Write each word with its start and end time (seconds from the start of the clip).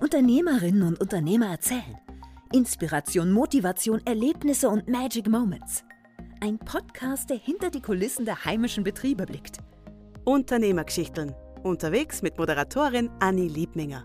Unternehmerinnen 0.00 0.84
und 0.84 1.00
Unternehmer 1.00 1.48
erzählen. 1.48 1.98
Inspiration, 2.52 3.32
Motivation, 3.32 4.00
Erlebnisse 4.06 4.68
und 4.68 4.86
Magic 4.86 5.28
Moments. 5.28 5.82
Ein 6.40 6.56
Podcast, 6.58 7.30
der 7.30 7.36
hinter 7.36 7.68
die 7.70 7.82
Kulissen 7.82 8.24
der 8.24 8.44
heimischen 8.44 8.84
Betriebe 8.84 9.26
blickt. 9.26 9.58
Unternehmergeschichten. 10.24 11.34
Unterwegs 11.64 12.22
mit 12.22 12.38
Moderatorin 12.38 13.10
Anni 13.18 13.48
Liebminger. 13.48 14.04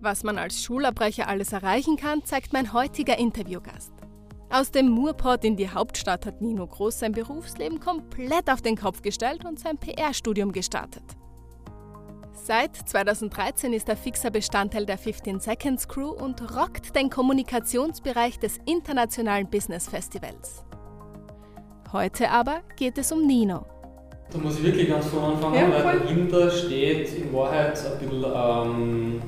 Was 0.00 0.24
man 0.24 0.36
als 0.36 0.62
Schulabbrecher 0.62 1.26
alles 1.26 1.52
erreichen 1.52 1.96
kann, 1.96 2.22
zeigt 2.24 2.52
mein 2.52 2.74
heutiger 2.74 3.18
Interviewgast. 3.18 3.92
Aus 4.50 4.70
dem 4.70 4.90
Murport 4.90 5.42
in 5.42 5.56
die 5.56 5.70
Hauptstadt 5.70 6.26
hat 6.26 6.42
Nino 6.42 6.66
Groß 6.66 6.98
sein 6.98 7.12
Berufsleben 7.12 7.80
komplett 7.80 8.50
auf 8.50 8.60
den 8.60 8.76
Kopf 8.76 9.00
gestellt 9.00 9.46
und 9.46 9.58
sein 9.58 9.78
PR-Studium 9.78 10.52
gestartet. 10.52 11.04
Seit 12.44 12.76
2013 12.76 13.72
ist 13.72 13.88
er 13.88 13.96
fixer 13.96 14.30
Bestandteil 14.30 14.86
der 14.86 14.96
15 14.96 15.40
Seconds 15.40 15.88
Crew 15.88 16.10
und 16.10 16.56
rockt 16.56 16.94
den 16.96 17.10
Kommunikationsbereich 17.10 18.38
des 18.38 18.58
Internationalen 18.64 19.48
Business 19.50 19.88
Festivals. 19.88 20.64
Heute 21.92 22.30
aber 22.30 22.60
geht 22.76 22.96
es 22.98 23.12
um 23.12 23.26
Nino. 23.26 23.66
Da 24.30 24.38
muss 24.38 24.58
ich 24.58 24.64
wirklich 24.64 24.88
ganz 24.88 25.06
vorne 25.06 25.34
anfangen, 25.34 25.54
ja, 25.54 25.84
weil 25.84 26.00
dahinter 26.00 26.50
steht 26.50 27.12
in 27.14 27.32
Wahrheit 27.32 27.78
ein 27.78 28.08
bisschen 28.08 28.24
ähm, 28.24 29.22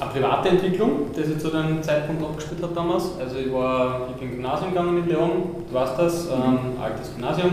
eine 0.00 0.10
private 0.10 0.48
Entwicklung, 0.50 1.12
die 1.16 1.22
sich 1.22 1.38
zu 1.38 1.50
dem 1.50 1.82
Zeitpunkt 1.82 2.22
abgespielt 2.22 2.62
hat 2.62 2.76
damals. 2.76 3.18
Also 3.18 3.36
ich 3.36 3.52
war, 3.52 4.08
ich 4.10 4.16
bin 4.16 4.30
Gymnasium 4.30 4.70
gegangen 4.70 4.98
in 4.98 5.08
Leon, 5.08 5.42
du 5.68 5.74
weißt 5.74 5.98
das, 5.98 6.26
ähm, 6.28 6.58
altes 6.80 7.12
Gymnasium. 7.14 7.52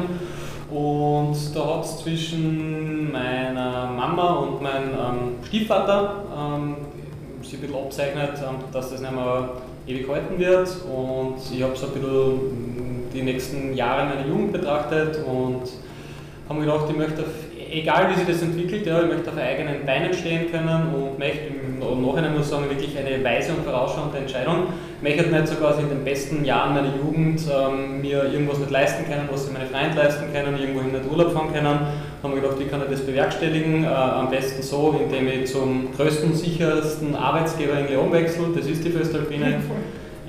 Und 0.71 1.35
da 1.53 1.75
hat 1.75 1.83
es 1.83 1.97
zwischen 1.97 3.11
meiner 3.11 3.87
Mama 3.87 4.35
und 4.35 4.61
meinem 4.61 4.91
ähm, 4.91 5.35
Stiefvater 5.45 6.23
ähm, 6.33 6.77
sich 7.43 7.55
ein 7.55 7.61
bisschen 7.61 7.75
abzeichnet, 7.75 8.31
ähm, 8.37 8.55
dass 8.71 8.91
das 8.91 9.01
nicht 9.01 9.11
mehr 9.11 9.49
ewig 9.85 10.07
halten 10.07 10.39
wird. 10.39 10.69
Und 10.85 11.35
ich 11.53 11.61
habe 11.61 11.75
so 11.75 11.87
ein 11.87 11.93
bisschen 11.93 13.09
die 13.13 13.21
nächsten 13.21 13.73
Jahre 13.73 14.05
meiner 14.05 14.25
Jugend 14.25 14.53
betrachtet 14.53 15.19
und 15.25 15.63
habe 16.47 16.59
mir 16.59 16.65
gedacht, 16.65 16.85
ich 16.89 16.97
möchte, 16.97 17.25
egal 17.71 18.09
wie 18.09 18.15
sich 18.15 18.27
das 18.27 18.41
entwickelt, 18.41 18.85
ja, 18.85 19.01
ich 19.01 19.07
möchte 19.07 19.31
auf 19.31 19.37
eigenen 19.37 19.85
Beinen 19.85 20.13
stehen 20.13 20.51
können 20.51 20.93
und 20.93 21.17
möchte 21.17 21.47
im 21.47 22.05
Nachhinein 22.05 22.37
muss 22.37 22.49
sagen, 22.49 22.69
wirklich 22.69 22.97
eine 22.97 23.23
weise 23.23 23.53
und 23.53 23.63
vorausschauende 23.63 24.17
Entscheidung. 24.17 24.67
Ich 24.97 25.03
möchte 25.03 25.31
nicht 25.31 25.47
so 25.47 25.55
quasi 25.55 25.81
in 25.81 25.89
den 25.89 26.03
besten 26.03 26.45
Jahren 26.45 26.75
meiner 26.75 26.95
Jugend 26.95 27.41
ähm, 27.51 28.01
mir 28.01 28.25
irgendwas 28.25 28.59
nicht 28.59 28.71
leisten 28.71 29.05
können, 29.05 29.27
was 29.31 29.45
sich 29.45 29.53
meine 29.53 29.65
Freunde 29.65 29.97
leisten 29.97 30.25
können, 30.31 30.59
irgendwo 30.59 30.81
in 30.81 30.93
den 30.93 31.09
Urlaub 31.09 31.31
fahren 31.31 31.51
können. 31.51 31.63
Da 31.63 32.27
habe 32.27 32.35
ich 32.35 32.41
gedacht, 32.41 32.59
wie 32.59 32.65
kann 32.65 32.81
ich 32.83 32.91
das 32.91 33.05
bewerkstelligen? 33.05 33.83
Äh, 33.83 33.87
am 33.87 34.29
besten 34.29 34.61
so, 34.61 34.99
indem 35.01 35.27
ich 35.27 35.51
zum 35.51 35.91
größten, 35.95 36.35
sichersten 36.35 37.15
Arbeitsgeber 37.15 37.79
in 37.79 37.87
Leon 37.87 38.11
wechsle, 38.11 38.47
das 38.55 38.67
ist 38.67 38.83
die 38.83 38.91
Föstalpine. 38.91 39.61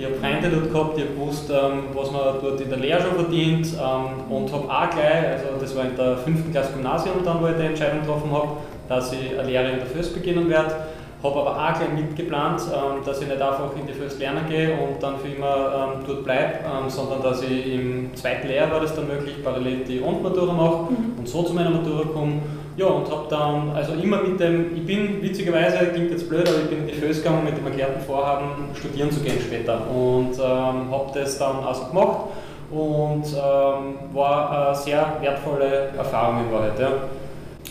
Ich 0.03 0.08
habe 0.08 0.17
Freunde 0.17 0.50
dort 0.50 0.72
gehabt, 0.72 0.98
ich 0.98 1.05
habe 1.05 1.14
gewusst, 1.14 1.48
ähm, 1.48 1.84
was 1.95 2.11
man 2.11 2.22
dort 2.42 2.61
in 2.61 2.69
der 2.69 2.78
Lehre 2.78 3.00
schon 3.00 3.14
verdient 3.14 3.69
ähm, 3.78 4.34
und 4.34 4.53
habe 4.53 4.64
auch 4.64 4.91
gleich, 4.91 5.28
also 5.31 5.61
das 5.61 5.77
war 5.77 5.84
in 5.84 5.94
der 5.94 6.17
fünften 6.17 6.50
Klasse 6.50 6.72
Gymnasium 6.72 7.19
dann, 7.25 7.41
wo 7.41 7.47
ich 7.47 7.55
die 7.55 7.67
Entscheidung 7.67 8.00
getroffen 8.00 8.33
habe, 8.33 8.48
dass 8.89 9.12
ich 9.12 9.39
eine 9.39 9.48
Lehre 9.48 9.70
in 9.70 9.77
der 9.77 9.86
Föst 9.86 10.12
beginnen 10.12 10.50
werde 10.50 10.75
habe 11.22 11.39
aber 11.39 11.50
auch 11.53 11.78
gleich 11.78 11.92
mitgeplant, 11.94 12.62
ähm, 12.75 13.05
dass 13.05 13.22
ich 13.22 13.28
nicht 13.28 13.41
einfach 13.41 13.70
in 13.78 13.86
die 13.86 13.92
First 13.92 14.19
Lerner 14.19 14.42
gehe 14.48 14.72
und 14.72 15.00
dann 15.00 15.20
für 15.20 15.28
immer 15.28 16.03
dort 16.05 16.25
bleibe, 16.25 16.55
sondern 16.89 17.22
dass 17.22 17.44
ich 17.44 17.72
im 17.72 18.11
zweiten 18.16 18.48
Lehrjahr 18.48 18.72
war 18.72 18.81
das 18.81 18.97
dann 18.97 19.06
möglich, 19.06 19.37
parallel 19.44 19.84
die 19.84 19.98
Rundmatura 19.98 20.53
mache 20.53 20.91
mhm. 20.91 21.19
und 21.19 21.28
so 21.28 21.44
zu 21.44 21.55
meiner 21.55 21.70
Matura 21.70 22.09
komme. 22.12 22.42
Ja, 22.77 22.87
und 22.87 23.11
habe 23.11 23.27
dann, 23.28 23.70
also 23.70 23.92
immer 23.92 24.23
mit 24.23 24.41
dem, 24.41 24.75
ich 24.75 24.87
bin 24.87 25.23
witzigerweise, 25.23 25.77
klingt 25.92 26.11
jetzt 26.11 26.28
blöd, 26.28 26.48
aber 26.48 26.59
ich 26.59 26.69
bin 26.70 26.81
in 26.81 26.87
die 26.87 26.95
Föst 26.95 27.23
gegangen 27.23 27.45
mit 27.45 27.56
dem 27.56 27.67
erklärten 27.67 28.01
Vorhaben, 28.01 28.47
studieren 28.75 29.11
zu 29.11 29.20
gehen 29.20 29.39
später. 29.41 29.78
Und 29.91 30.33
ähm, 30.39 30.91
habe 30.91 31.11
das 31.15 31.39
dann 31.39 31.56
also 31.65 31.84
gemacht 31.87 32.28
und 32.70 33.25
ähm, 33.27 34.15
war 34.15 34.69
eine 34.69 34.75
sehr 34.75 35.16
wertvolle 35.21 35.91
Erfahrung 35.97 36.47
in 36.47 36.53
Wahrheit. 36.53 36.78
Ja. 36.78 36.88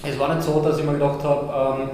Es 0.08 0.20
war 0.20 0.36
nicht 0.36 0.44
so, 0.44 0.60
dass 0.60 0.78
ich 0.78 0.86
mir 0.86 0.94
gedacht 0.94 1.24
habe, 1.24 1.82
ähm, 1.82 1.90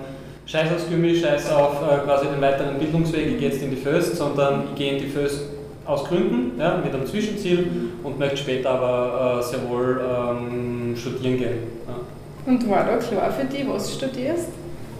Scheiß 0.46 0.72
aufs 0.73 0.90
Gummi, 0.90 1.16
scheiß 1.16 1.51
auf 1.51 1.81
äh, 1.81 1.97
quasi 2.06 2.28
den 2.28 2.41
weiteren 2.41 2.78
Bildungsweg, 2.78 3.28
ich 3.28 3.40
gehe 3.40 3.50
jetzt 3.50 3.62
in 3.62 3.69
die 3.69 3.75
Föst, 3.75 4.16
sondern 4.16 4.63
ich 4.69 4.75
gehe 4.75 4.94
in 4.94 5.00
die 5.00 5.09
Föst 5.09 5.44
aus 5.85 6.06
Gründen, 6.06 6.59
ja, 6.59 6.81
mit 6.84 6.94
einem 6.94 7.06
Zwischenziel 7.06 7.69
und 8.03 8.19
möchte 8.19 8.38
später 8.38 8.72
aber 8.72 9.40
äh, 9.40 9.44
sehr 9.44 9.69
wohl 9.69 10.00
ähm, 10.01 10.96
studieren 10.97 11.38
gehen. 11.38 11.57
Ja. 11.88 11.96
Und 12.47 12.69
war 12.69 12.85
da 12.85 12.96
klar 12.96 13.30
für 13.30 13.46
dich, 13.46 13.68
was 13.68 13.88
du 13.88 14.06
studierst? 14.06 14.47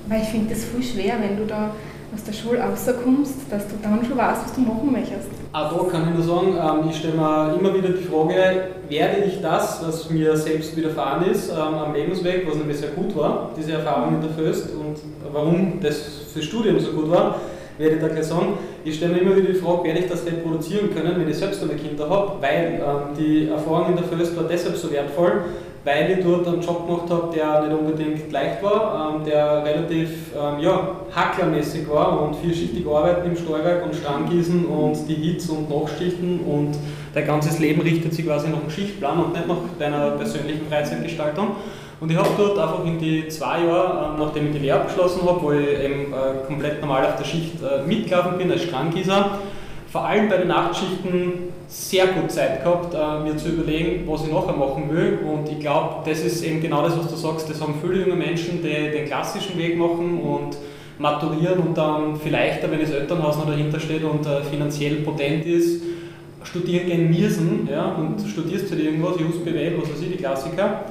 Weil 0.10 0.22
ich 0.22 0.28
finde 0.28 0.54
das 0.54 0.66
voll 0.66 0.84
schwer, 0.84 1.14
wenn 1.22 1.38
du 1.38 1.46
da 1.46 1.72
aus 2.14 2.24
der 2.24 2.34
Schule 2.34 2.60
rauskommst, 2.60 3.36
dass 3.50 3.68
du 3.68 3.76
dann 3.82 4.06
schon 4.06 4.18
weißt, 4.18 4.44
was 4.44 4.54
du 4.54 4.62
machen 4.62 4.92
möchtest. 4.92 5.30
Auch 5.54 5.86
da 5.86 5.92
kann 5.92 6.10
ich 6.10 6.16
nur 6.16 6.24
sagen, 6.24 6.82
ähm, 6.82 6.90
ich 6.90 6.98
stelle 6.98 7.16
mir 7.16 7.56
immer 7.58 7.74
wieder 7.74 7.90
die 7.90 8.04
Frage, 8.04 8.68
werde 8.90 9.24
ich 9.26 9.42
das, 9.42 9.82
was 9.86 10.10
mir 10.10 10.36
selbst 10.36 10.76
widerfahren 10.76 11.26
ist, 11.30 11.50
ähm, 11.50 11.58
am 11.58 11.94
Lebensweg, 11.94 12.46
was 12.48 12.58
nämlich 12.58 12.78
sehr 12.78 12.90
gut 12.90 13.16
war, 13.16 13.52
diese 13.58 13.74
Erfahrung 13.74 14.16
in 14.16 14.22
der 14.22 14.32
Föst 14.32 14.70
und 14.72 14.98
warum 15.32 15.80
das 15.82 15.98
fürs 16.34 16.46
Studium 16.46 16.80
so 16.80 16.92
gut 16.92 17.10
war, 17.10 17.36
werde 17.78 17.96
ich 17.96 18.02
da 18.02 18.08
gleich 18.10 18.26
sagen. 18.26 18.58
Ich 18.84 18.96
stelle 18.96 19.14
mir 19.14 19.22
immer 19.22 19.36
wieder 19.36 19.54
die 19.54 19.60
Frage, 19.60 19.86
werde 19.86 20.00
ich 20.00 20.08
das 20.08 20.26
reproduzieren 20.26 20.94
können, 20.94 21.14
wenn 21.18 21.30
ich 21.30 21.38
selbst 21.38 21.62
einmal 21.62 21.78
Kinder 21.78 22.10
habe, 22.10 22.42
weil 22.42 22.82
ähm, 22.82 23.16
die 23.18 23.48
Erfahrung 23.48 23.90
in 23.90 23.96
der 23.96 24.06
Föst 24.06 24.36
war 24.36 24.46
deshalb 24.46 24.76
so 24.76 24.92
wertvoll, 24.92 25.44
weil 25.88 26.12
ich 26.12 26.26
dort 26.26 26.46
einen 26.46 26.62
Job 26.62 26.86
gemacht 26.86 27.10
habe, 27.10 27.34
der 27.34 27.62
nicht 27.62 27.80
unbedingt 27.80 28.30
leicht 28.30 28.62
war, 28.62 29.16
ähm, 29.16 29.24
der 29.24 29.64
relativ 29.64 30.10
ähm, 30.36 30.60
ja, 30.60 30.90
hacklermäßig 31.16 31.90
war 31.90 32.24
und 32.24 32.36
vielschichtig 32.36 32.86
arbeiten 32.86 33.30
im 33.30 33.38
Steuerwerk 33.38 33.86
und 33.86 33.96
Stammgießen 33.96 34.66
und 34.66 35.08
die 35.08 35.16
Hits 35.16 35.50
und 35.50 35.70
Nachschichten 35.70 36.42
und 36.42 36.78
dein 37.14 37.26
ganzes 37.26 37.60
Leben 37.60 37.82
richtet 37.82 38.14
sich 38.14 38.26
quasi 38.26 38.50
nach 38.50 38.60
einem 38.60 38.70
Schichtplan 38.70 39.18
und 39.18 39.34
nicht 39.34 39.48
nach 39.48 39.56
deiner 39.80 40.12
persönlichen 40.12 40.68
Freizeitgestaltung. 40.68 41.52
Und 42.02 42.12
ich 42.12 42.18
habe 42.18 42.30
dort 42.38 42.60
einfach 42.60 42.84
in 42.86 43.00
die 43.00 43.30
zwei 43.30 43.64
Jahre, 43.64 44.14
äh, 44.14 44.20
nachdem 44.20 44.48
ich 44.48 44.54
die 44.56 44.60
Lehre 44.60 44.82
abgeschlossen 44.82 45.22
habe, 45.26 45.42
wo 45.42 45.54
ich 45.54 45.70
eben 45.70 46.12
äh, 46.12 46.46
komplett 46.46 46.82
normal 46.82 47.06
auf 47.06 47.16
der 47.16 47.24
Schicht 47.24 47.60
äh, 47.64 47.88
mitgelaufen 47.88 48.38
bin 48.38 48.52
als 48.52 48.64
Strandgießer, 48.64 49.40
vor 49.90 50.06
allem 50.06 50.28
bei 50.28 50.36
den 50.36 50.50
Nachtschichten 50.50 51.47
sehr 51.68 52.08
gut 52.08 52.32
Zeit 52.32 52.64
gehabt, 52.64 52.94
äh, 52.94 53.20
mir 53.24 53.36
zu 53.36 53.50
überlegen, 53.50 54.08
was 54.08 54.24
ich 54.24 54.32
nachher 54.32 54.54
machen 54.54 54.90
will. 54.90 55.20
Und 55.28 55.50
ich 55.50 55.60
glaube, 55.60 56.10
das 56.10 56.22
ist 56.22 56.44
eben 56.44 56.62
genau 56.62 56.82
das, 56.82 56.98
was 56.98 57.10
du 57.10 57.16
sagst. 57.16 57.50
Das 57.50 57.62
haben 57.62 57.76
viele 57.82 58.02
junge 58.02 58.16
Menschen, 58.16 58.62
die 58.62 58.92
den 58.92 59.06
klassischen 59.06 59.58
Weg 59.58 59.78
machen 59.78 60.20
und 60.22 60.58
maturieren 60.98 61.60
und 61.60 61.78
dann 61.78 62.16
vielleicht, 62.16 62.64
wenn 62.70 62.80
das 62.80 62.90
Elternhaus 62.90 63.38
noch 63.38 63.48
dahinter 63.48 63.80
steht 63.80 64.04
und 64.04 64.26
äh, 64.26 64.42
finanziell 64.44 64.96
potent 64.98 65.46
ist, 65.46 65.84
studieren 66.44 66.88
gehen 66.88 67.10
müssen. 67.10 67.68
Ja, 67.70 67.92
und 67.92 68.22
studierst 68.28 68.72
halt 68.72 68.82
irgendwas, 68.82 69.20
Just 69.20 69.44
BWL, 69.44 69.82
was 69.82 69.92
weiß 69.92 70.02
ich, 70.02 70.12
die 70.12 70.18
Klassiker. 70.18 70.86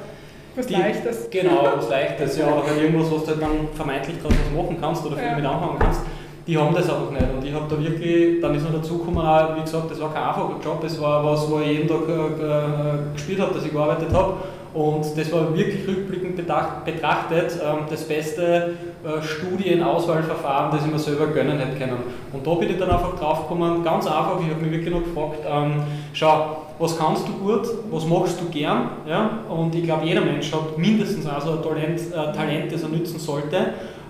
Was 0.55 0.67
die, 0.67 0.75
Leichtes. 0.75 1.29
Genau, 1.31 1.69
was 1.77 1.89
Leichtes, 1.89 2.39
ja, 2.39 2.47
oder 2.47 2.81
irgendwas, 2.81 3.11
was 3.11 3.25
du 3.25 3.31
halt 3.31 3.43
dann 3.43 3.69
vermeintlich 3.75 4.17
daraus 4.19 4.37
machen 4.55 4.77
kannst 4.81 5.05
oder 5.05 5.17
viel 5.17 5.27
ja. 5.27 5.37
mit 5.37 5.45
anfangen 5.45 5.79
kannst 5.79 6.01
die 6.47 6.57
haben 6.57 6.75
das 6.75 6.89
einfach 6.89 7.11
nicht. 7.11 7.27
Und 7.37 7.45
ich 7.45 7.53
habe 7.53 7.67
da 7.69 7.83
wirklich, 7.83 8.41
dann 8.41 8.55
ist 8.55 8.63
noch 8.63 8.73
dazu 8.73 8.99
gekommen, 8.99 9.27
auch, 9.27 9.57
wie 9.57 9.63
gesagt, 9.63 9.91
das 9.91 10.01
war 10.01 10.13
kein 10.13 10.23
einfacher 10.23 10.55
Job, 10.63 10.83
es 10.85 11.01
war 11.01 11.25
was, 11.25 11.51
wo 11.51 11.59
ich 11.59 11.79
jeden 11.79 11.89
Tag 11.89 12.09
äh, 12.09 13.13
gespielt 13.15 13.41
habe, 13.41 13.55
dass 13.55 13.65
ich 13.65 13.73
gearbeitet 13.73 14.13
habe. 14.13 14.35
Und 14.73 15.05
das 15.17 15.33
war 15.33 15.57
wirklich 15.57 15.89
rückblickend 15.89 16.37
betrachtet 16.37 17.59
ähm, 17.65 17.87
das 17.89 18.05
beste 18.05 18.75
äh, 19.03 19.23
Studienauswahlverfahren, 19.23 20.71
das 20.71 20.85
ich 20.85 20.93
mir 20.93 20.99
selber 20.99 21.29
gönnen 21.29 21.59
hätte 21.59 21.79
können. 21.79 21.97
Und 22.31 22.47
da 22.47 22.55
bin 22.55 22.69
ich 22.69 22.79
dann 22.79 22.91
einfach 22.91 23.19
drauf 23.19 23.43
gekommen, 23.43 23.83
ganz 23.83 24.07
einfach, 24.07 24.39
ich 24.39 24.55
habe 24.55 24.63
mich 24.63 24.73
wirklich 24.73 24.95
noch 24.95 25.03
gefragt, 25.03 25.39
ähm, 25.51 25.83
schau, 26.13 26.59
was 26.79 26.99
kannst 26.99 27.27
du 27.27 27.33
gut, 27.33 27.67
was 27.91 28.05
machst 28.05 28.39
du 28.39 28.51
gern? 28.51 28.91
Ja? 29.09 29.39
Und 29.49 29.75
ich 29.75 29.85
glaube, 29.85 30.05
jeder 30.05 30.21
Mensch 30.21 30.53
hat 30.53 30.77
mindestens 30.77 31.27
also 31.27 31.53
ein 31.53 31.63
Talent, 31.63 31.99
äh, 32.13 32.37
Talent, 32.37 32.71
das 32.71 32.83
er 32.83 32.91
nützen 32.91 33.19
sollte. 33.19 33.57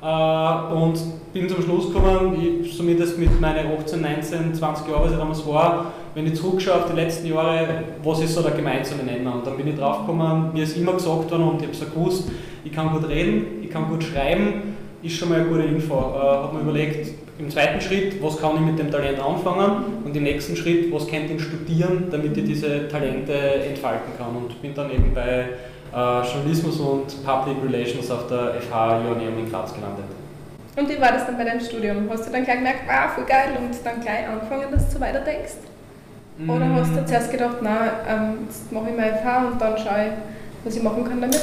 Äh, 0.07 0.73
und 0.73 1.01
bin 1.33 1.49
zum 1.49 1.63
Schluss 1.63 1.93
gekommen, 1.93 2.63
ich, 2.63 2.77
zumindest 2.77 3.19
mit 3.19 3.41
meinen 3.41 3.67
18, 3.77 4.01
19, 4.01 4.55
20 4.55 4.89
Jahren, 4.89 5.03
was 5.03 5.11
ich 5.11 5.19
damals 5.19 5.47
war, 5.47 5.93
wenn 6.15 6.27
ich 6.27 6.35
zurückschaue 6.35 6.77
auf 6.77 6.91
die 6.91 6.97
letzten 6.97 7.27
Jahre, 7.27 7.83
was 8.05 8.21
ist 8.21 8.35
so 8.35 8.43
der 8.43 8.53
gemeinsame 8.53 9.03
Nenner? 9.03 9.35
Und 9.35 9.47
dann 9.47 9.57
bin 9.57 9.67
ich 9.67 9.75
drauf 9.75 10.01
gekommen, 10.01 10.51
mir 10.53 10.63
ist 10.63 10.77
immer 10.77 10.93
gesagt 10.93 11.31
worden 11.31 11.43
und 11.43 11.57
ich 11.61 11.67
habe 11.67 11.73
es 11.73 11.93
gewusst, 11.93 12.31
ich 12.65 12.73
kann 12.73 12.93
gut 12.93 13.09
reden, 13.09 13.63
ich 13.63 13.71
kann 13.71 13.89
gut 13.89 14.05
schreiben, 14.05 14.77
ist 15.03 15.17
schon 15.17 15.29
mal 15.29 15.41
eine 15.41 15.49
gute 15.49 15.65
Info. 15.65 15.95
Äh, 15.95 16.19
habe 16.19 16.55
mir 16.55 16.63
überlegt, 16.63 17.11
im 17.39 17.51
zweiten 17.51 17.81
Schritt, 17.81 18.23
was 18.23 18.39
kann 18.39 18.55
ich 18.55 18.61
mit 18.61 18.79
dem 18.79 18.91
Talent 18.91 19.19
anfangen 19.19 20.03
und 20.05 20.17
im 20.17 20.23
nächsten 20.23 20.57
Schritt, 20.57 20.93
was 20.93 21.07
könnte 21.09 21.35
ich 21.35 21.43
studieren, 21.43 22.05
damit 22.11 22.37
ich 22.37 22.45
diese 22.45 22.89
Talente 22.89 23.33
entfalten 23.33 24.13
kann. 24.17 24.37
Und 24.37 24.63
bin 24.63 24.73
dann 24.73 24.91
eben 24.91 25.13
bei 25.13 25.49
Journalismus 26.01 26.79
und 26.79 27.25
Public 27.25 27.57
Relations 27.65 28.11
auf 28.11 28.27
der 28.29 28.61
FH 28.61 29.03
Joanneum 29.03 29.39
in 29.39 29.51
Graz 29.51 29.73
gelandet. 29.73 30.05
Und 30.77 30.89
wie 30.91 31.01
war 31.01 31.13
das 31.13 31.25
dann 31.25 31.39
bei 31.39 31.45
deinem 31.45 31.61
Studium? 31.61 32.09
Hast 32.11 32.27
du 32.27 32.33
dann 32.33 32.45
gleich 32.45 32.59
gemerkt, 32.59 32.81
wow, 32.87 33.15
voll 33.15 33.25
geil 33.25 33.57
und 33.59 33.75
dann 33.83 34.01
gleich 34.01 34.29
angefangen, 34.29 34.71
dass 34.71 34.93
du 34.93 35.01
weiter 35.01 35.21
denkst? 35.21 35.55
Oder 36.47 36.69
hast 36.75 36.95
du 36.95 37.01
mm. 37.01 37.07
zuerst 37.07 37.31
gedacht, 37.31 37.57
na, 37.63 37.93
ähm, 38.07 38.41
jetzt 38.47 38.71
mache 38.71 38.91
ich 38.91 38.97
mal 38.97 39.11
FH 39.11 39.47
und 39.47 39.59
dann 39.59 39.79
schaue 39.79 40.05
ich, 40.05 40.13
was 40.65 40.77
ich 40.77 40.83
machen 40.83 41.03
kann 41.03 41.19
damit? 41.23 41.41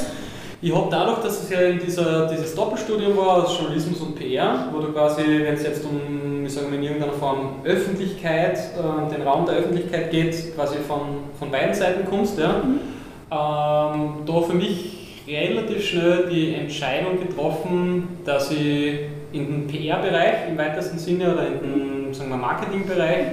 Ich 0.62 0.72
habe 0.72 0.86
dadurch, 0.88 1.18
dass 1.18 1.42
es 1.42 1.50
ja 1.50 1.60
in 1.62 1.80
dieser, 1.80 2.28
dieses 2.28 2.54
Doppelstudium 2.54 3.16
war 3.16 3.42
aus 3.42 3.58
Journalismus 3.58 4.00
und 4.02 4.14
PR, 4.14 4.68
wo 4.72 4.78
du 4.78 4.92
quasi, 4.92 5.22
wenn 5.42 5.54
es 5.54 5.64
jetzt 5.64 5.84
um, 5.84 6.44
wie 6.44 6.48
sagen 6.48 6.70
wir, 6.70 6.78
in 6.78 6.84
irgendeiner 6.84 7.12
Form 7.12 7.56
Öffentlichkeit, 7.64 8.56
äh, 8.56 9.14
den 9.14 9.22
Raum 9.26 9.46
der 9.46 9.56
Öffentlichkeit 9.56 10.12
geht, 10.12 10.54
quasi 10.54 10.76
von, 10.86 11.24
von 11.40 11.50
beiden 11.50 11.74
Seiten 11.74 12.08
kommst, 12.08 12.38
ja, 12.38 12.62
mhm. 12.62 12.93
Ähm, 13.34 14.24
da 14.26 14.40
für 14.40 14.54
mich 14.54 15.24
relativ 15.26 15.84
schnell 15.86 16.28
die 16.30 16.54
Entscheidung 16.54 17.18
getroffen, 17.18 18.20
dass 18.24 18.50
ich 18.50 19.00
in 19.32 19.66
den 19.66 19.66
PR-Bereich 19.66 20.48
im 20.48 20.58
weitesten 20.58 20.98
Sinne 20.98 21.32
oder 21.32 21.46
in 21.46 21.60
den 21.60 22.14
sagen 22.14 22.30
wir, 22.30 22.36
Marketing-Bereich, 22.36 23.26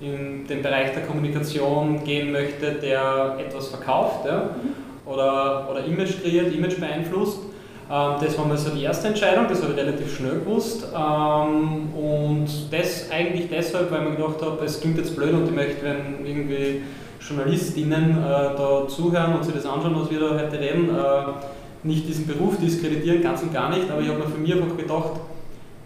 in 0.00 0.46
den 0.46 0.62
Bereich 0.62 0.92
der 0.92 1.02
Kommunikation 1.02 2.04
gehen 2.04 2.32
möchte, 2.32 2.72
der 2.72 3.36
etwas 3.38 3.68
verkauft. 3.68 4.26
Ja. 4.26 4.50
Mhm 4.62 4.88
oder, 5.08 5.68
oder 5.70 5.84
Image 5.84 6.22
kreiert, 6.22 6.54
Image 6.54 6.78
beeinflusst. 6.78 7.40
Ähm, 7.90 8.12
das 8.20 8.36
war 8.36 8.46
mal 8.46 8.58
so 8.58 8.70
die 8.70 8.82
erste 8.82 9.08
Entscheidung, 9.08 9.46
das 9.48 9.62
habe 9.62 9.72
ich 9.72 9.78
relativ 9.78 10.16
schnell 10.16 10.40
gewusst. 10.40 10.86
Ähm, 10.94 11.88
und 11.94 12.46
das 12.70 13.10
eigentlich 13.10 13.48
deshalb, 13.50 13.90
weil 13.90 14.02
man 14.02 14.16
gedacht 14.16 14.42
habe, 14.42 14.64
es 14.64 14.80
klingt 14.80 14.98
jetzt 14.98 15.16
blöd 15.16 15.32
und 15.32 15.46
ich 15.46 15.54
möchte, 15.54 15.82
wenn 15.82 16.26
irgendwie 16.26 16.82
JournalistInnen 17.20 18.10
äh, 18.10 18.56
da 18.56 18.86
zuhören 18.88 19.34
und 19.34 19.44
sich 19.44 19.54
das 19.54 19.66
anschauen, 19.66 19.96
was 19.96 20.10
wir 20.10 20.20
da 20.20 20.30
heute 20.38 20.58
reden, 20.58 20.90
äh, 20.90 21.86
nicht 21.86 22.08
diesen 22.08 22.26
Beruf 22.26 22.58
diskreditieren, 22.58 23.22
ganz 23.22 23.42
und 23.42 23.52
gar 23.52 23.70
nicht, 23.70 23.90
aber 23.90 24.00
ich 24.00 24.08
habe 24.08 24.18
mir 24.18 24.26
für 24.26 24.38
mich 24.38 24.54
einfach 24.54 24.76
gedacht, 24.76 25.20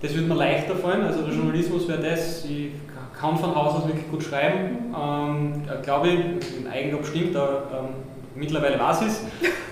das 0.00 0.14
würde 0.14 0.26
mir 0.28 0.34
leichter 0.34 0.74
fallen. 0.74 1.02
Also 1.02 1.22
der 1.22 1.34
Journalismus 1.34 1.86
wäre 1.88 2.02
das, 2.02 2.44
ich 2.44 2.70
kann 3.18 3.36
von 3.36 3.54
Haus 3.54 3.74
aus 3.74 3.86
wirklich 3.86 4.10
gut 4.10 4.22
schreiben, 4.22 4.92
ähm, 4.98 5.62
glaube 5.82 6.08
ich, 6.08 6.58
in 6.58 6.66
Eigenlob 6.66 7.06
stimmt, 7.06 7.34
da 7.34 7.62
ähm, 7.72 8.11
mittlerweile 8.34 8.78
was 8.78 9.02
ist, 9.02 9.22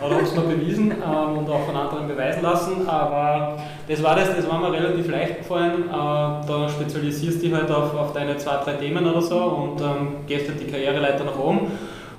oder 0.05 0.17
habe 0.17 0.25
es 0.25 0.35
mir 0.35 0.43
bewiesen 0.43 0.91
ähm, 0.93 1.39
und 1.39 1.51
auch 1.51 1.65
von 1.67 1.77
anderen 1.77 2.09
beweisen 2.09 2.43
lassen. 2.43 2.89
Aber 2.89 3.59
das 3.89 4.03
war 4.03 4.17
das, 4.17 4.35
das 4.37 4.49
war 4.49 4.59
mir 4.61 4.73
relativ 4.73 5.09
leicht 5.09 5.39
gefallen. 5.39 5.85
Äh, 5.89 5.93
da 5.93 6.69
spezialisierst 6.69 7.43
du 7.43 7.47
dich 7.47 7.55
halt 7.55 7.71
auf, 7.71 7.95
auf 7.95 8.13
deine 8.13 8.37
zwei, 8.37 8.57
drei 8.65 8.73
Themen 8.75 9.07
oder 9.07 9.23
so 9.23 9.37
und 9.37 9.81
ähm, 9.81 10.09
gehst 10.27 10.49
halt 10.49 10.61
die 10.61 10.71
Karriereleiter 10.71 11.25
nach 11.25 11.39
oben. 11.39 11.73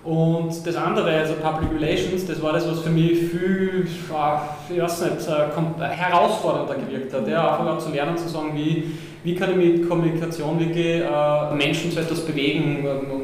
Und 0.04 0.66
das 0.66 0.76
andere, 0.78 1.12
also 1.12 1.36
Public 1.36 1.80
Relations, 1.80 2.26
das 2.26 2.42
war 2.42 2.54
das, 2.54 2.68
was 2.68 2.80
für 2.80 2.90
mich 2.90 3.20
viel, 3.20 3.86
ich 3.86 4.10
weiß 4.10 5.02
nicht, 5.02 5.28
äh, 5.28 5.84
herausfordernder 5.84 6.76
gewirkt 6.76 7.14
hat. 7.14 7.28
Ja, 7.28 7.52
einfach 7.52 7.76
auch 7.76 7.78
zu 7.78 7.92
lernen, 7.92 8.18
zu 8.18 8.28
sagen, 8.28 8.52
wie, 8.56 8.96
wie 9.24 9.36
kann 9.36 9.52
ich 9.52 9.58
mit 9.58 9.88
Kommunikation 9.88 10.60
wirklich 10.60 11.04
äh, 11.04 11.56
Menschen 11.56 11.92
zu 11.92 12.00
etwas 12.00 12.22
bewegen, 12.22 12.84
um 13.12 13.21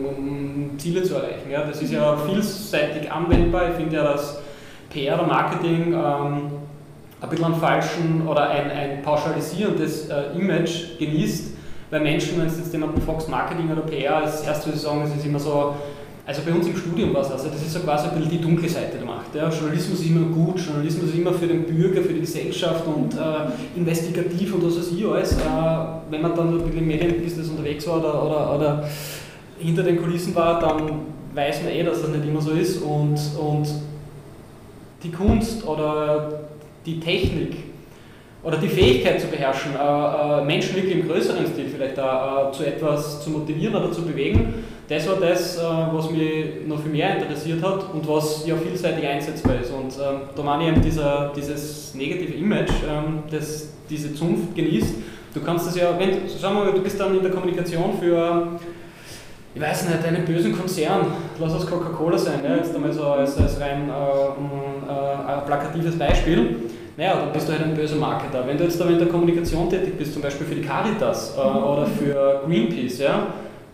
Ziele 0.77 1.03
zu 1.03 1.15
erreichen. 1.15 1.49
Ja, 1.49 1.63
das 1.63 1.81
ist 1.81 1.91
ja 1.91 2.15
vielseitig 2.17 3.11
anwendbar. 3.11 3.69
Ich 3.69 3.75
finde 3.75 3.95
ja, 3.95 4.03
dass 4.03 4.39
PR 4.89 5.15
oder 5.15 5.27
Marketing 5.27 5.93
ähm, 5.93 6.51
ein 7.19 7.29
bisschen 7.29 7.45
einen 7.45 7.55
falschen 7.55 8.27
oder 8.27 8.49
ein, 8.49 8.69
ein 8.69 9.01
pauschalisierendes 9.01 10.09
äh, 10.09 10.37
Image 10.37 10.97
genießt, 10.99 11.53
weil 11.89 12.01
Menschen, 12.01 12.39
wenn 12.39 12.47
es 12.47 12.57
jetzt 12.57 12.71
jemanden 12.73 13.01
fragst, 13.01 13.29
Marketing 13.29 13.71
oder 13.71 13.81
PR, 13.81 14.17
als 14.17 14.41
erstes 14.41 14.81
sagen, 14.81 15.03
es 15.03 15.15
ist 15.15 15.25
immer 15.25 15.39
so, 15.39 15.75
also 16.25 16.41
bei 16.45 16.51
uns 16.51 16.67
im 16.67 16.75
Studium 16.75 17.13
war 17.13 17.21
es, 17.21 17.31
also 17.31 17.47
das 17.47 17.61
ist 17.61 17.71
so 17.71 17.79
quasi 17.79 18.09
ein 18.09 18.15
bisschen 18.15 18.31
die 18.31 18.41
dunkle 18.41 18.67
Seite 18.67 18.97
der 18.97 19.05
Macht. 19.05 19.33
Ja. 19.33 19.49
Journalismus 19.49 20.01
ist 20.01 20.07
immer 20.07 20.27
gut, 20.27 20.59
Journalismus 20.59 21.09
ist 21.09 21.15
immer 21.15 21.31
für 21.31 21.47
den 21.47 21.63
Bürger, 21.63 22.01
für 22.01 22.13
die 22.13 22.19
Gesellschaft 22.19 22.85
und 22.85 23.13
äh, 23.13 23.77
investigativ 23.79 24.53
und 24.53 24.65
was 24.65 24.77
weiß 24.77 24.91
ich 24.91 25.05
alles. 25.07 25.31
Äh, 25.31 25.35
wenn 26.09 26.21
man 26.21 26.35
dann 26.35 26.49
ein 26.49 26.63
bisschen 26.63 26.79
im 26.79 26.87
Medienbusiness 26.87 27.47
unterwegs 27.47 27.87
war 27.87 27.99
oder, 27.99 28.23
oder, 28.23 28.55
oder 28.55 28.89
hinter 29.59 29.83
den 29.83 30.01
Kulissen 30.01 30.35
war, 30.35 30.59
dann 30.59 31.01
weiß 31.33 31.63
man 31.63 31.71
eh, 31.71 31.83
dass 31.83 32.01
das 32.01 32.11
nicht 32.11 32.25
immer 32.25 32.41
so 32.41 32.51
ist. 32.51 32.81
Und, 32.81 33.19
und 33.39 33.67
die 35.03 35.11
Kunst 35.11 35.65
oder 35.67 36.47
die 36.85 36.99
Technik 36.99 37.57
oder 38.43 38.57
die 38.57 38.69
Fähigkeit 38.69 39.19
zu 39.19 39.27
beherrschen, 39.27 39.71
äh, 39.75 40.41
äh, 40.41 40.45
Menschen 40.45 40.75
wirklich 40.75 40.95
im 40.95 41.07
größeren 41.07 41.45
Stil 41.47 41.65
vielleicht 41.67 41.99
auch, 41.99 42.49
äh, 42.49 42.51
zu 42.51 42.65
etwas 42.65 43.23
zu 43.23 43.31
motivieren 43.31 43.75
oder 43.75 43.91
zu 43.91 44.03
bewegen, 44.03 44.53
das 44.87 45.05
war 45.05 45.17
das, 45.17 45.57
was 45.57 46.09
mich 46.11 46.65
noch 46.65 46.81
viel 46.81 46.93
mehr 46.93 47.17
interessiert 47.17 47.61
hat 47.61 47.93
und 47.93 48.07
was 48.07 48.47
ja 48.47 48.55
vielseitig 48.55 49.05
einsetzbar 49.05 49.59
ist. 49.59 49.69
Und 49.69 49.93
ähm, 50.01 50.21
da 50.33 50.43
meine 50.43 50.63
ich 50.63 50.69
eben 50.69 50.81
dieser, 50.81 51.33
dieses 51.35 51.93
negative 51.93 52.33
Image, 52.33 52.71
ähm, 52.89 53.23
das 53.29 53.67
diese 53.89 54.13
Zunft 54.15 54.55
genießt. 54.55 54.95
Du 55.33 55.41
kannst 55.41 55.67
das 55.67 55.75
ja, 55.75 55.99
wenn, 55.99 56.27
sagen 56.29 56.55
wir 56.55 56.63
mal, 56.65 56.73
du 56.73 56.81
bist 56.81 56.97
dann 56.97 57.15
in 57.17 57.21
der 57.21 57.31
Kommunikation 57.31 57.97
für 57.99 58.59
ich 59.57 59.63
weiß 59.63 59.89
nicht, 59.89 60.05
einen 60.05 60.23
bösen 60.23 60.55
Konzern, 60.55 61.07
lass 61.39 61.53
es 61.53 61.65
Coca-Cola 61.65 62.15
sein, 62.15 62.43
ne? 62.43 62.57
jetzt 62.57 62.75
einmal 62.75 62.93
so 62.93 63.05
als, 63.05 63.39
als 63.39 63.59
rein 63.59 63.89
äh, 63.89 64.91
äh, 64.91 65.31
ein 65.31 65.45
plakatives 65.47 65.97
Beispiel. 65.97 66.57
Naja, 66.95 67.15
dann 67.15 67.33
bist 67.33 67.47
du 67.47 67.53
halt 67.53 67.63
ein 67.63 67.73
böser 67.73 67.95
Marketer. 67.95 68.45
Wenn 68.45 68.55
du 68.55 68.65
jetzt 68.65 68.79
aber 68.79 68.91
in 68.91 68.99
der 68.99 69.07
Kommunikation 69.07 69.67
tätig 69.67 69.97
bist, 69.97 70.13
zum 70.13 70.21
Beispiel 70.21 70.45
für 70.45 70.53
die 70.53 70.61
Caritas 70.61 71.35
äh, 71.35 71.41
oder 71.41 71.87
für 71.87 72.43
Greenpeace, 72.45 72.99
ja, 72.99 73.27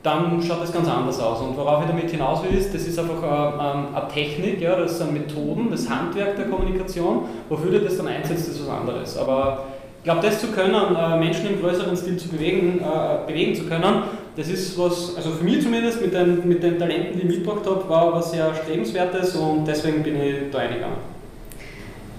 dann 0.04 0.42
schaut 0.42 0.62
das 0.62 0.72
ganz 0.72 0.88
anders 0.88 1.20
aus. 1.20 1.42
Und 1.42 1.58
worauf 1.58 1.84
ich 1.84 1.90
damit 1.90 2.10
hinaus 2.10 2.42
will, 2.46 2.58
ist, 2.58 2.74
das 2.74 2.88
ist 2.88 2.98
einfach 2.98 3.22
eine, 3.22 3.88
eine 3.94 4.08
Technik, 4.08 4.62
ja, 4.62 4.78
das 4.78 5.00
sind 5.00 5.12
Methoden, 5.12 5.70
das 5.70 5.90
Handwerk 5.90 6.38
der 6.38 6.46
Kommunikation. 6.46 7.26
Wofür 7.50 7.72
du 7.72 7.80
das 7.82 7.98
dann 7.98 8.08
einsetzt, 8.08 8.48
ist 8.48 8.66
was 8.66 8.74
anderes. 8.74 9.18
Aber 9.18 9.66
ich 9.98 10.06
glaube, 10.06 10.22
das 10.22 10.40
zu 10.40 10.48
können, 10.48 10.96
äh, 10.96 11.18
Menschen 11.18 11.48
im 11.48 11.62
größeren 11.62 11.96
Stil 11.98 12.16
zu 12.16 12.30
bewegen, 12.30 12.80
äh, 12.80 13.28
bewegen 13.28 13.54
zu 13.54 13.66
können, 13.66 14.04
das 14.36 14.48
ist 14.48 14.78
was, 14.78 15.16
also 15.16 15.32
für 15.32 15.44
mich 15.44 15.62
zumindest 15.62 16.02
mit 16.02 16.14
den, 16.14 16.48
mit 16.48 16.64
den 16.64 16.80
Talenten, 16.80 17.20
die 17.20 17.28
ich 17.28 17.38
mitgebracht 17.38 17.66
habe, 17.66 17.88
war 17.88 18.14
was 18.14 18.32
sehr 18.32 18.54
Strebenswertes 18.56 19.36
und 19.36 19.66
deswegen 19.66 20.02
bin 20.02 20.22
ich 20.22 20.52
da 20.52 20.60
reingegangen. 20.60 20.98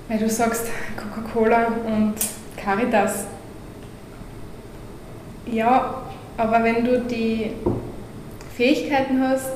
Weil 0.09 0.19
du 0.19 0.29
sagst 0.29 0.67
Coca-Cola 0.97 1.67
und 1.87 2.15
Caritas. 2.57 3.27
Ja, 5.51 6.03
aber 6.37 6.63
wenn 6.63 6.85
du 6.85 7.01
die 7.01 7.53
Fähigkeiten 8.57 9.21
hast, 9.21 9.53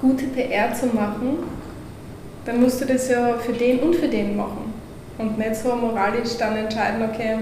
gute 0.00 0.26
PR 0.26 0.74
zu 0.74 0.86
machen, 0.86 1.38
dann 2.44 2.60
musst 2.60 2.80
du 2.80 2.86
das 2.86 3.08
ja 3.08 3.34
für 3.38 3.52
den 3.52 3.80
und 3.80 3.96
für 3.96 4.08
den 4.08 4.36
machen. 4.36 4.72
Und 5.18 5.38
nicht 5.38 5.56
so 5.56 5.74
moralisch 5.74 6.36
dann 6.38 6.56
entscheiden, 6.56 7.02
okay, 7.02 7.38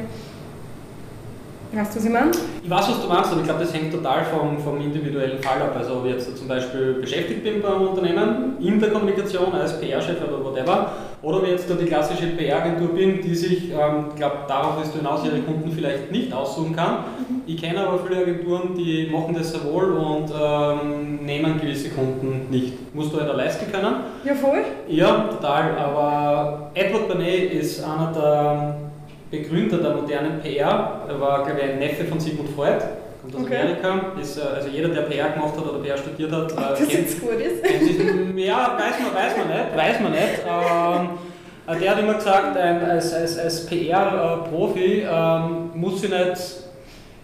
Weißt 1.76 1.92
du, 1.94 1.98
was 1.98 2.06
ich 2.06 2.10
meine? 2.10 2.30
Ich 2.62 2.70
weiß, 2.70 2.88
was 2.88 3.02
du 3.02 3.06
meinst, 3.06 3.32
und 3.34 3.40
ich 3.40 3.44
glaube, 3.44 3.60
das 3.60 3.74
hängt 3.74 3.92
total 3.92 4.24
vom, 4.24 4.58
vom 4.58 4.80
individuellen 4.80 5.38
Fall 5.42 5.60
ab. 5.60 5.74
Also, 5.76 5.96
ob 5.96 6.06
ich 6.06 6.12
jetzt 6.12 6.34
zum 6.34 6.48
Beispiel 6.48 6.94
beschäftigt 6.94 7.44
bin 7.44 7.60
beim 7.60 7.82
Unternehmen, 7.82 8.56
in 8.60 8.80
der 8.80 8.88
Kommunikation 8.88 9.52
als 9.52 9.78
PR-Chef 9.78 10.16
oder 10.26 10.42
whatever, 10.42 10.92
oder 11.20 11.36
ob 11.36 11.44
ich 11.44 11.50
jetzt 11.50 11.68
da 11.68 11.74
die 11.74 11.84
klassische 11.84 12.28
PR-Agentur 12.28 12.88
bin, 12.94 13.20
die 13.20 13.34
sich, 13.34 13.70
ähm, 13.72 14.06
ich 14.08 14.16
glaube, 14.16 14.36
darauf 14.48 14.80
wirst 14.80 14.94
du 14.94 14.98
hinaus, 14.98 15.22
ihre 15.26 15.40
Kunden 15.40 15.70
vielleicht 15.70 16.10
nicht 16.10 16.32
aussuchen 16.32 16.74
kann. 16.74 17.04
Mhm. 17.28 17.42
Ich 17.46 17.60
kenne 17.60 17.86
aber 17.86 17.98
viele 17.98 18.22
Agenturen, 18.22 18.74
die 18.74 19.10
machen 19.12 19.34
das 19.34 19.52
sehr 19.52 19.64
wohl 19.70 19.92
und 19.92 20.30
ähm, 20.30 21.26
nehmen 21.26 21.60
gewisse 21.60 21.90
Kunden 21.90 22.46
nicht. 22.48 22.94
Musst 22.94 23.12
du 23.12 23.20
halt 23.20 23.36
leisten 23.36 23.70
können. 23.70 23.96
Ja, 24.24 24.34
voll. 24.34 24.64
Ja, 24.88 25.28
total. 25.28 25.76
Aber 25.76 26.70
Edward 26.72 27.08
Bernet 27.08 27.52
ist 27.52 27.84
einer 27.84 28.12
der 28.12 28.85
Begründer 29.30 29.78
der 29.78 29.94
modernen 29.94 30.40
PR. 30.40 31.02
Er 31.08 31.20
war, 31.20 31.44
glaube 31.44 31.60
ich, 31.60 31.70
ein 31.70 31.78
Neffe 31.78 32.04
von 32.04 32.20
Sigmund 32.20 32.50
Freud, 32.50 32.78
kommt 33.22 33.34
aus 33.34 33.42
okay. 33.42 33.56
Amerika. 33.56 34.12
Ist, 34.20 34.38
äh, 34.38 34.42
also 34.42 34.68
jeder, 34.68 34.88
der 34.88 35.02
PR 35.02 35.30
gemacht 35.30 35.56
hat 35.56 35.66
oder 35.66 35.78
PR 35.78 35.98
studiert 35.98 36.32
hat, 36.32 36.52
Ach, 36.56 36.66
äh, 36.66 36.70
das 36.70 36.78
kennt, 36.78 36.92
jetzt 36.92 37.20
gut 37.20 37.40
ist. 37.40 37.62
Kennt 37.62 38.38
ja, 38.38 38.78
weiß 38.78 39.00
man, 39.02 39.14
weiß 39.14 39.36
man 39.36 39.48
nicht. 39.48 39.76
Weiß 39.76 40.00
man 40.00 40.12
nicht. 40.12 40.40
Ähm, 40.46 41.76
äh, 41.76 41.80
der 41.80 41.90
hat 41.90 41.98
immer 41.98 42.14
gesagt, 42.14 42.56
ein, 42.56 42.84
als, 42.84 43.12
als, 43.12 43.38
als 43.38 43.66
PR-Profi 43.66 45.06
ähm, 45.10 45.70
muss 45.74 46.04
ich 46.04 46.10
nicht, 46.10 46.42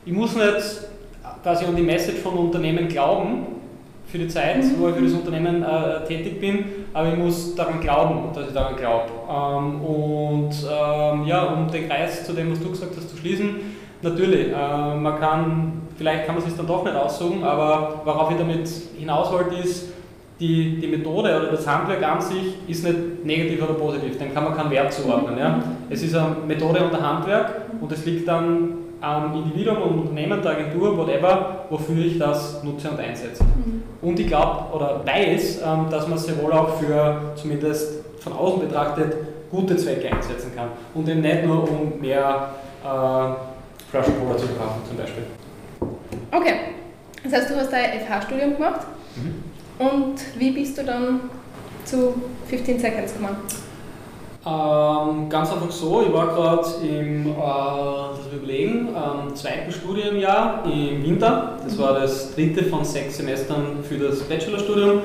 ich 0.04 0.12
muss 0.12 0.34
nicht 0.34 0.56
quasi 1.42 1.64
an 1.64 1.76
die 1.76 1.82
Message 1.82 2.18
von 2.18 2.34
Unternehmen 2.34 2.88
glauben, 2.88 3.46
für 4.06 4.18
die 4.18 4.28
Zeit, 4.28 4.62
mhm. 4.62 4.74
wo 4.78 4.88
ich 4.88 4.94
für 4.94 5.02
das 5.02 5.12
Unternehmen 5.12 5.62
äh, 5.62 6.06
tätig 6.06 6.40
bin, 6.40 6.64
aber 6.92 7.08
ich 7.08 7.16
muss 7.16 7.54
daran 7.54 7.80
glauben, 7.80 8.32
dass 8.34 8.48
ich 8.48 8.54
daran 8.54 8.76
glaube. 8.76 9.10
Ähm, 9.28 9.80
und 9.82 10.50
ähm, 10.50 11.26
ja, 11.26 11.44
um 11.44 11.70
den 11.70 11.88
Kreis 11.88 12.24
zu 12.24 12.32
dem, 12.32 12.52
was 12.52 12.60
du 12.60 12.70
gesagt 12.70 12.92
hast, 12.96 13.10
zu 13.10 13.16
schließen, 13.16 13.56
natürlich, 14.02 14.48
äh, 14.48 14.96
man 14.96 15.18
kann, 15.18 15.82
vielleicht 15.96 16.26
kann 16.26 16.34
man 16.34 16.42
es 16.44 16.50
sich 16.50 16.56
dann 16.56 16.66
doch 16.66 16.84
nicht 16.84 16.96
aussuchen, 16.96 17.44
aber 17.44 18.02
worauf 18.04 18.30
ich 18.30 18.36
damit 18.36 18.68
hinaus 18.98 19.32
wollte, 19.32 19.56
ist, 19.56 19.92
die, 20.40 20.80
die 20.80 20.88
Methode 20.88 21.36
oder 21.36 21.52
das 21.52 21.66
Handwerk 21.66 22.02
an 22.02 22.20
sich 22.20 22.56
ist 22.66 22.84
nicht 22.84 23.24
negativ 23.24 23.62
oder 23.62 23.74
positiv, 23.74 24.18
dem 24.18 24.34
kann 24.34 24.44
man 24.44 24.56
keinen 24.56 24.70
Wert 24.70 24.92
zuordnen. 24.92 25.38
Ja? 25.38 25.62
Es 25.88 26.02
ist 26.02 26.14
eine 26.16 26.36
Methode 26.46 26.84
und 26.84 26.94
ein 26.94 27.06
Handwerk 27.06 27.62
und 27.80 27.92
es 27.92 28.04
liegt 28.04 28.26
dann 28.26 28.81
am 29.02 29.34
Individuum 29.34 29.82
und 29.82 29.98
Unternehmen, 30.00 30.40
der 30.40 30.52
Agentur, 30.52 30.96
whatever, 30.96 31.66
wofür 31.68 32.04
ich 32.04 32.18
das 32.18 32.62
nutze 32.62 32.88
und 32.90 33.00
einsetze. 33.00 33.42
Mhm. 33.42 33.82
Und 34.00 34.18
ich 34.18 34.28
glaube 34.28 34.74
oder 34.74 35.02
weiß, 35.04 35.60
ähm, 35.62 35.86
dass 35.90 36.06
man 36.06 36.16
es 36.16 36.24
sehr 36.24 36.40
wohl 36.40 36.52
auch 36.52 36.78
für, 36.78 37.32
zumindest 37.34 38.04
von 38.20 38.32
außen 38.32 38.60
betrachtet, 38.60 39.16
gute 39.50 39.76
Zwecke 39.76 40.10
einsetzen 40.10 40.52
kann. 40.54 40.68
Und 40.94 41.08
eben 41.08 41.20
nicht 41.20 41.44
nur 41.44 41.68
um 41.68 42.00
mehr 42.00 42.50
äh, 42.82 43.90
Flaschen 43.90 44.14
Cola 44.18 44.36
zu 44.38 44.46
verkaufen 44.46 44.80
zum 44.88 44.96
Beispiel. 44.96 45.24
Okay, 46.30 46.54
das 47.24 47.32
heißt, 47.32 47.50
du 47.50 47.56
hast 47.56 47.72
dein 47.72 48.00
FH-Studium 48.00 48.54
gemacht. 48.54 48.80
Mhm. 49.16 49.84
Und 49.84 50.14
wie 50.38 50.52
bist 50.52 50.78
du 50.78 50.84
dann 50.84 51.20
zu 51.84 52.14
15 52.48 52.78
Seconds 52.78 53.14
gekommen? 53.14 53.36
Ähm, 54.44 55.28
ganz 55.28 55.52
einfach 55.52 55.70
so, 55.70 56.02
ich 56.02 56.12
war 56.12 56.34
gerade 56.34 56.66
im, 56.82 57.26
äh, 57.28 58.36
überlegen, 58.36 58.88
ähm, 58.88 59.36
zweiten 59.36 59.70
Studienjahr 59.70 60.64
im 60.64 61.02
Winter. 61.04 61.58
Das 61.62 61.78
war 61.78 62.00
das 62.00 62.34
dritte 62.34 62.64
von 62.64 62.84
sechs 62.84 63.18
Semestern 63.18 63.84
für 63.88 63.98
das 63.98 64.20
Bachelorstudium. 64.20 65.02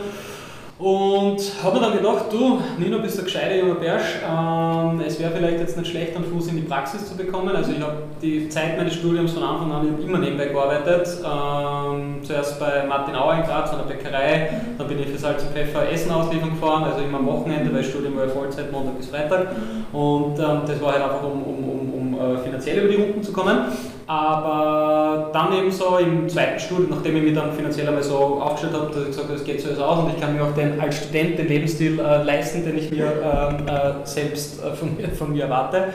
Und 0.80 1.40
habe 1.64 1.80
mir 1.80 1.86
dann 1.88 1.98
gedacht, 1.98 2.26
du, 2.32 2.62
Nino, 2.78 3.00
bist 3.00 3.18
ein 3.18 3.26
gescheiter 3.26 3.56
junger 3.56 3.76
Bersch, 3.76 4.20
ähm, 4.24 5.02
es 5.02 5.20
wäre 5.20 5.32
vielleicht 5.32 5.60
jetzt 5.60 5.76
nicht 5.76 5.90
schlecht, 5.90 6.16
einen 6.16 6.26
Fuß 6.26 6.50
in 6.50 6.58
die 6.58 6.62
Praxis 6.62 7.10
zu 7.10 7.18
bekommen. 7.18 7.56
Also 7.56 7.72
ich 7.72 7.82
habe 7.82 8.04
die 8.22 8.48
Zeit 8.48 8.78
meines 8.78 8.94
Studiums 8.94 9.34
von 9.34 9.42
Anfang 9.42 9.72
an 9.72 10.00
immer 10.00 10.20
nebenbei 10.20 10.46
gearbeitet. 10.46 11.08
Ähm, 11.26 12.20
zuerst 12.22 12.60
bei 12.60 12.86
Martin 12.86 13.16
Auer 13.16 13.38
in 13.40 13.44
Graz 13.44 13.72
an 13.72 13.80
der 13.88 13.96
Bäckerei, 13.96 14.62
dann 14.78 14.88
bin 14.88 15.00
ich 15.00 15.08
für 15.08 15.18
Salz 15.18 15.42
und 15.42 15.52
Pfeffer 15.52 15.92
Essen 15.92 16.12
ausliefern 16.12 16.52
gefahren, 16.52 16.84
also 16.84 17.04
immer 17.04 17.18
am 17.18 17.26
Wochenende, 17.26 17.74
weil 17.74 17.84
Studium 17.84 18.16
war 18.16 18.28
Vollzeit, 18.28 18.72
Montag 18.72 18.98
bis 18.98 19.08
Freitag. 19.08 19.48
Und 19.92 20.38
ähm, 20.38 20.62
das 20.68 20.80
war 20.80 20.92
halt 20.92 21.02
einfach, 21.02 21.24
um, 21.24 21.42
um, 21.42 21.70
um, 21.70 21.94
um 21.94 22.14
uh, 22.14 22.38
finanziell 22.38 22.78
über 22.78 22.90
die 22.90 23.02
Runden 23.02 23.24
zu 23.24 23.34
kommen. 23.34 23.72
Aber 24.08 25.32
dann 25.34 25.52
eben 25.52 25.70
so 25.70 25.98
im 25.98 26.30
zweiten 26.30 26.58
Studium, 26.58 26.92
nachdem 26.92 27.18
ich 27.18 27.24
mich 27.24 27.34
dann 27.34 27.52
finanziell 27.52 27.90
einmal 27.90 28.04
so 28.04 28.42
aufgestellt 28.42 28.74
habe, 28.74 28.88
dass 28.88 29.02
ich 29.02 29.08
gesagt 29.08 29.28
habe, 29.28 29.38
es 29.38 29.44
geht 29.44 29.60
so 29.60 29.68
alles 29.68 29.80
aus 29.82 30.00
und 30.00 30.12
ich 30.12 30.22
kann 30.22 30.34
mir 30.34 30.44
auch 30.44 30.54
den 30.54 30.80
als 30.80 30.98
Student 30.98 31.38
den 31.38 31.48
Lebensstil 31.50 32.00
äh, 32.00 32.24
leisten, 32.24 32.64
den 32.64 32.78
ich 32.78 32.90
mir 32.90 33.06
ähm, 33.06 33.68
äh, 33.68 34.06
selbst 34.06 34.64
äh, 34.64 34.74
von, 34.74 34.96
mir, 34.96 35.10
von 35.10 35.34
mir 35.34 35.44
erwarte, 35.44 35.90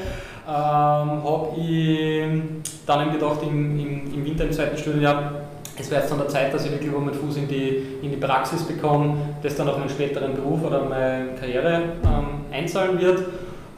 ähm, 0.46 0.52
habe 0.52 1.48
ich 1.58 2.26
dann 2.86 3.02
eben 3.02 3.12
gedacht, 3.12 3.38
im, 3.44 3.80
im, 3.80 4.14
im 4.14 4.24
Winter 4.26 4.44
im 4.44 4.52
zweiten 4.52 4.76
Studienjahr, 4.76 5.32
es 5.78 5.90
wäre 5.90 6.02
jetzt 6.02 6.12
an 6.12 6.18
der 6.18 6.28
Zeit, 6.28 6.52
dass 6.52 6.66
ich 6.66 6.70
wirklich 6.70 6.92
meinen 6.92 7.14
Fuß 7.14 7.38
in 7.38 7.48
die, 7.48 7.82
in 8.02 8.10
die 8.10 8.18
Praxis 8.18 8.62
bekomme, 8.62 9.16
das 9.42 9.56
dann 9.56 9.70
auch 9.70 9.78
meinen 9.78 9.88
späteren 9.88 10.34
Beruf 10.34 10.62
oder 10.62 10.84
meine 10.84 11.28
Karriere 11.40 11.82
ähm, 12.04 12.42
einzahlen 12.52 13.00
wird 13.00 13.22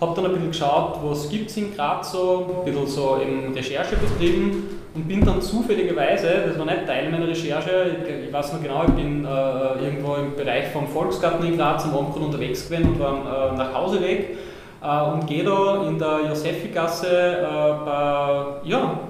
habe 0.04 0.16
dann 0.16 0.26
ein 0.26 0.32
bisschen 0.32 0.50
geschaut, 0.50 0.98
was 1.02 1.28
gibt 1.28 1.50
es 1.50 1.56
in 1.56 1.74
Graz 1.74 2.12
so, 2.12 2.46
ein 2.58 2.64
bisschen 2.64 2.86
so 2.86 3.18
eben 3.20 3.52
Recherche 3.54 3.96
betrieben 3.96 4.80
und 4.94 5.08
bin 5.08 5.24
dann 5.24 5.40
zufälligerweise, 5.42 6.28
das 6.46 6.58
war 6.58 6.66
nicht 6.66 6.86
Teil 6.86 7.10
meiner 7.10 7.26
Recherche, 7.26 7.96
ich, 8.04 8.26
ich 8.26 8.32
weiß 8.32 8.52
noch 8.52 8.62
genau, 8.62 8.84
ich 8.84 8.92
bin 8.92 9.24
äh, 9.24 9.84
irgendwo 9.84 10.14
im 10.16 10.36
Bereich 10.36 10.68
vom 10.68 10.86
Volksgarten 10.86 11.46
in 11.46 11.56
Graz 11.56 11.84
am 11.84 11.96
Abend 11.96 12.16
unterwegs 12.16 12.68
gewesen 12.68 12.90
und 12.90 13.00
war 13.00 13.52
äh, 13.52 13.56
Nachhauseweg 13.56 14.36
äh, 14.82 15.02
und 15.12 15.26
gehe 15.26 15.42
da 15.42 15.84
in 15.88 15.98
der 15.98 16.20
Josephigasse 16.28 17.08
äh, 17.08 17.84
bei, 17.84 18.44
ja, 18.64 19.00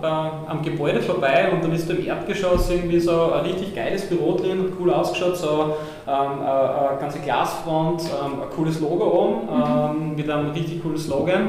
am 0.47 0.63
Gebäude 0.63 1.03
vorbei 1.03 1.51
und 1.53 1.63
dann 1.63 1.73
ist 1.73 1.91
da 1.91 1.95
im 1.95 2.07
Erdgeschoss 2.07 2.71
irgendwie 2.71 3.01
so 3.01 3.33
ein 3.33 3.45
richtig 3.45 3.75
geiles 3.75 4.09
Büro 4.09 4.37
drin, 4.37 4.61
hat 4.61 4.73
cool 4.81 4.93
ausgeschaut, 4.93 5.37
so 5.37 5.77
eine, 6.07 6.91
eine 6.91 6.99
ganze 7.01 7.19
Glasfront, 7.21 8.03
ähm, 8.03 8.43
ein 8.43 8.51
cooles 8.55 8.81
Logo 8.81 9.05
oben 9.05 9.47
mhm. 9.47 10.11
ähm, 10.11 10.17
mit 10.17 10.31
einem 10.31 10.51
richtig 10.51 10.83
coolen 10.83 10.99
Slogan. 10.99 11.49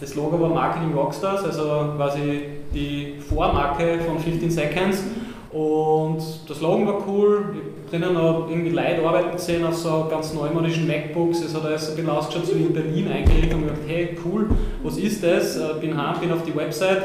Das 0.00 0.14
Logo 0.14 0.40
war 0.40 0.48
Marketing 0.48 0.92
Rockstars, 0.92 1.44
also 1.44 1.94
quasi 1.96 2.42
die 2.74 3.14
Vormarke 3.20 4.00
von 4.00 4.18
15 4.18 4.50
Seconds. 4.50 5.04
Und 5.52 6.18
das 6.48 6.58
Slogan 6.58 6.86
war 6.86 7.06
cool. 7.06 7.54
Ich 7.90 7.98
habe 7.98 8.04
drinnen 8.04 8.14
noch 8.14 8.48
irgendwie 8.50 8.70
Leute 8.70 9.06
arbeiten 9.06 9.32
gesehen 9.32 9.64
auf 9.64 9.76
so 9.76 10.06
ganz 10.10 10.34
neumodischen 10.34 10.86
MacBooks. 10.88 11.42
Es 11.42 11.54
hat 11.54 11.64
alles 11.64 11.90
ein 11.90 11.94
bisschen 11.94 12.10
ausgeschaut, 12.10 12.46
so 12.46 12.58
wie 12.58 12.64
in 12.64 12.72
Berlin 12.72 13.08
eingerichtet 13.08 13.54
und 13.54 13.62
gedacht, 13.62 13.78
hey 13.86 14.16
cool, 14.24 14.48
was 14.82 14.96
ist 14.96 15.22
das? 15.22 15.56
Äh, 15.56 15.74
bin 15.80 15.96
heim, 15.96 16.18
bin 16.20 16.32
auf 16.32 16.42
die 16.42 16.54
Website, 16.56 17.02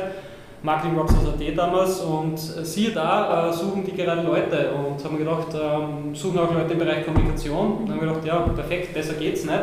Marketing 0.62 0.98
Rockstars.at 0.98 1.58
damals 1.58 2.02
und 2.02 2.34
äh, 2.34 2.66
siehe 2.66 2.92
da, 2.92 3.50
äh, 3.50 3.54
suchen 3.54 3.84
die 3.86 3.94
gerade 3.94 4.22
Leute 4.22 4.72
und 4.74 5.04
haben 5.04 5.18
gedacht, 5.18 5.48
ähm, 5.54 6.14
suchen 6.14 6.40
auch 6.40 6.54
Leute 6.54 6.74
im 6.74 6.80
Bereich 6.80 7.06
Kommunikation. 7.06 7.78
Und 7.78 7.86
dann 7.88 7.96
haben 7.96 8.06
wir 8.06 8.14
gedacht, 8.14 8.26
ja, 8.26 8.40
perfekt, 8.40 8.94
besser 8.94 9.14
geht's 9.14 9.46
nicht. 9.46 9.60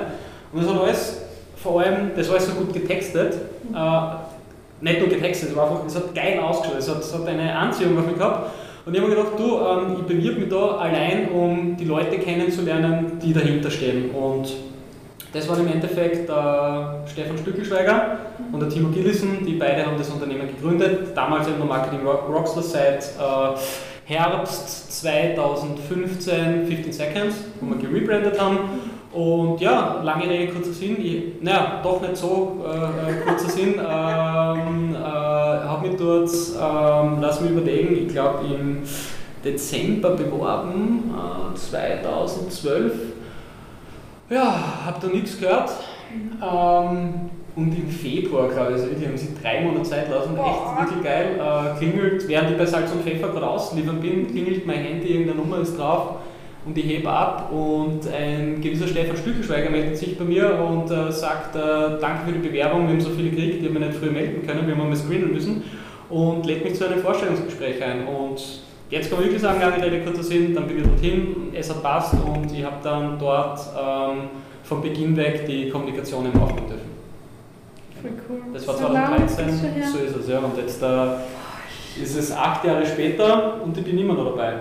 Und 0.52 0.62
das 0.62 0.72
hat 0.72 0.80
alles, 0.80 1.22
vor 1.56 1.80
allem, 1.80 2.12
das 2.16 2.28
war 2.28 2.36
alles 2.36 2.48
so 2.48 2.54
gut 2.54 2.72
getextet. 2.72 3.34
Äh, 3.74 4.00
nicht 4.80 5.00
nur 5.00 5.08
getextet, 5.08 5.50
es 5.50 5.56
war 5.56 5.70
einfach, 5.70 5.86
es 5.86 5.96
hat 5.96 6.14
geil 6.14 6.38
ausgeschaut, 6.38 6.78
es 6.78 6.88
hat, 6.88 7.00
es 7.00 7.14
hat 7.14 7.26
eine 7.26 7.54
Anziehung 7.54 7.98
auf 7.98 8.06
mich 8.06 8.16
gehabt. 8.16 8.50
Und 8.86 8.94
ich 8.94 9.00
habe 9.00 9.10
mir 9.10 9.16
gedacht, 9.16 9.38
du, 9.38 9.58
ähm, 9.58 9.96
ich 9.98 10.06
bewirbe 10.06 10.40
mich 10.40 10.48
da 10.48 10.76
allein, 10.76 11.28
um 11.28 11.76
die 11.76 11.84
Leute 11.84 12.18
kennenzulernen, 12.18 13.18
die 13.22 13.34
dahinter 13.34 13.70
stehen. 13.70 14.10
Und 14.10 14.54
das 15.32 15.46
waren 15.48 15.60
im 15.60 15.72
Endeffekt 15.72 16.28
der 16.28 17.02
Stefan 17.06 17.36
Stückelschweiger 17.36 18.18
und 18.52 18.60
der 18.60 18.68
Timo 18.68 18.88
Gillissen, 18.88 19.44
die 19.44 19.54
beide 19.54 19.86
haben 19.86 19.98
das 19.98 20.08
Unternehmen 20.10 20.48
gegründet. 20.48 21.16
Damals 21.16 21.48
eben 21.48 21.58
noch 21.58 21.66
Marketing 21.66 22.06
Rockstars 22.06 22.72
seit 22.72 23.04
äh, 23.04 23.58
Herbst 24.04 25.00
2015, 25.00 26.66
15 26.66 26.92
Seconds, 26.92 27.36
wo 27.60 27.74
wir 27.74 27.76
gerebrandet 27.76 28.40
haben. 28.40 28.58
Und 29.12 29.60
ja, 29.60 30.00
lange 30.02 30.28
Rede, 30.28 30.52
kurzer 30.52 30.72
Sinn. 30.72 30.96
Ich, 31.00 31.42
naja, 31.42 31.80
doch 31.82 32.00
nicht 32.02 32.16
so 32.16 32.64
äh, 32.64 33.10
äh 33.10 33.14
kurzer 33.24 33.48
Sinn. 33.48 33.74
Ähm, 34.56 34.94
äh, 34.94 34.98
habe 34.98 35.88
mich 35.88 35.96
dort, 35.96 36.30
ähm, 36.30 37.18
lass 37.20 37.40
mich 37.40 37.50
überlegen, 37.50 38.06
ich 38.06 38.08
glaube 38.08 38.44
im 38.46 38.82
Dezember 39.44 40.10
beworben, 40.10 41.14
äh, 41.14 41.56
2012. 41.56 42.92
Ja, 44.30 44.84
habe 44.86 44.98
da 45.00 45.06
nichts 45.08 45.38
gehört. 45.38 45.70
Ähm, 46.42 47.30
und 47.56 47.72
im 47.74 47.88
Februar, 47.88 48.48
glaube 48.48 48.72
ich, 48.72 48.76
also 48.76 48.90
wirklich 48.90 49.08
haben 49.08 49.16
sie 49.16 49.28
drei 49.42 49.62
Monate 49.62 49.84
Zeit 49.84 50.10
lassen, 50.10 50.36
echt 50.36 50.80
wirklich 50.80 51.02
geil. 51.02 51.40
Äh, 51.40 51.78
klingelt, 51.78 52.28
während 52.28 52.50
ich 52.50 52.58
bei 52.58 52.66
Salz 52.66 52.92
und 52.92 53.02
Pfeffer 53.02 53.28
gerade 53.28 53.48
ausliefern 53.48 53.98
bin, 54.00 54.30
klingelt 54.30 54.66
mein 54.66 54.78
Handy, 54.78 55.08
irgendeine 55.08 55.40
Nummer 55.40 55.60
ist 55.60 55.78
drauf 55.78 56.16
und 56.66 56.76
ich 56.76 56.84
hebe 56.84 57.08
ab 57.08 57.50
und 57.50 58.00
ein 58.12 58.60
gewisser 58.60 58.86
Stefan 58.86 59.16
Stückelschweiger 59.16 59.70
meldet 59.70 59.96
sich 59.96 60.18
bei 60.18 60.24
mir 60.24 60.58
und 60.60 60.90
äh, 60.90 61.10
sagt, 61.10 61.56
äh, 61.56 61.98
danke 61.98 62.26
für 62.26 62.32
die 62.32 62.46
Bewerbung, 62.46 62.82
wir 62.82 62.90
haben 62.90 63.00
so 63.00 63.10
viele 63.10 63.30
gekriegt, 63.30 63.62
die 63.62 63.68
haben 63.68 63.74
wir 63.74 63.86
nicht 63.86 63.98
früher 63.98 64.12
melden 64.12 64.46
können, 64.46 64.66
wir 64.66 64.76
haben 64.76 64.88
mal 64.88 64.96
screenen 64.96 65.32
müssen 65.32 65.62
und 66.10 66.44
lädt 66.44 66.62
mich 66.62 66.74
zu 66.74 66.86
einem 66.86 66.98
Vorstellungsgespräch 66.98 67.82
ein 67.82 68.06
und 68.06 68.60
jetzt 68.90 69.08
kann 69.08 69.18
man 69.18 69.28
wirklich 69.28 69.42
sagen, 69.42 69.60
lange 69.60 69.82
Rede 69.82 70.04
kurzer 70.04 70.22
Sinn, 70.22 70.54
dann 70.54 70.66
bin 70.66 70.78
ich 70.78 70.84
dorthin, 70.84 71.36
es 71.54 71.70
hat 71.70 71.82
passt 71.82 72.14
und 72.14 72.52
ich 72.52 72.64
habe 72.64 72.76
dann 72.82 73.18
dort 73.18 73.60
ähm, 73.74 74.28
von 74.62 74.82
Beginn 74.82 75.16
weg 75.16 75.46
die 75.46 75.70
Kommunikation 75.70 76.26
aufbauen 76.26 76.66
dürfen. 76.68 76.85
Cool. 78.28 78.40
Das 78.52 78.66
war 78.66 78.76
2013, 78.76 79.48
so 79.92 79.98
ist 79.98 80.16
es, 80.16 80.28
ja. 80.28 80.38
Und 80.38 80.56
jetzt 80.56 80.82
äh, 80.82 82.02
ist 82.02 82.16
es 82.16 82.32
acht 82.32 82.64
Jahre 82.64 82.86
später 82.86 83.62
und 83.62 83.76
ich 83.76 83.84
bin 83.84 83.98
immer 83.98 84.14
noch 84.14 84.30
dabei. 84.30 84.52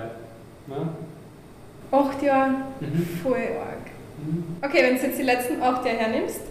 Ja? 0.67 1.97
Acht 1.97 2.21
Jahre, 2.21 2.51
mhm. 2.79 3.07
voll 3.21 3.35
arg. 3.35 3.91
Mhm. 4.17 4.57
Okay, 4.61 4.83
wenn 4.83 4.95
du 4.97 5.01
jetzt 5.01 5.19
die 5.19 5.23
letzten 5.23 5.61
acht 5.61 5.85
Jahre 5.85 5.97
hernimmst, 5.97 6.41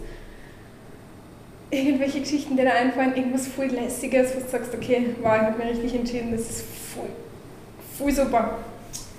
irgendwelche 1.69 2.21
Geschichten, 2.21 2.55
die 2.55 2.63
dir 2.63 2.73
einfallen, 2.73 3.15
irgendwas 3.15 3.47
voll 3.47 3.67
lässiges, 3.67 4.35
wo 4.35 4.39
du 4.39 4.47
sagst, 4.47 4.73
okay, 4.73 5.15
wow, 5.21 5.33
ich 5.35 5.41
habe 5.41 5.57
mir 5.57 5.71
richtig 5.71 5.95
entschieden, 5.95 6.31
das 6.31 6.41
ist 6.41 6.65
voll, 6.93 7.09
voll 7.97 8.11
super. 8.11 8.57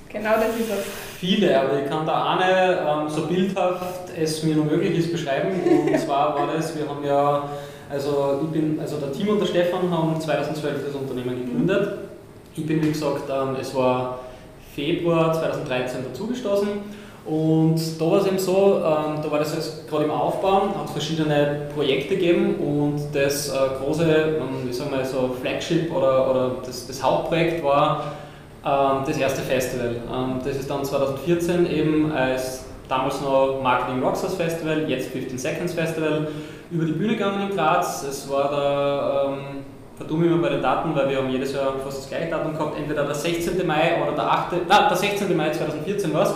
Genau 0.09 0.35
das 0.35 0.56
ist 0.56 0.71
es. 0.71 0.85
Viele, 1.18 1.61
aber 1.61 1.83
ich 1.83 1.88
kann 1.88 2.06
da 2.06 2.37
eine 2.37 3.02
ähm, 3.02 3.09
so 3.09 3.26
bildhaft 3.26 4.11
es 4.16 4.42
mir 4.42 4.54
nur 4.54 4.66
möglich 4.66 4.99
ist 4.99 5.12
beschreiben. 5.12 5.49
Und 5.64 5.99
zwar 6.04 6.35
war 6.35 6.49
das, 6.54 6.76
wir 6.76 6.88
haben 6.88 7.04
ja, 7.04 7.49
also 7.90 8.40
ich 8.45 8.50
bin, 8.50 8.78
also 8.81 8.97
der 8.97 9.12
Team 9.12 9.28
und 9.28 9.40
der 9.40 9.47
Stefan 9.47 9.90
haben 9.90 10.21
2012 10.21 10.87
das 10.87 10.95
Unternehmen 10.95 11.47
gegründet. 11.47 11.99
Ich 12.57 12.66
bin 12.66 12.83
wie 12.83 12.88
gesagt, 12.88 13.31
ähm, 13.31 13.57
es 13.61 13.75
war 13.75 14.21
Februar 14.75 15.33
2013 15.33 16.05
dazugestoßen. 16.05 16.69
Und 17.26 17.81
da 18.00 18.05
war 18.09 18.21
es 18.21 18.26
eben 18.28 18.38
so, 18.38 18.76
ähm, 18.76 19.21
da 19.21 19.31
war 19.31 19.40
das 19.40 19.85
gerade 19.90 20.05
im 20.05 20.12
Aufbau, 20.12 20.69
hat 20.78 20.90
verschiedene 20.90 21.69
Projekte 21.75 22.14
gegeben 22.14 22.55
und 22.57 23.00
das 23.12 23.49
äh, 23.49 23.52
große, 23.81 24.05
ähm, 24.05 24.69
ich 24.71 24.76
sag 24.76 24.93
mal 24.93 25.05
so 25.05 25.35
Flagship 25.40 25.93
oder, 25.93 26.31
oder 26.31 26.52
das, 26.64 26.87
das 26.87 27.02
Hauptprojekt 27.02 27.64
war 27.64 28.12
ähm, 28.64 29.02
das 29.05 29.19
erste 29.19 29.43
Festival. 29.43 29.97
Das 30.45 30.57
ist 30.57 30.71
dann 30.71 30.85
2014 30.85 31.69
eben 31.69 32.12
als 32.12 32.65
damals 32.88 33.21
noch 33.21 33.61
Marketing 33.62 34.02
Rockstars 34.02 34.35
Festival, 34.35 34.88
jetzt 34.88 35.11
15 35.11 35.38
Seconds 35.38 35.75
Festival, 35.75 36.28
über 36.71 36.85
die 36.85 36.93
Bühne 36.93 37.14
gegangen 37.14 37.50
in 37.50 37.57
Graz. 37.57 38.05
Es 38.05 38.28
war 38.31 38.50
der 38.50 39.33
ähm, 39.33 39.64
verdumme 39.97 40.26
immer 40.26 40.38
bei 40.38 40.50
den 40.50 40.62
Daten, 40.62 40.95
weil 40.95 41.09
wir 41.09 41.19
haben 41.19 41.31
jedes 41.31 41.52
Jahr 41.55 41.75
fast 41.83 41.99
das 41.99 42.09
gleiche 42.09 42.31
Datum 42.31 42.52
gehabt, 42.52 42.78
entweder 42.78 43.05
der 43.05 43.14
16. 43.14 43.66
Mai 43.66 44.02
oder 44.02 44.12
der 44.12 44.31
8. 44.31 44.52
Na, 44.69 44.88
der 44.88 44.97
16. 44.97 45.37
Mai 45.37 45.50
2014 45.50 46.12
war 46.12 46.23
es. 46.23 46.35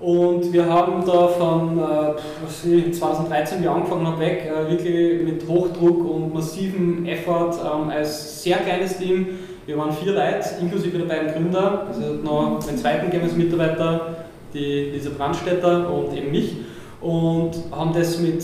Und 0.00 0.52
wir 0.52 0.66
haben 0.68 1.04
da 1.06 1.28
von 1.28 1.78
äh, 1.78 2.90
2013, 2.90 3.62
wie 3.62 3.68
angefangen 3.68 4.06
habe, 4.06 4.20
weg, 4.20 4.44
äh, 4.44 4.70
wirklich 4.70 5.22
mit 5.22 5.48
Hochdruck 5.48 6.04
und 6.04 6.34
massivem 6.34 7.06
Effort 7.06 7.52
ähm, 7.62 7.90
als 7.90 8.42
sehr 8.42 8.56
kleines 8.58 8.98
Team. 8.98 9.38
Wir 9.66 9.78
waren 9.78 9.92
vier 9.92 10.12
Leute, 10.12 10.46
inklusive 10.60 10.98
der 10.98 11.06
beiden 11.06 11.32
Gründer, 11.32 11.86
also 11.88 12.00
noch 12.22 12.68
einen 12.68 12.76
zweiten 12.76 13.38
Mitarbeiter, 13.38 14.23
die 14.54 14.90
Lisa 14.92 15.10
Brandstätter 15.16 15.92
und 15.92 16.16
eben 16.16 16.30
mich, 16.30 16.56
und 17.00 17.52
haben 17.70 17.92
das 17.92 18.18
mit 18.18 18.42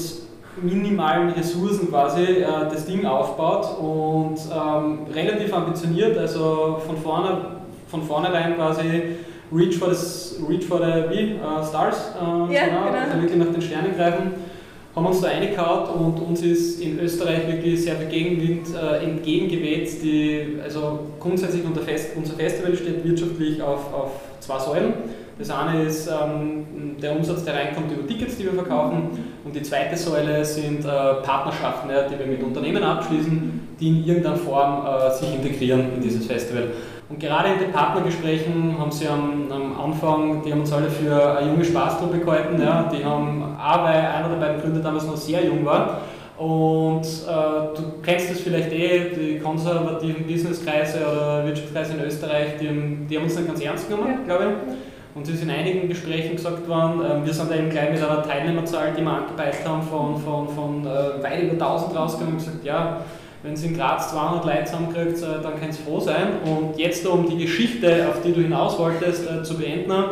minimalen 0.60 1.30
Ressourcen 1.30 1.88
quasi 1.88 2.22
äh, 2.22 2.44
das 2.70 2.84
Ding 2.84 3.06
aufbaut 3.06 3.78
und 3.80 4.38
ähm, 4.52 4.98
relativ 5.14 5.54
ambitioniert, 5.54 6.18
also 6.18 6.78
von 6.86 6.96
vorne 6.98 7.60
von 7.90 8.02
vornherein 8.02 8.54
quasi 8.56 9.16
Reach 9.52 9.76
for, 9.76 9.88
das, 9.88 10.36
Reach 10.48 10.64
for 10.64 10.78
the 10.78 11.10
wie, 11.10 11.34
uh, 11.34 11.64
Stars, 11.66 12.12
äh, 12.14 12.54
ja, 12.54 12.66
genau, 12.66 12.86
genau. 12.86 12.98
also 12.98 13.20
wirklich 13.20 13.38
nach 13.38 13.52
den 13.52 13.62
Sternen 13.62 13.96
greifen, 13.96 14.32
haben 14.94 15.06
uns 15.06 15.20
da 15.20 15.28
reingehauen 15.28 15.88
und 15.88 16.20
uns 16.20 16.42
ist 16.42 16.80
in 16.80 17.00
Österreich 17.00 17.48
wirklich 17.48 17.82
sehr 17.82 17.96
viel 17.96 18.08
Gegenwind 18.08 18.68
äh, 18.74 19.04
entgegengeweht. 19.04 20.02
Die, 20.02 20.58
also 20.62 21.00
grundsätzlich 21.18 21.64
unser, 21.64 21.80
Fest, 21.80 22.10
unser 22.16 22.34
Festival 22.34 22.76
steht 22.76 23.04
wirtschaftlich 23.04 23.60
auf, 23.60 23.92
auf 23.92 24.10
zwei 24.38 24.58
Säulen. 24.58 24.92
Das 25.40 25.50
eine 25.50 25.84
ist 25.84 26.06
ähm, 26.06 26.96
der 27.00 27.16
Umsatz, 27.16 27.44
der 27.44 27.54
reinkommt 27.54 27.90
über 27.90 28.06
Tickets, 28.06 28.36
die 28.36 28.44
wir 28.44 28.52
verkaufen. 28.52 29.08
Und 29.42 29.56
die 29.56 29.62
zweite 29.62 29.96
Säule 29.96 30.44
sind 30.44 30.84
äh, 30.84 31.14
Partnerschaften, 31.22 31.88
ja, 31.88 32.02
die 32.06 32.18
wir 32.18 32.26
mit 32.26 32.42
Unternehmen 32.42 32.82
abschließen, 32.82 33.68
die 33.80 33.88
in 33.88 34.04
irgendeiner 34.04 34.36
Form 34.36 34.86
äh, 34.86 35.10
sich 35.10 35.34
integrieren 35.34 35.94
in 35.94 36.02
dieses 36.02 36.26
Festival. 36.26 36.64
Und 37.08 37.18
gerade 37.18 37.54
in 37.54 37.58
den 37.58 37.72
Partnergesprächen 37.72 38.78
haben 38.78 38.92
sie 38.92 39.08
am, 39.08 39.50
am 39.50 39.80
Anfang, 39.80 40.42
die 40.44 40.52
haben 40.52 40.60
uns 40.60 40.72
alle 40.74 40.90
für 40.90 41.38
eine 41.38 41.50
junge 41.50 41.64
Spaßtruppe 41.64 42.18
gehalten. 42.18 42.60
Ja. 42.60 42.90
Die 42.92 43.02
haben 43.02 43.56
auch, 43.58 43.82
weil 43.82 43.96
einer 43.96 44.28
der 44.28 44.36
beiden 44.36 44.60
Gründer 44.60 44.80
damals 44.80 45.06
noch 45.06 45.16
sehr 45.16 45.42
jung 45.42 45.64
war. 45.64 46.02
Und 46.36 47.02
äh, 47.02 47.76
du 47.76 48.00
kennst 48.02 48.30
das 48.30 48.40
vielleicht 48.40 48.72
eh, 48.72 49.10
die 49.10 49.38
konservativen 49.38 50.26
Businesskreise 50.26 50.98
oder 51.00 51.46
Wirtschaftskreise 51.46 51.94
in 51.94 52.04
Österreich, 52.04 52.58
die 52.60 52.68
haben, 52.68 53.06
die 53.08 53.16
haben 53.16 53.24
uns 53.24 53.36
nicht 53.36 53.46
ganz 53.46 53.60
ernst 53.62 53.88
genommen, 53.88 54.20
ja. 54.26 54.36
glaube 54.36 54.44
ich. 54.44 54.89
Und 55.14 55.26
es 55.26 55.34
ist 55.34 55.42
in 55.42 55.50
einigen 55.50 55.88
Gesprächen 55.88 56.36
gesagt 56.36 56.68
worden, 56.68 57.02
äh, 57.04 57.26
wir 57.26 57.32
sind 57.32 57.50
da 57.50 57.56
eben 57.56 57.70
gleich 57.70 57.90
mit 57.90 58.02
einer 58.02 58.22
Teilnehmerzahl, 58.22 58.92
die 58.96 59.02
wir 59.02 59.10
angepeist 59.10 59.66
haben, 59.66 59.82
von, 59.82 60.16
von, 60.20 60.48
von 60.48 60.86
äh, 60.86 61.22
weit 61.22 61.42
über 61.42 61.52
1000 61.52 61.96
rausgegangen 61.96 62.34
und 62.34 62.44
gesagt, 62.44 62.64
ja, 62.64 63.00
wenn 63.42 63.54
es 63.54 63.64
in 63.64 63.76
Graz 63.76 64.12
200 64.12 64.44
Leute 64.44 64.64
zusammenkriegt, 64.64 65.22
äh, 65.22 65.42
dann 65.42 65.58
kann 65.58 65.70
es 65.70 65.78
froh 65.78 65.98
sein. 65.98 66.40
Und 66.44 66.78
jetzt, 66.78 67.06
um 67.06 67.28
die 67.28 67.38
Geschichte, 67.38 68.06
auf 68.08 68.22
die 68.22 68.32
du 68.32 68.40
hinaus 68.40 68.78
wolltest, 68.78 69.28
äh, 69.28 69.42
zu 69.42 69.56
beenden, 69.56 70.04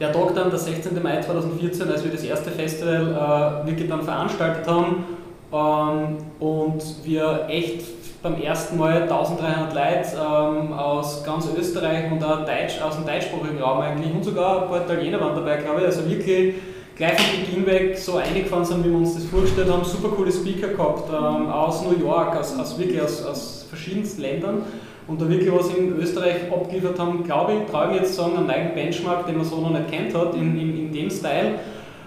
der 0.00 0.12
Tag 0.12 0.34
dann, 0.34 0.50
der 0.50 0.58
16. 0.58 1.00
Mai 1.00 1.20
2014, 1.20 1.88
als 1.88 2.02
wir 2.02 2.10
das 2.10 2.24
erste 2.24 2.50
Festival 2.50 3.62
äh, 3.64 3.66
wirklich 3.66 3.88
dann 3.88 4.02
veranstaltet 4.02 4.66
haben 4.66 5.04
ähm, 5.52 6.18
und 6.40 6.82
wir 7.04 7.46
echt 7.48 7.82
beim 8.22 8.40
ersten 8.40 8.78
Mal 8.78 9.02
1300 9.02 9.74
Leute 9.74 10.16
ähm, 10.16 10.72
aus 10.72 11.24
ganz 11.24 11.48
Österreich 11.58 12.10
und 12.10 12.22
auch 12.22 12.46
Deutsch, 12.46 12.80
aus 12.80 12.94
dem 12.94 13.04
deutschsprachigen 13.04 13.60
Raum 13.60 13.80
eigentlich 13.80 14.14
und 14.14 14.24
sogar 14.24 14.62
ein 14.62 14.68
paar 14.68 14.82
Italiener 14.82 15.20
waren 15.20 15.34
dabei, 15.34 15.56
glaube 15.56 15.80
ich. 15.80 15.86
Also 15.86 16.08
wirklich 16.08 16.54
gleich 16.94 17.20
von 17.20 17.44
Beginn 17.44 17.66
weg 17.66 17.98
so 17.98 18.16
eingefahren 18.16 18.64
sind, 18.64 18.84
wie 18.84 18.90
wir 18.90 18.98
uns 18.98 19.14
das 19.14 19.24
vorgestellt 19.24 19.68
haben. 19.70 19.84
Super 19.84 20.08
coole 20.08 20.30
Speaker 20.30 20.68
gehabt 20.68 21.10
ähm, 21.10 21.50
aus 21.50 21.84
New 21.84 21.98
York, 21.98 22.36
aus, 22.36 22.56
aus 22.56 22.78
wirklich 22.78 23.02
aus, 23.02 23.24
aus 23.24 23.66
verschiedensten 23.68 24.22
Ländern 24.22 24.62
und 25.08 25.20
da 25.20 25.28
wirklich 25.28 25.52
was 25.52 25.74
in 25.74 25.98
Österreich 25.98 26.50
abgeliefert 26.52 26.98
haben, 27.00 27.24
glaube 27.24 27.54
ich, 27.54 27.70
traue 27.70 27.94
ich 27.94 28.02
jetzt 28.02 28.14
sagen, 28.14 28.36
einen 28.36 28.46
neuen 28.46 28.72
Benchmark, 28.72 29.26
den 29.26 29.36
man 29.36 29.44
so 29.44 29.60
noch 29.60 29.70
nicht 29.70 29.90
kennt 29.90 30.14
hat, 30.14 30.34
in, 30.36 30.56
in, 30.56 30.78
in 30.78 30.92
dem 30.92 31.10
Style. 31.10 31.58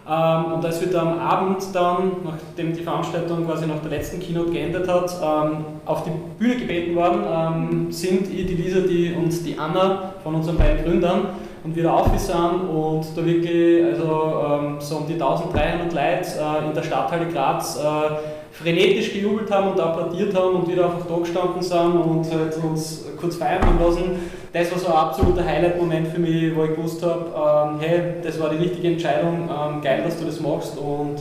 Ähm, 0.07 0.53
und 0.53 0.63
als 0.63 0.81
wir 0.81 0.91
da 0.91 1.01
am 1.01 1.19
Abend 1.19 1.63
dann, 1.73 2.11
nachdem 2.23 2.73
die 2.73 2.81
Veranstaltung 2.81 3.45
quasi 3.45 3.65
nach 3.65 3.79
der 3.79 3.89
letzten 3.89 4.19
Keynote 4.19 4.51
geendet 4.51 4.87
hat, 4.87 5.11
ähm, 5.21 5.65
auf 5.85 6.03
die 6.03 6.11
Bühne 6.37 6.57
gebeten 6.57 6.95
worden, 6.95 7.23
ähm, 7.27 7.91
sind 7.91 8.27
die 8.27 8.43
Lisa 8.43 8.81
die, 8.81 9.13
und 9.13 9.31
die 9.45 9.57
Anna 9.57 10.13
von 10.23 10.35
unseren 10.35 10.57
beiden 10.57 10.85
Gründern 10.85 11.29
und 11.63 11.75
wieder 11.75 11.91
aufgesammelt 11.91 12.69
und 12.69 13.05
da 13.15 13.25
wirklich 13.25 13.83
also, 13.83 14.77
so 14.79 14.97
um 14.97 15.07
die 15.07 15.13
1300 15.13 15.91
Leute 15.91 15.99
äh, 15.99 16.67
in 16.67 16.75
der 16.75 16.83
Stadthalle 16.83 17.25
Graz 17.25 17.77
äh, 17.77 18.44
frenetisch 18.61 19.13
gejubelt 19.13 19.51
haben 19.51 19.71
und 19.71 19.79
applaudiert 19.79 20.33
haben 20.35 20.55
und 20.55 20.67
wieder 20.69 20.85
einfach 20.85 21.05
da 21.07 21.17
gestanden 21.17 21.61
sind 21.61 21.93
und 21.93 22.31
halt 22.31 22.57
uns 22.63 23.05
kurz 23.19 23.35
feiern 23.35 23.65
haben 23.65 23.79
lassen. 23.79 24.31
Das 24.53 24.71
war 24.71 24.79
so 24.79 24.87
ein 24.87 24.93
absoluter 24.93 25.45
Highlight-Moment 25.45 26.07
für 26.07 26.19
mich, 26.19 26.55
wo 26.55 26.63
ich 26.63 26.75
gewusst 26.75 27.03
habe, 27.03 27.25
ähm, 27.35 27.79
hey, 27.81 28.01
das 28.23 28.39
war 28.39 28.49
die 28.49 28.57
richtige 28.57 28.87
Entscheidung, 28.87 29.49
ähm, 29.49 29.81
geil, 29.81 30.01
dass 30.05 30.17
du 30.17 30.25
das 30.25 30.39
machst 30.39 30.77
und 30.77 31.17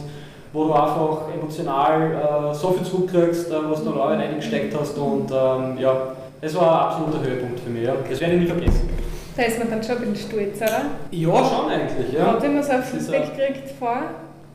wo 0.53 0.67
du 0.67 0.73
einfach 0.73 1.23
emotional 1.37 2.51
äh, 2.53 2.55
so 2.55 2.71
viel 2.71 2.87
zurückkriegst, 2.87 3.51
äh, 3.51 3.55
was 3.69 3.83
du 3.83 3.91
da 3.91 4.01
Arbeit 4.01 4.21
reingesteckt 4.21 4.79
hast 4.79 4.97
und 4.97 5.33
ähm, 5.33 5.79
ja, 5.81 6.15
das 6.41 6.55
war 6.55 6.63
ein 6.63 6.93
absoluter 6.93 7.29
Höhepunkt 7.29 7.59
für 7.59 7.71
mich. 7.71 7.83
Ja. 7.83 7.95
Das 8.09 8.21
werde 8.21 8.35
ich 8.35 8.41
nie 8.43 8.47
vergessen. 8.47 8.89
Da 9.37 9.43
ist 9.43 9.59
man 9.59 9.69
dann 9.69 9.83
schon 9.83 9.97
ein 9.97 10.13
bisschen 10.13 10.31
stolz, 10.31 10.59
oder? 10.59 10.83
Ja, 11.11 11.45
schon 11.45 11.71
eigentlich. 11.71 12.13
Ja. 12.13 12.41
Wenn 12.41 12.55
man 12.55 12.63
so 12.63 12.71
ein 12.71 12.83
Feedback 12.85 13.37
kriegt 13.37 13.71
vor. 13.77 13.97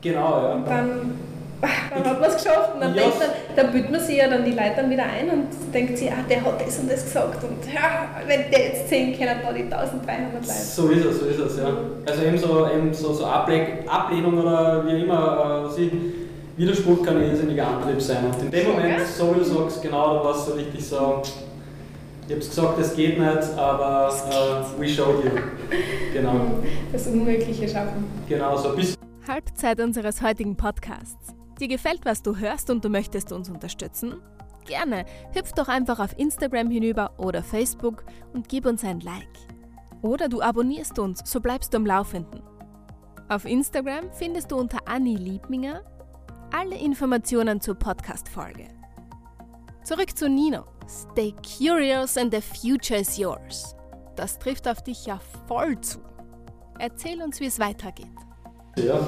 Genau, 0.00 0.40
ja. 0.42 0.52
Und 0.54 0.66
dann 0.66 1.18
dann 1.60 2.04
hat 2.04 2.20
man 2.20 2.30
es 2.30 2.36
geschafft 2.36 2.74
und 2.74 2.80
dann, 2.80 2.94
ja. 2.94 3.02
denkt 3.02 3.18
man, 3.18 3.28
dann 3.56 3.72
bildet 3.72 3.90
man 3.90 4.00
sich 4.00 4.16
ja 4.16 4.28
dann 4.28 4.44
die 4.44 4.52
Leute 4.52 4.72
dann 4.76 4.90
wieder 4.90 5.04
ein 5.04 5.28
und 5.28 5.74
denkt 5.74 5.98
sich, 5.98 6.10
ah, 6.10 6.24
der 6.28 6.44
hat 6.44 6.66
das 6.66 6.78
und 6.78 6.90
das 6.90 7.04
gesagt 7.04 7.44
und 7.44 7.72
ja, 7.72 8.08
wenn 8.26 8.50
der 8.50 8.60
jetzt 8.66 8.88
sehen 8.88 9.16
kann, 9.18 9.28
da 9.42 9.52
die 9.52 9.62
1300 9.62 10.34
Leute. 10.34 10.44
So 10.46 10.88
ist 10.88 11.04
es, 11.04 11.20
so 11.20 11.26
ist 11.26 11.38
es, 11.38 11.58
ja. 11.58 11.76
Also 12.06 12.22
eben 12.22 12.38
so, 12.38 12.68
eben 12.74 12.94
so, 12.94 13.12
so 13.12 13.24
Ablehnung 13.26 14.38
oder 14.38 14.86
wie 14.86 15.02
immer, 15.02 15.66
äh, 15.68 15.74
sie, 15.74 15.90
Widerspruch 16.56 17.04
kann 17.04 17.16
ein 17.16 17.30
irrsinniger 17.30 17.66
Antrieb 17.66 18.00
sein 18.00 18.24
und 18.26 18.42
in 18.42 18.50
dem 18.50 18.68
Moment, 18.68 19.06
so 19.06 19.34
wie 19.34 19.38
du 19.40 19.44
sagst, 19.44 19.82
genau, 19.82 20.14
da 20.18 20.24
war 20.24 20.34
es 20.34 20.46
so 20.46 20.52
richtig 20.52 20.86
so, 20.86 21.22
ich 22.26 22.34
habe 22.34 22.40
es 22.42 22.48
gesagt, 22.48 22.78
es 22.78 22.94
geht 22.94 23.18
nicht, 23.18 23.58
aber 23.58 24.08
uh, 24.08 24.80
we 24.80 24.88
showed 24.88 25.24
you. 25.24 25.30
Genau. 26.12 26.32
Das 26.92 27.06
Unmögliche 27.08 27.68
schaffen. 27.68 28.04
Genau, 28.28 28.56
so 28.56 28.70
bis 28.74 28.94
Halbzeit 29.26 29.80
unseres 29.80 30.22
heutigen 30.22 30.56
Podcasts. 30.56 31.39
Dir 31.60 31.68
gefällt, 31.68 32.06
was 32.06 32.22
du 32.22 32.36
hörst 32.36 32.70
und 32.70 32.82
du 32.84 32.88
möchtest 32.88 33.32
uns 33.32 33.50
unterstützen? 33.50 34.22
Gerne, 34.64 35.04
hüpf 35.34 35.52
doch 35.52 35.68
einfach 35.68 35.98
auf 35.98 36.18
Instagram 36.18 36.70
hinüber 36.70 37.12
oder 37.18 37.42
Facebook 37.42 38.04
und 38.32 38.48
gib 38.48 38.64
uns 38.64 38.82
ein 38.82 39.00
Like. 39.00 39.28
Oder 40.00 40.30
du 40.30 40.40
abonnierst 40.40 40.98
uns, 40.98 41.20
so 41.24 41.38
bleibst 41.38 41.74
du 41.74 41.76
am 41.76 41.84
Laufenden. 41.84 42.42
Auf 43.28 43.44
Instagram 43.44 44.10
findest 44.12 44.50
du 44.50 44.56
unter 44.56 44.78
Anni 44.86 45.16
Liebminger 45.16 45.82
alle 46.50 46.76
Informationen 46.76 47.60
zur 47.60 47.74
Podcast-Folge. 47.74 48.68
Zurück 49.84 50.16
zu 50.16 50.30
Nino. 50.30 50.64
Stay 50.88 51.34
curious 51.58 52.16
and 52.16 52.34
the 52.34 52.40
future 52.40 52.98
is 52.98 53.18
yours. 53.18 53.76
Das 54.16 54.38
trifft 54.38 54.66
auf 54.66 54.82
dich 54.82 55.04
ja 55.04 55.20
voll 55.46 55.78
zu. 55.80 56.00
Erzähl 56.78 57.22
uns, 57.22 57.38
wie 57.38 57.46
es 57.46 57.58
weitergeht. 57.58 58.06
Ja. 58.76 59.06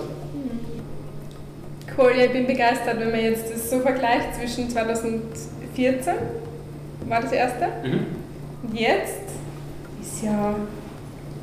Cool, 1.97 2.12
ja, 2.16 2.25
ich 2.25 2.33
bin 2.33 2.47
begeistert, 2.47 2.99
wenn 2.99 3.11
man 3.11 3.21
jetzt 3.21 3.53
das 3.53 3.71
so 3.71 3.81
vergleicht 3.81 4.35
zwischen 4.38 4.71
2014, 4.71 6.14
war 7.09 7.21
das 7.21 7.33
erste, 7.33 7.66
mhm. 7.85 8.07
und 8.62 8.79
jetzt 8.79 9.23
ist 10.01 10.23
ja 10.25 10.55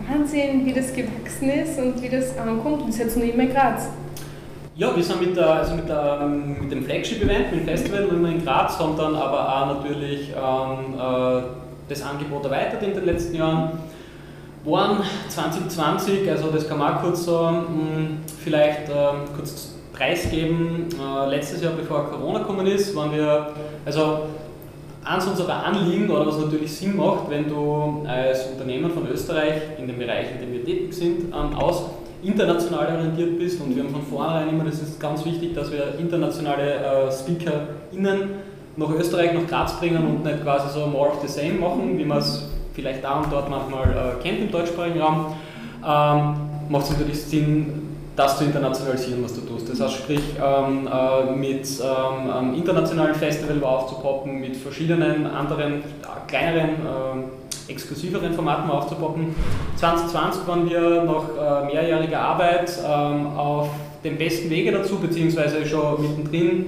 Wahnsinn, 0.10 0.66
wie 0.66 0.74
das 0.74 0.94
gewachsen 0.94 1.50
ist 1.50 1.78
und 1.78 2.02
wie 2.02 2.10
das 2.10 2.38
ankommt. 2.38 2.82
Und 2.84 2.90
ist 2.90 3.00
jetzt 3.00 3.18
noch 3.18 3.24
immer 3.24 3.44
in 3.44 3.54
Graz. 3.54 3.90
Ja, 4.76 4.96
wir 4.96 5.04
sind 5.04 5.22
mit, 5.22 5.36
der, 5.36 5.50
also 5.50 5.76
mit, 5.76 5.90
der, 5.90 6.26
mit 6.26 6.72
dem 6.72 6.84
Flagship-Event, 6.84 7.52
mit 7.52 7.62
dem 7.62 7.68
Festival 7.68 8.06
noch 8.06 8.14
immer 8.14 8.30
in 8.30 8.44
Graz, 8.44 8.80
haben 8.80 8.96
dann 8.96 9.16
aber 9.16 9.48
auch 9.48 9.76
natürlich 9.76 10.30
ähm, 10.30 10.96
äh, 10.98 11.42
das 11.90 12.02
Angebot 12.02 12.46
erweitert 12.46 12.82
in 12.84 12.94
den 12.94 13.06
letzten 13.06 13.36
Jahren. 13.36 13.72
Waren 14.64 15.04
2020, 15.28 16.30
also 16.30 16.50
das 16.50 16.68
kann 16.68 16.78
man 16.78 16.96
auch 16.96 17.02
kurz 17.02 17.26
sagen, 17.26 17.68
hm, 17.68 18.18
vielleicht 18.44 18.90
ähm, 18.90 19.36
kurz 19.36 19.69
preisgeben. 20.00 20.88
Äh, 20.94 21.30
letztes 21.30 21.62
Jahr, 21.62 21.74
bevor 21.74 22.10
Corona 22.10 22.40
gekommen 22.40 22.66
ist, 22.66 22.96
waren 22.96 23.12
wir, 23.12 23.54
also 23.86 24.22
eins 25.04 25.28
unserer 25.28 25.66
Anliegen 25.66 26.10
oder 26.10 26.26
was 26.26 26.40
natürlich 26.40 26.72
Sinn 26.72 26.96
macht, 26.96 27.30
wenn 27.30 27.48
du 27.48 28.06
als 28.08 28.48
Unternehmen 28.48 28.92
von 28.92 29.08
Österreich 29.08 29.62
in 29.78 29.88
dem 29.88 30.00
Bereich, 30.00 30.28
in 30.32 30.40
dem 30.40 30.54
wir 30.54 30.64
tätig 30.64 30.94
sind, 30.94 31.34
ähm, 31.34 31.56
aus 31.58 31.84
international 32.22 32.96
orientiert 32.96 33.38
bist 33.38 33.62
und 33.62 33.76
wir 33.76 33.84
haben 33.84 33.92
von 33.92 34.04
vornherein 34.04 34.50
immer, 34.50 34.66
das 34.66 34.82
ist 34.82 35.00
ganz 35.00 35.26
wichtig, 35.26 35.54
dass 35.54 35.72
wir 35.72 35.96
internationale 35.98 36.76
äh, 36.76 37.12
SpeakerInnen 37.12 38.30
nach 38.76 38.90
Österreich, 38.90 39.34
nach 39.34 39.48
Graz 39.48 39.80
bringen 39.80 40.06
und 40.06 40.24
nicht 40.24 40.44
quasi 40.44 40.68
so 40.78 40.86
more 40.88 41.10
of 41.10 41.22
the 41.22 41.28
same 41.28 41.54
machen, 41.54 41.98
wie 41.98 42.06
man 42.06 42.20
es 42.20 42.50
vielleicht 42.74 43.04
da 43.04 43.20
und 43.20 43.32
dort 43.32 43.50
manchmal 43.50 43.84
äh, 43.84 44.22
kennt 44.22 44.40
im 44.40 44.52
deutschsprachigen 44.52 45.02
Raum. 45.02 45.34
Ähm, 45.82 46.36
macht 46.70 46.86
es 46.86 46.92
natürlich 46.92 47.22
Sinn, 47.24 47.89
das 48.20 48.38
zu 48.38 48.44
internationalisieren, 48.44 49.24
was 49.24 49.34
du 49.34 49.42
tust. 49.42 49.70
Das 49.70 49.80
heißt, 49.80 49.96
sprich, 49.96 50.20
ähm, 50.46 50.90
äh, 50.92 51.32
mit 51.32 51.66
ähm, 51.82 52.54
internationalen 52.54 53.16
Festival 53.16 53.64
aufzupoppen, 53.64 54.42
mit 54.42 54.58
verschiedenen 54.58 55.26
anderen, 55.26 55.76
äh, 55.76 56.28
kleineren, 56.28 56.70
äh, 56.70 57.72
exklusiveren 57.72 58.34
Formaten 58.34 58.70
aufzupoppen. 58.70 59.34
2020 59.78 60.46
waren 60.48 60.70
wir 60.70 61.04
nach 61.04 61.64
äh, 61.64 61.74
mehrjähriger 61.74 62.20
Arbeit 62.20 62.78
ähm, 62.86 63.28
auf 63.38 63.70
dem 64.04 64.18
besten 64.18 64.50
Wege 64.50 64.74
dazu, 64.74 64.98
beziehungsweise 64.98 65.66
schon 65.66 66.02
mittendrin 66.02 66.66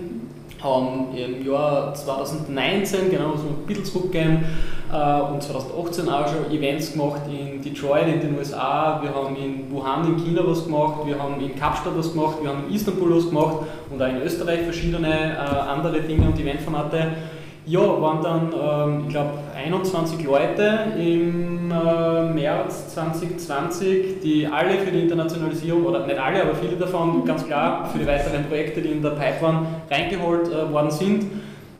im 1.15 1.45
Jahr 1.51 1.91
2019, 1.95 3.09
genau, 3.09 3.29
muss 3.29 3.39
man 3.39 3.47
ein 3.47 3.65
bisschen 3.65 3.83
zurückgehen, 3.85 4.45
und 4.91 5.41
2018 5.41 6.10
auch 6.10 6.27
schon 6.27 6.51
Events 6.51 6.91
gemacht 6.91 7.21
in 7.30 7.62
Detroit 7.62 8.08
in 8.08 8.19
den 8.19 8.38
USA, 8.38 8.99
wir 9.01 9.13
haben 9.13 9.36
in 9.38 9.71
Wuhan 9.71 10.06
in 10.06 10.17
China 10.17 10.41
was 10.45 10.65
gemacht, 10.65 11.06
wir 11.06 11.17
haben 11.17 11.39
in 11.39 11.56
Kapstadt 11.56 11.97
was 11.97 12.12
gemacht, 12.12 12.38
wir 12.41 12.49
haben 12.49 12.65
in 12.67 12.75
Istanbul 12.75 13.15
was 13.15 13.30
gemacht 13.30 13.58
und 13.89 14.01
auch 14.01 14.08
in 14.10 14.21
Österreich 14.21 14.62
verschiedene 14.62 15.08
äh, 15.08 15.38
andere 15.38 16.01
Dinge 16.01 16.27
und 16.27 16.38
Eventformate. 16.38 17.13
Ja, 17.65 17.80
waren 17.80 18.23
dann, 18.23 18.54
ähm, 18.54 19.04
ich 19.06 19.10
glaube, 19.10 19.30
21 19.56 20.25
Leute 20.25 20.80
im 20.97 21.71
äh, 21.71 22.34
März 22.34 22.89
2020, 22.95 24.19
die 24.21 24.47
alle 24.47 24.80
für 24.80 24.91
die 24.91 25.01
Internationalisierung, 25.01 25.86
oder 25.86 26.08
nicht 26.08 26.19
alle, 26.19 26.41
aber 26.41 26.56
viele 26.56 26.75
davon 26.75 27.23
ganz 27.23 27.45
klar 27.45 27.88
für 27.89 27.99
die 27.99 28.08
weiteren 28.08 28.45
Projekte, 28.45 28.82
die 28.82 28.89
in 28.89 29.04
der 29.04 29.12
Pipe 29.12 29.41
waren, 29.41 29.67
reingeholt 29.89 30.51
äh, 30.51 30.73
worden 30.73 30.89
sind. 30.89 31.25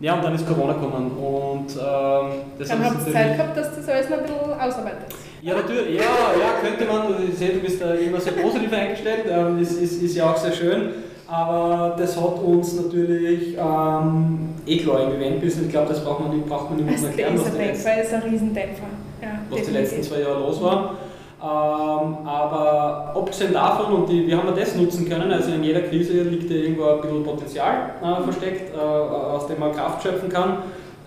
Ja, 0.02 0.16
und 0.16 0.24
dann 0.24 0.36
ist 0.36 0.48
Corona 0.48 0.74
gekommen. 0.74 1.12
Und, 1.12 1.72
ähm, 1.72 2.42
das 2.60 2.68
dann 2.68 2.84
habt 2.84 3.08
ihr 3.08 3.14
Zeit 3.14 3.38
gehabt, 3.38 3.58
dass 3.58 3.76
das 3.76 3.88
alles 3.88 4.10
noch 4.10 4.18
ein 4.18 4.24
bisschen 4.24 4.60
ausarbeitet. 4.60 5.16
Ja, 5.42 5.56
natürlich, 5.56 5.96
ja, 5.96 6.02
ja, 6.02 6.60
könnte 6.62 6.86
man, 6.86 7.30
ich 7.30 7.38
sehe, 7.38 7.54
du 7.54 7.60
bist 7.60 7.82
da 7.82 7.94
immer 7.94 8.20
sehr 8.20 8.34
positiv 8.34 8.74
eingestellt, 8.74 9.26
ähm, 9.30 9.58
das 9.60 9.72
ist, 9.72 10.04
ist 10.04 10.16
ja 10.16 10.30
auch 10.30 10.38
sehr 10.38 10.52
schön 10.52 10.90
aber 11.32 11.96
das 11.98 12.18
hat 12.18 12.40
uns 12.44 12.74
natürlich 12.76 13.56
ähm, 13.58 14.50
eh 14.68 14.78
klar 14.80 15.04
im 15.04 15.16
Event-Business, 15.16 15.66
ich 15.68 15.72
glaube, 15.72 15.88
das 15.88 16.04
braucht 16.04 16.20
man 16.20 16.36
nicht, 16.36 16.46
braucht 16.46 16.70
man 16.70 16.86
nicht 16.86 17.02
mehr 17.02 17.10
erklären, 17.10 17.40
was, 17.40 17.56
Dämpfer, 17.56 18.02
ist 18.04 18.14
ein 18.14 18.24
Riesendämpfer. 18.24 18.88
Ja, 19.22 19.40
was 19.50 19.66
die 19.66 19.72
letzten 19.72 20.04
zwei 20.04 20.20
Jahre 20.20 20.40
los 20.40 20.62
war. 20.62 20.98
Ähm, 21.44 22.28
aber 22.28 23.14
abgesehen 23.16 23.54
davon, 23.54 23.94
und 23.94 24.10
die, 24.10 24.28
wie 24.28 24.36
haben 24.36 24.48
wir 24.48 24.56
das 24.56 24.76
nutzen 24.76 25.10
können? 25.10 25.32
Also 25.32 25.52
in 25.52 25.64
jeder 25.64 25.82
Krise 25.82 26.22
liegt 26.22 26.50
ja 26.50 26.58
irgendwo 26.58 26.86
ein 26.86 27.02
bisschen 27.02 27.24
Potenzial 27.24 27.92
äh, 28.02 28.24
versteckt, 28.24 28.76
äh, 28.76 28.80
aus 28.80 29.48
dem 29.48 29.60
man 29.60 29.72
Kraft 29.72 30.04
schöpfen 30.04 30.30
kann. 30.30 30.58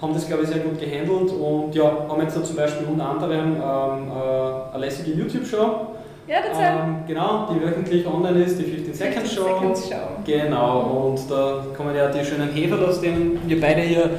Haben 0.03 0.13
das, 0.13 0.27
glaube 0.27 0.43
ich, 0.43 0.49
sehr 0.49 0.59
gut 0.59 0.79
gehandelt 0.79 1.33
und 1.33 1.75
ja, 1.75 1.85
haben 2.09 2.21
jetzt 2.21 2.37
da 2.37 2.43
zum 2.43 2.57
Beispiel 2.57 2.87
unter 2.87 3.09
anderem 3.09 3.57
ähm, 3.57 4.11
äh, 4.11 4.75
eine 4.75 4.85
lässige 4.85 5.13
YouTube-Show 5.13 5.95
ja, 6.27 6.37
das 6.41 6.59
ähm, 6.59 7.05
Genau, 7.07 7.51
die 7.53 7.61
wöchentlich 7.61 8.07
online 8.07 8.45
ist, 8.45 8.59
die 8.59 8.65
15 8.65 8.95
Seconds 8.95 9.35
Show. 9.35 9.45
Seconds 9.45 9.89
Show. 9.89 10.23
Genau, 10.25 11.11
und 11.11 11.31
da 11.31 11.67
kommen 11.77 11.95
ja 11.95 12.09
die 12.11 12.25
schönen 12.25 12.51
Hefe, 12.51 12.79
aus 12.79 13.01
denen 13.01 13.39
wir 13.47 13.61
beide 13.61 13.83
hier 13.83 14.11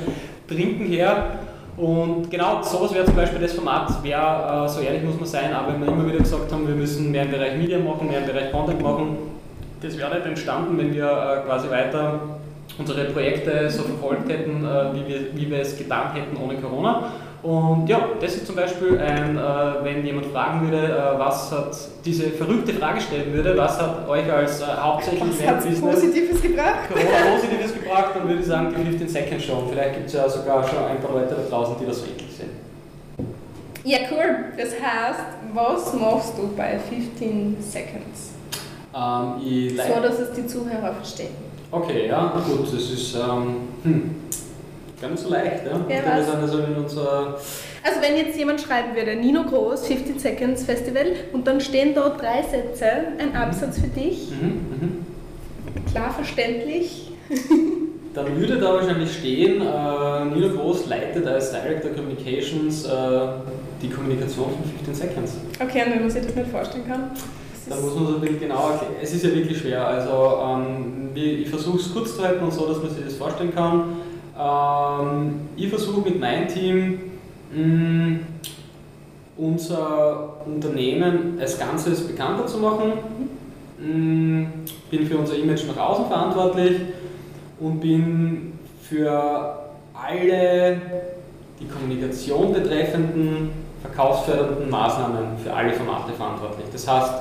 trinken, 0.48 0.86
her. 0.86 1.40
Und 1.78 2.32
genau 2.32 2.62
sowas 2.64 2.94
wäre 2.94 3.06
zum 3.06 3.16
Beispiel 3.16 3.42
das 3.42 3.54
Format, 3.54 4.02
wäre, 4.02 4.66
äh, 4.66 4.70
so 4.70 4.80
ehrlich 4.80 5.04
muss 5.04 5.18
man 5.18 5.26
sein, 5.26 5.54
aber 5.54 5.74
wenn 5.74 5.82
wir 5.82 5.88
immer 5.90 6.08
wieder 6.08 6.20
gesagt 6.20 6.50
haben, 6.52 6.66
wir 6.68 6.76
müssen 6.76 7.12
mehr 7.12 7.24
im 7.24 7.32
Bereich 7.32 7.58
Media 7.58 7.78
machen, 7.80 8.08
mehr 8.08 8.20
im 8.20 8.26
Bereich 8.26 8.52
Content 8.52 8.82
machen, 8.82 9.18
das 9.82 9.98
wäre 9.98 10.16
nicht 10.16 10.26
entstanden, 10.26 10.78
wenn 10.78 10.94
wir 10.94 11.06
äh, 11.06 11.46
quasi 11.46 11.70
weiter 11.70 12.20
unsere 12.78 13.06
Projekte 13.06 13.70
so 13.70 13.84
verfolgt 13.84 14.30
hätten, 14.30 14.64
äh, 14.64 14.94
wie, 14.94 15.08
wir, 15.08 15.36
wie 15.36 15.50
wir 15.50 15.60
es 15.60 15.78
getan 15.78 16.14
hätten 16.14 16.38
ohne 16.38 16.56
Corona. 16.56 17.12
Und 17.46 17.88
ja, 17.88 18.10
das 18.20 18.38
ist 18.38 18.48
zum 18.48 18.56
Beispiel 18.56 18.98
ein, 18.98 19.38
äh, 19.38 19.42
wenn 19.84 20.04
jemand 20.04 20.26
fragen 20.28 20.62
würde, 20.62 20.88
äh, 20.88 21.20
was 21.20 21.52
hat 21.52 21.78
diese 22.04 22.32
verrückte 22.32 22.74
Frage 22.74 23.00
stellen 23.00 23.32
würde, 23.32 23.56
was 23.56 23.80
hat 23.80 24.10
euch 24.10 24.34
als 24.34 24.62
äh, 24.62 24.66
hauptsächlich 24.66 25.40
Event-Business 25.40 25.80
Positives 25.80 26.42
gebracht? 26.42 26.90
Corona 26.92 27.36
Positives 27.36 27.74
gebracht, 27.76 28.16
dann 28.16 28.28
würde 28.28 28.40
ich 28.40 28.48
sagen 28.48 28.74
die 28.76 28.84
15 28.84 29.10
Second 29.10 29.42
Show. 29.44 29.64
Vielleicht 29.70 29.94
gibt 29.94 30.08
es 30.08 30.14
ja 30.14 30.28
sogar 30.28 30.68
schon 30.68 30.86
ein 30.86 31.00
paar 31.00 31.12
Leute 31.12 31.36
da 31.36 31.48
draußen, 31.48 31.76
die 31.80 31.86
das 31.86 32.00
so 32.00 32.06
ähnlich 32.08 32.36
sehen. 32.36 32.50
Ja, 33.84 34.00
cool. 34.12 34.46
Das 34.58 34.70
heißt, 34.72 35.20
was 35.54 35.94
machst 35.94 36.34
du 36.40 36.50
bei 36.58 36.80
15 36.80 37.58
Seconds? 37.60 38.32
Ähm, 38.96 39.78
so, 39.78 40.02
dass 40.02 40.18
es 40.18 40.32
die 40.34 40.48
Zuhörer 40.48 40.96
verstehen. 40.96 41.36
Okay, 41.70 42.08
ja, 42.08 42.34
gut, 42.44 42.66
das 42.74 42.90
ist. 42.90 43.14
Ähm, 43.14 43.56
hm 43.84 44.25
Gar 45.02 45.12
nicht 45.12 45.22
so 45.22 45.30
leicht, 45.30 45.66
ja? 45.66 45.86
ja 45.90 46.24
sind 46.24 46.36
also 46.36 46.58
also 47.86 48.02
wenn 48.02 48.18
jetzt 48.18 48.38
jemand 48.38 48.62
schreiben 48.62 48.96
würde, 48.96 49.16
Nino 49.16 49.44
Groß, 49.44 49.86
15 49.88 50.20
Seconds 50.20 50.64
Festival, 50.64 51.06
und 51.34 51.46
dann 51.46 51.62
stehen 51.62 51.94
dort 51.94 52.22
drei 52.22 52.42
Sätze, 52.42 52.86
ein 53.20 53.30
mhm. 53.30 53.36
Absatz 53.36 53.80
für 53.80 53.88
dich, 53.88 54.32
mhm, 54.32 54.48
mhm. 54.48 55.06
klar 55.92 56.12
verständlich. 56.12 57.12
dann 58.16 58.40
würde 58.40 58.58
da 58.58 58.74
wahrscheinlich 58.74 59.14
stehen, 59.14 59.62
äh, 59.62 60.26
Nino 60.34 60.50
Groß 60.56 60.88
leitet 60.88 61.28
als 61.28 61.52
Director 61.52 61.92
Communications 61.92 62.86
äh, 62.86 62.90
die 63.82 63.90
Kommunikation 63.90 64.46
von 64.46 64.86
15 64.86 64.96
Seconds. 64.96 65.34
Okay, 65.62 65.84
und 65.86 65.92
wenn 65.94 66.02
man 66.02 66.10
sich 66.10 66.26
das 66.26 66.36
nicht 66.36 66.50
vorstellen 66.50 66.88
kann? 66.88 67.12
Dann 67.68 67.82
muss 67.82 67.96
man 67.96 68.08
so 68.08 68.16
ein 68.16 68.22
bisschen 68.22 68.40
genauer 68.40 68.72
erklären. 68.72 68.94
Es 69.02 69.14
ist 69.14 69.24
ja 69.24 69.34
wirklich 69.34 69.58
schwer. 69.58 69.86
Also 69.88 70.40
ähm, 70.44 71.10
ich 71.16 71.50
versuche 71.50 71.78
es 71.78 71.92
kurz 71.92 72.16
zu 72.16 72.24
halten 72.24 72.44
und 72.44 72.54
so, 72.54 72.68
dass 72.68 72.78
man 72.78 72.90
sich 72.90 73.04
das 73.04 73.16
vorstellen 73.16 73.54
kann. 73.54 73.98
Ähm, 74.38 75.50
ich 75.56 75.70
versuche 75.70 76.02
mit 76.02 76.20
meinem 76.20 76.48
Team 76.48 77.00
mh, 77.54 77.64
mm, 77.64 78.20
unser 79.38 80.46
Unternehmen 80.46 81.38
als 81.40 81.58
Ganzes 81.58 82.08
bekannter 82.08 82.46
zu 82.46 82.58
machen. 82.58 82.94
Mh, 83.80 83.88
mm, 83.88 84.48
bin 84.90 85.08
für 85.08 85.18
unser 85.18 85.36
Image 85.36 85.66
nach 85.68 85.78
außen 85.78 86.08
verantwortlich 86.08 86.82
und 87.60 87.80
bin 87.80 88.54
für 88.82 89.58
alle 89.94 90.82
die 91.60 91.68
Kommunikation 91.68 92.54
betreffenden 92.54 93.50
verkaufsfördernden 93.82 94.70
Maßnahmen 94.70 95.38
für 95.44 95.54
alle 95.54 95.74
Formate 95.74 96.14
verantwortlich. 96.14 96.68
Das 96.72 96.88
heißt, 96.88 97.14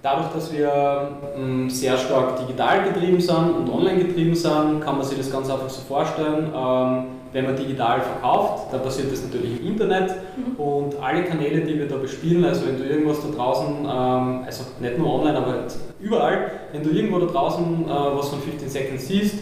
Dadurch, 0.00 0.28
dass 0.32 0.52
wir 0.52 1.10
ähm, 1.36 1.68
sehr 1.68 1.98
stark 1.98 2.38
digital 2.38 2.84
getrieben 2.84 3.20
sind 3.20 3.50
und 3.56 3.68
online 3.68 4.04
getrieben 4.04 4.34
sind, 4.34 4.80
kann 4.80 4.96
man 4.96 5.04
sich 5.04 5.18
das 5.18 5.32
ganz 5.32 5.50
einfach 5.50 5.68
so 5.68 5.80
vorstellen. 5.82 6.52
Ähm, 6.54 7.04
wenn 7.32 7.44
man 7.44 7.56
digital 7.56 8.00
verkauft, 8.00 8.72
dann 8.72 8.82
passiert 8.82 9.12
das 9.12 9.22
natürlich 9.22 9.60
im 9.60 9.66
Internet 9.66 10.14
mhm. 10.36 10.56
und 10.56 10.96
alle 11.02 11.24
Kanäle, 11.24 11.60
die 11.60 11.78
wir 11.78 11.86
da 11.86 11.96
bespielen, 11.96 12.44
also 12.44 12.66
wenn 12.66 12.78
du 12.78 12.84
irgendwas 12.84 13.18
da 13.20 13.28
draußen, 13.36 13.66
ähm, 13.80 14.42
also 14.46 14.64
nicht 14.80 14.98
nur 14.98 15.14
online, 15.14 15.36
aber 15.36 15.64
überall, 16.00 16.52
wenn 16.72 16.82
du 16.82 16.90
irgendwo 16.90 17.18
da 17.18 17.26
draußen 17.26 17.84
äh, 17.84 17.88
was 17.88 18.28
von 18.28 18.40
15 18.40 18.68
Seconds 18.68 19.08
siehst, 19.08 19.34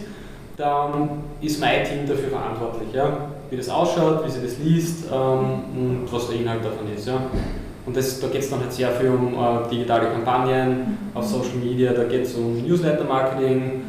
dann 0.57 1.23
ist 1.39 1.61
mein 1.61 1.83
Team 1.83 2.07
dafür 2.07 2.29
verantwortlich, 2.29 2.89
ja? 2.93 3.29
wie 3.49 3.55
das 3.55 3.69
ausschaut, 3.69 4.25
wie 4.25 4.31
sie 4.31 4.41
das 4.41 4.57
liest 4.57 5.09
und 5.11 6.07
was 6.11 6.27
der 6.29 6.39
Inhalt 6.39 6.65
davon 6.65 6.91
ist. 6.93 7.07
Ja? 7.07 7.21
Und 7.87 7.95
das, 7.95 8.19
da 8.19 8.27
geht 8.27 8.41
es 8.41 8.49
dann 8.49 8.59
halt 8.59 8.73
sehr 8.73 8.91
viel 8.91 9.07
um 9.07 9.33
äh, 9.33 9.69
digitale 9.69 10.09
Kampagnen 10.09 10.69
mhm. 10.79 10.97
auf 11.17 11.25
Social 11.25 11.55
Media, 11.55 11.93
da 11.93 12.03
geht 12.03 12.23
es 12.23 12.35
um 12.35 12.61
Newsletter-Marketing, 12.61 13.81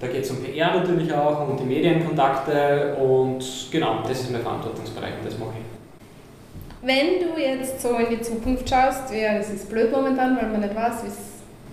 da 0.00 0.06
geht 0.06 0.24
es 0.24 0.30
um 0.30 0.42
PR 0.42 0.74
natürlich 0.74 1.12
auch, 1.12 1.46
um 1.46 1.54
die 1.54 1.64
Medienkontakte 1.64 2.96
und 2.96 3.44
genau, 3.70 3.98
das 4.08 4.22
ist 4.22 4.32
mein 4.32 4.40
Verantwortungsbereich 4.40 5.12
und 5.20 5.26
das 5.26 5.38
mache 5.38 5.50
ich. 5.58 6.86
Wenn 6.86 7.20
du 7.20 7.38
jetzt 7.38 7.82
so 7.82 7.94
in 7.96 8.08
die 8.08 8.22
Zukunft 8.22 8.66
schaust, 8.66 9.12
ja, 9.12 9.36
das 9.36 9.50
ist 9.50 9.68
blöd 9.68 9.92
momentan, 9.92 10.38
weil 10.38 10.48
man 10.48 10.60
nicht 10.62 10.74
weiß, 10.74 11.04
wie 11.04 11.08
es 11.08 11.18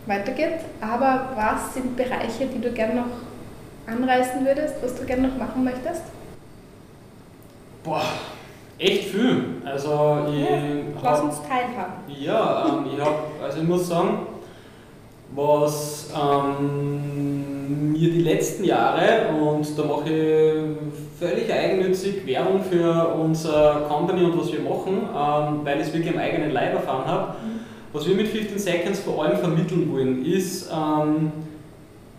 weitergeht, 0.05 0.59
aber 0.81 1.29
was 1.33 1.75
sind 1.75 1.95
Bereiche, 1.95 2.47
die 2.53 2.59
du 2.59 2.73
gerne 2.73 2.95
noch 2.95 3.93
anreißen 3.93 4.45
würdest, 4.45 4.75
was 4.81 4.95
du 4.95 5.05
gerne 5.05 5.29
noch 5.29 5.37
machen 5.37 5.63
möchtest? 5.63 6.03
Boah, 7.85 8.03
Echt 8.79 9.05
viel. 9.05 9.43
Also 9.65 10.19
ich 10.31 10.39
ja, 10.39 10.57
lass 11.03 11.21
uns 11.21 11.41
teilhaben. 11.41 11.93
Ja, 12.07 12.65
ähm, 12.67 12.85
ich 12.93 12.99
habe, 12.99 13.15
also 13.43 13.61
ich 13.61 13.67
muss 13.67 13.87
sagen, 13.87 14.19
was 15.35 16.13
ähm, 16.15 17.91
mir 17.91 18.11
die 18.11 18.21
letzten 18.21 18.63
Jahre, 18.63 19.29
und 19.41 19.67
da 19.77 19.83
mache 19.83 20.09
ich 20.09 20.77
völlig 21.19 21.51
eigennützig 21.51 22.25
Werbung 22.27 22.61
für 22.63 23.15
unser 23.19 23.85
Company 23.89 24.23
und 24.23 24.39
was 24.39 24.51
wir 24.51 24.61
machen, 24.61 25.09
ähm, 25.09 25.61
weil 25.63 25.81
ich 25.81 25.87
es 25.87 25.93
wirklich 25.93 26.13
am 26.13 26.19
eigenen 26.19 26.51
Leib 26.51 26.75
erfahren 26.75 27.05
habe, 27.07 27.27
mhm. 27.29 27.59
was 27.93 28.07
wir 28.07 28.15
mit 28.15 28.27
15 28.27 28.59
Seconds 28.59 28.99
vor 28.99 29.23
allem 29.23 29.37
vermitteln 29.37 29.91
wollen, 29.91 30.23
ist, 30.23 30.71
ähm, 30.71 31.31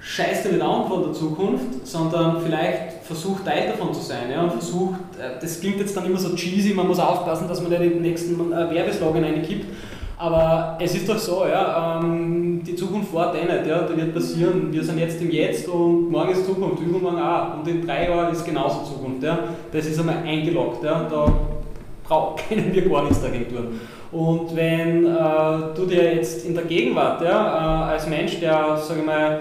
scheiß 0.00 0.44
dir 0.44 0.52
nicht 0.52 0.62
an 0.62 0.86
von 0.86 1.02
der 1.02 1.12
Zukunft, 1.12 1.86
sondern 1.86 2.40
vielleicht 2.40 3.02
versucht 3.02 3.44
Teil 3.44 3.68
davon 3.68 3.92
zu 3.92 4.00
sein. 4.00 4.30
Ja, 4.30 4.42
und 4.42 4.52
versucht, 4.52 5.00
äh, 5.18 5.40
das 5.40 5.60
klingt 5.60 5.78
jetzt 5.80 5.96
dann 5.96 6.06
immer 6.06 6.18
so 6.18 6.34
cheesy, 6.34 6.74
man 6.74 6.86
muss 6.86 6.98
aufpassen, 6.98 7.48
dass 7.48 7.60
man 7.60 7.70
nicht 7.70 7.82
den 7.82 8.02
nächsten 8.02 8.52
äh, 8.52 8.70
Werbeslogan 8.70 9.24
reinkippt. 9.24 9.66
Aber 10.20 10.76
es 10.80 10.96
ist 10.96 11.08
doch 11.08 11.16
so, 11.16 11.46
ja, 11.46 12.00
ähm, 12.02 12.60
die 12.64 12.74
Zukunft 12.74 13.14
war 13.14 13.32
eh 13.36 13.44
nicht, 13.44 13.66
ja, 13.68 13.82
da 13.82 13.96
wird 13.96 14.12
passieren. 14.12 14.72
Wir 14.72 14.82
sind 14.82 14.98
jetzt 14.98 15.22
im 15.22 15.30
Jetzt 15.30 15.68
und 15.68 16.10
morgen 16.10 16.32
ist 16.32 16.44
Zukunft, 16.44 16.82
übermorgen 16.82 17.20
auch. 17.20 17.58
Und 17.58 17.68
in 17.68 17.86
drei 17.86 18.08
Jahren 18.08 18.32
ist 18.32 18.44
genauso 18.44 18.82
Zukunft. 18.82 19.22
Ja. 19.22 19.38
Das 19.72 19.86
ist 19.86 19.98
einmal 20.00 20.16
eingeloggt. 20.24 20.82
Ja. 20.82 21.06
Da 21.08 21.32
kennen 22.48 22.72
wir 22.72 22.88
gar 22.88 23.04
nichts 23.04 23.20
dagegen 23.20 23.48
tun. 23.48 23.80
Und 24.10 24.56
wenn 24.56 25.04
äh, 25.04 25.74
du 25.74 25.84
dir 25.86 26.14
jetzt 26.14 26.46
in 26.46 26.54
der 26.54 26.64
Gegenwart, 26.64 27.20
ja, 27.22 27.88
äh, 27.88 27.92
als 27.92 28.08
Mensch, 28.08 28.40
der, 28.40 28.76
sage 28.78 29.00
ich 29.00 29.06
mal, 29.06 29.40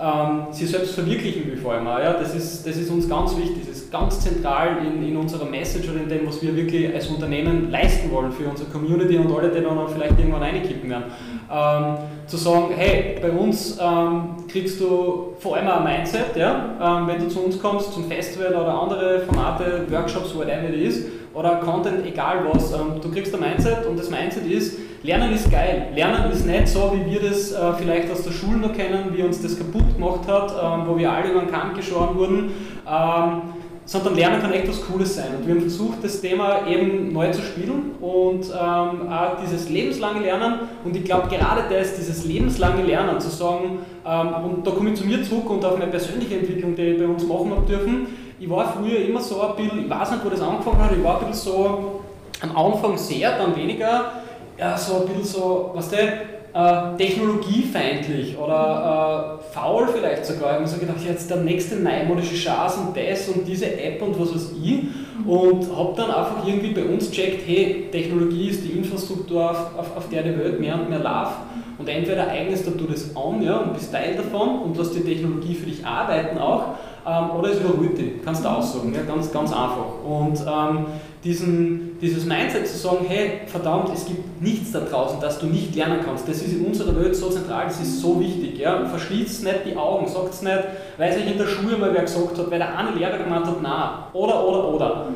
ähm, 0.00 0.46
sie 0.50 0.66
selbst 0.66 0.94
verwirklichen 0.94 1.46
will 1.46 1.56
vor 1.56 1.74
allem. 1.74 1.86
Ja? 1.86 2.12
Das, 2.14 2.34
ist, 2.34 2.66
das 2.66 2.76
ist 2.76 2.90
uns 2.90 3.08
ganz 3.08 3.36
wichtig, 3.36 3.66
das 3.68 3.78
ist 3.78 3.92
ganz 3.92 4.20
zentral 4.20 4.78
in, 4.84 5.02
in 5.06 5.16
unserer 5.16 5.44
Message 5.44 5.88
oder 5.88 6.00
in 6.00 6.08
dem, 6.08 6.26
was 6.26 6.42
wir 6.42 6.54
wirklich 6.54 6.92
als 6.94 7.08
Unternehmen 7.08 7.70
leisten 7.70 8.10
wollen 8.12 8.32
für 8.32 8.48
unsere 8.48 8.70
Community 8.70 9.16
und 9.16 9.32
alle, 9.32 9.50
die 9.50 9.60
dann 9.60 9.88
vielleicht 9.88 10.18
irgendwann 10.18 10.42
reinkippen 10.42 10.90
werden. 10.90 11.04
Ähm, 11.50 11.94
zu 12.26 12.36
sagen, 12.36 12.74
hey, 12.76 13.16
bei 13.20 13.30
uns 13.30 13.78
ähm, 13.80 14.46
kriegst 14.48 14.80
du 14.80 15.34
vor 15.38 15.56
allem 15.56 15.68
ein 15.68 15.84
Mindset, 15.84 16.36
ja? 16.36 16.76
Ähm, 16.80 17.06
wenn 17.06 17.20
du 17.20 17.28
zu 17.28 17.40
uns 17.40 17.58
kommst, 17.60 17.92
zum 17.92 18.04
Festival 18.04 18.54
oder 18.54 18.82
andere 18.82 19.20
Formate, 19.20 19.86
Workshops, 19.88 20.36
whatever 20.36 20.68
it 20.68 20.74
is, 20.74 21.06
oder 21.34 21.56
Content, 21.56 22.04
egal 22.06 22.46
was, 22.52 22.72
ähm, 22.72 23.00
du 23.00 23.10
kriegst 23.10 23.34
ein 23.34 23.40
Mindset 23.40 23.86
und 23.86 23.98
das 23.98 24.10
Mindset 24.10 24.46
ist, 24.46 24.78
Lernen 25.02 25.32
ist 25.32 25.50
geil. 25.50 25.88
Lernen 25.94 26.30
ist 26.32 26.44
nicht 26.44 26.68
so, 26.68 26.92
wie 26.92 27.12
wir 27.12 27.20
das 27.20 27.52
äh, 27.52 27.72
vielleicht 27.78 28.10
aus 28.10 28.22
der 28.22 28.32
Schule 28.32 28.58
noch 28.58 28.72
kennen, 28.72 29.12
wie 29.14 29.22
uns 29.22 29.40
das 29.40 29.56
kaputt 29.56 29.94
gemacht 29.94 30.26
hat, 30.26 30.50
ähm, 30.50 30.88
wo 30.88 30.98
wir 30.98 31.12
alle 31.12 31.30
über 31.30 31.40
den 31.40 31.50
Kamm 31.50 31.74
geschoren 31.74 32.16
wurden, 32.16 32.50
ähm, 32.84 33.42
sondern 33.84 34.16
Lernen 34.16 34.42
kann 34.42 34.52
echt 34.52 34.68
was 34.68 34.84
Cooles 34.84 35.14
sein. 35.14 35.28
Und 35.38 35.46
wir 35.46 35.54
haben 35.54 35.60
versucht, 35.60 36.02
das 36.02 36.20
Thema 36.20 36.66
eben 36.66 37.12
neu 37.12 37.30
zu 37.30 37.40
spielen 37.40 37.92
und 38.02 38.52
auch 38.52 39.40
dieses 39.42 39.70
lebenslange 39.70 40.20
Lernen. 40.20 40.58
Und 40.84 40.94
ich 40.94 41.04
glaube, 41.04 41.28
gerade 41.28 41.62
das, 41.70 41.96
dieses 41.96 42.26
lebenslange 42.26 42.82
Lernen, 42.82 43.18
zu 43.18 43.30
sagen, 43.30 43.78
und 44.04 44.66
da 44.66 44.70
komme 44.72 44.90
ich 44.90 44.96
zu 44.96 45.06
mir 45.06 45.22
zurück 45.22 45.48
und 45.48 45.64
auf 45.64 45.78
meine 45.78 45.90
persönliche 45.90 46.34
Entwicklung, 46.34 46.74
die 46.74 46.82
ich 46.82 46.98
bei 46.98 47.06
uns 47.06 47.26
machen 47.26 47.50
habe 47.50 47.66
dürfen. 47.66 48.08
Ich 48.40 48.48
war 48.48 48.72
früher 48.72 49.00
immer 49.00 49.20
so 49.20 49.40
ein 49.40 49.56
bisschen, 49.56 49.84
ich 49.84 49.90
weiß 49.90 50.12
nicht, 50.12 50.24
wo 50.24 50.28
das 50.28 50.40
angefangen 50.40 50.78
hat, 50.78 50.92
ich 50.96 51.02
war 51.02 51.20
ein 51.20 51.28
bisschen 51.28 51.52
so 51.52 52.02
am 52.40 52.56
Anfang 52.56 52.96
sehr, 52.96 53.36
dann 53.36 53.56
weniger, 53.56 54.12
ja, 54.56 54.76
so 54.76 55.00
ein 55.00 55.08
bisschen 55.08 55.24
so, 55.24 55.70
was 55.74 55.90
weißt 55.90 56.02
du, 56.02 56.38
äh, 56.54 56.96
technologiefeindlich 56.96 58.38
oder 58.38 59.40
äh, 59.40 59.54
faul 59.54 59.88
vielleicht 59.88 60.24
sogar. 60.24 60.50
Ich 60.50 60.54
habe 60.54 60.60
mir 60.62 60.68
so 60.68 60.78
gedacht, 60.78 60.98
jetzt 61.06 61.28
der 61.30 61.38
nächste 61.38 61.76
neumodische 61.76 62.34
Chance 62.34 62.80
und 62.80 62.96
das 62.96 63.28
und 63.28 63.46
diese 63.46 63.66
App 63.80 64.00
und 64.02 64.18
was 64.18 64.34
weiß 64.34 64.52
ich. 64.62 64.84
Und 65.26 65.76
habe 65.76 65.92
dann 65.96 66.10
einfach 66.10 66.46
irgendwie 66.46 66.70
bei 66.70 66.84
uns 66.84 67.10
checkt, 67.10 67.46
hey, 67.46 67.88
Technologie 67.90 68.48
ist 68.48 68.64
die 68.64 68.70
Infrastruktur, 68.70 69.50
auf, 69.50 69.78
auf, 69.78 69.96
auf 69.96 70.08
der 70.08 70.22
die 70.22 70.38
Welt 70.38 70.60
mehr 70.60 70.74
und 70.74 70.88
mehr 70.88 71.00
läuft. 71.00 71.36
Und 71.78 71.88
entweder 71.88 72.26
eignest 72.28 72.66
du 72.66 72.86
das 72.86 73.14
an 73.14 73.40
ja, 73.40 73.58
und 73.58 73.74
bist 73.74 73.92
Teil 73.92 74.16
davon 74.16 74.62
und 74.62 74.76
lässt 74.76 74.96
die 74.96 75.00
Technologie 75.00 75.54
für 75.54 75.66
dich 75.66 75.86
arbeiten 75.86 76.36
auch, 76.38 76.74
ähm, 77.06 77.30
oder 77.38 77.50
es 77.50 77.60
überholt 77.60 77.96
dich, 77.96 78.22
kannst 78.24 78.44
du 78.44 78.48
aussagen, 78.48 78.92
ja, 78.92 79.02
ganz, 79.02 79.32
ganz 79.32 79.52
einfach. 79.52 80.02
Und 80.04 80.38
ähm, 80.40 80.86
diesen, 81.22 81.98
dieses 82.00 82.24
Mindset 82.24 82.66
zu 82.66 82.76
sagen, 82.76 83.06
hey, 83.08 83.42
verdammt, 83.46 83.90
es 83.94 84.06
gibt 84.06 84.42
nichts 84.42 84.72
da 84.72 84.80
draußen, 84.80 85.20
das 85.20 85.38
du 85.38 85.46
nicht 85.46 85.74
lernen 85.74 86.00
kannst. 86.04 86.28
Das 86.28 86.42
ist 86.42 86.52
in 86.52 86.66
unserer 86.66 86.96
Welt 86.96 87.14
so 87.14 87.30
zentral, 87.30 87.66
das 87.66 87.80
ist 87.80 88.00
so 88.00 88.20
wichtig. 88.20 88.58
Ja? 88.58 88.84
Verschließt 88.84 89.44
nicht 89.44 89.60
die 89.66 89.76
Augen, 89.76 90.08
sagt 90.08 90.34
es 90.34 90.42
nicht, 90.42 90.58
weil 90.96 91.10
es 91.10 91.16
euch 91.16 91.30
in 91.30 91.38
der 91.38 91.46
Schule 91.46 91.76
mal 91.76 91.94
wer 91.94 92.02
gesagt 92.02 92.36
hat, 92.36 92.50
weil 92.50 92.58
der 92.58 92.76
eine 92.76 92.90
Lehrer 92.90 93.18
gemeint 93.18 93.46
hat, 93.46 93.56
na, 93.62 94.08
oder, 94.12 94.46
oder, 94.46 94.68
oder. 94.74 95.06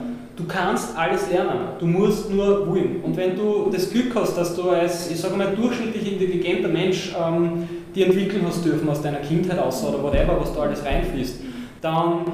Du 0.42 0.48
kannst 0.48 0.96
alles 0.98 1.30
lernen, 1.30 1.60
du 1.78 1.86
musst 1.86 2.28
nur 2.28 2.66
wollen. 2.66 3.00
Und 3.04 3.16
wenn 3.16 3.36
du 3.36 3.70
das 3.70 3.90
Glück 3.90 4.12
hast, 4.16 4.36
dass 4.36 4.56
du 4.56 4.70
als, 4.70 5.08
ich 5.08 5.20
sage 5.20 5.36
mal, 5.36 5.54
durchschnittlich 5.54 6.14
intelligenter 6.14 6.68
Mensch 6.68 7.14
ähm, 7.16 7.68
die 7.94 8.02
entwickeln 8.02 8.42
hast 8.44 8.64
dürfen 8.64 8.88
aus 8.88 9.00
deiner 9.00 9.18
Kindheit 9.18 9.60
aus 9.60 9.84
oder 9.84 10.02
whatever, 10.02 10.40
was 10.40 10.52
da 10.52 10.62
alles 10.62 10.84
reinfließt, 10.84 11.36
dann 11.80 12.24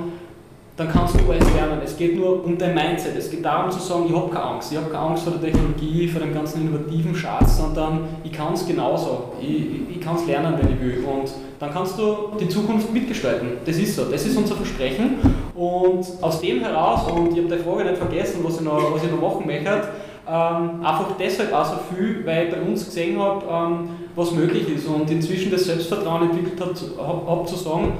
dann 0.77 0.89
kannst 0.93 1.17
du 1.17 1.31
alles 1.31 1.53
lernen. 1.55 1.81
Es 1.85 1.97
geht 1.97 2.17
nur 2.17 2.45
um 2.45 2.57
dein 2.57 2.73
Mindset. 2.73 3.17
Es 3.17 3.29
geht 3.29 3.45
darum 3.45 3.69
zu 3.69 3.81
sagen, 3.81 4.05
ich 4.09 4.15
habe 4.15 4.31
keine 4.31 4.45
Angst. 4.45 4.71
Ich 4.71 4.79
habe 4.79 4.89
keine 4.89 5.07
Angst 5.09 5.25
vor 5.25 5.33
der 5.33 5.43
Technologie, 5.43 6.07
vor 6.07 6.21
dem 6.21 6.33
ganzen 6.33 6.63
innovativen 6.63 7.17
Schatz, 7.17 7.59
sondern 7.59 8.05
ich 8.23 8.31
kann 8.31 8.55
es 8.55 8.65
genauso. 8.65 9.33
Ich, 9.43 9.49
ich, 9.51 9.97
ich 9.97 10.01
kann 10.01 10.15
es 10.15 10.25
lernen, 10.25 10.55
wenn 10.57 10.73
ich 10.73 10.81
will. 10.81 11.05
Und 11.05 11.33
dann 11.59 11.73
kannst 11.73 11.99
du 11.99 12.31
die 12.41 12.49
Zukunft 12.49 12.93
mitgestalten. 12.93 13.49
Das 13.67 13.77
ist 13.77 13.97
so. 13.97 14.05
Das 14.05 14.25
ist 14.25 14.37
unser 14.37 14.55
Versprechen. 14.55 15.17
Und 15.59 16.07
aus 16.21 16.41
dem 16.41 16.61
heraus, 16.61 17.11
und 17.11 17.37
ich 17.37 17.45
habe 17.45 17.57
die 17.57 17.63
Frage 17.63 17.85
nicht 17.85 17.99
vergessen, 17.99 18.45
was 18.45 18.59
ich 18.59 18.61
noch, 18.61 18.95
was 18.95 19.03
ich 19.03 19.11
noch 19.11 19.21
machen 19.21 19.45
möchte, 19.45 19.89
ähm, 20.29 20.85
einfach 20.85 21.17
deshalb 21.19 21.53
auch 21.53 21.65
so 21.65 21.77
viel, 21.93 22.25
weil 22.25 22.47
ich 22.47 22.55
bei 22.55 22.61
uns 22.61 22.85
gesehen 22.85 23.19
habe, 23.19 23.45
ähm, 23.51 23.89
was 24.15 24.31
möglich 24.31 24.69
ist 24.69 24.87
und 24.87 25.11
inzwischen 25.11 25.51
das 25.51 25.65
Selbstvertrauen 25.65 26.31
entwickelt 26.31 26.61
habe, 26.61 27.27
hab, 27.27 27.49
zu 27.49 27.57
sagen, 27.57 27.95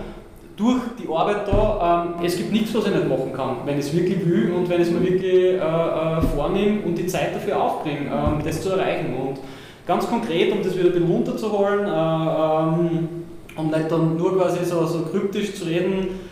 durch 0.57 0.83
die 1.03 1.13
Arbeit 1.13 1.49
da, 1.49 2.15
ähm, 2.19 2.25
es 2.25 2.37
gibt 2.37 2.53
nichts, 2.53 2.73
was 2.75 2.87
ich 2.87 2.95
nicht 2.95 3.09
machen 3.09 3.33
kann, 3.33 3.57
wenn 3.65 3.79
ich 3.79 3.87
es 3.87 3.97
wirklich 3.97 4.25
will 4.25 4.53
und 4.53 4.69
wenn 4.69 4.81
ich 4.81 4.89
es 4.89 4.93
mir 4.93 5.03
wirklich 5.03 5.33
äh, 5.33 5.57
äh, 5.57 6.21
vornehme 6.37 6.83
und 6.83 6.97
die 6.97 7.07
Zeit 7.07 7.35
dafür 7.35 7.61
aufbringe, 7.61 8.07
ähm, 8.07 8.41
das 8.45 8.63
zu 8.63 8.71
erreichen. 8.71 9.17
Und 9.17 9.41
ganz 9.85 10.09
konkret, 10.09 10.53
um 10.53 10.63
das 10.63 10.77
wieder 10.77 10.91
ein 10.91 10.93
bisschen 10.93 11.11
runterzuholen, 11.11 11.87
äh, 11.87 11.91
ähm, 11.91 13.09
um 13.57 13.71
nicht 13.71 13.91
dann 13.91 14.17
nur 14.17 14.37
quasi 14.37 14.65
so, 14.65 14.87
so 14.87 15.01
kryptisch 15.01 15.55
zu 15.55 15.65
reden, 15.65 16.28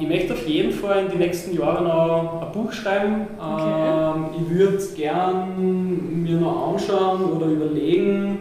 ich 0.00 0.08
möchte 0.08 0.32
auf 0.34 0.46
jeden 0.46 0.72
Fall 0.72 1.04
in 1.04 1.10
den 1.10 1.18
nächsten 1.18 1.56
Jahren 1.56 1.84
noch 1.84 2.42
ein 2.42 2.52
Buch 2.52 2.72
schreiben. 2.72 3.28
Okay. 3.38 3.62
Ähm, 3.62 4.26
ich 4.36 4.58
würde 4.58 4.76
es 4.76 4.96
mir 4.96 6.36
noch 6.40 6.72
anschauen 6.72 7.24
oder 7.24 7.46
überlegen, 7.46 8.38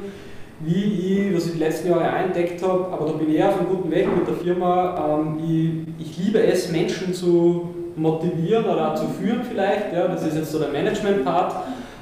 wie 0.60 1.28
ich, 1.30 1.36
was 1.36 1.46
ich 1.46 1.54
die 1.54 1.60
letzten 1.60 1.90
Jahre 1.90 2.10
auch 2.10 2.26
entdeckt 2.26 2.64
habe, 2.64 2.88
aber 2.92 3.06
da 3.06 3.12
bin 3.14 3.34
ich 3.34 3.44
auf 3.44 3.60
einem 3.60 3.70
guten 3.70 3.92
Weg 3.92 4.08
mit 4.16 4.28
der 4.28 4.36
Firma. 4.36 5.20
Ähm, 5.20 5.86
ich, 6.00 6.08
ich 6.08 6.18
liebe 6.18 6.40
es, 6.42 6.72
Menschen 6.72 7.14
zu 7.14 7.70
motivieren 7.96 8.66
oder 8.66 8.92
auch 8.92 8.96
zu 8.96 9.08
führen 9.08 9.42
vielleicht, 9.44 9.94
ja, 9.94 10.08
das 10.08 10.26
ist 10.26 10.36
jetzt 10.36 10.52
so 10.52 10.60
der 10.60 10.70
Management-Part, 10.70 11.56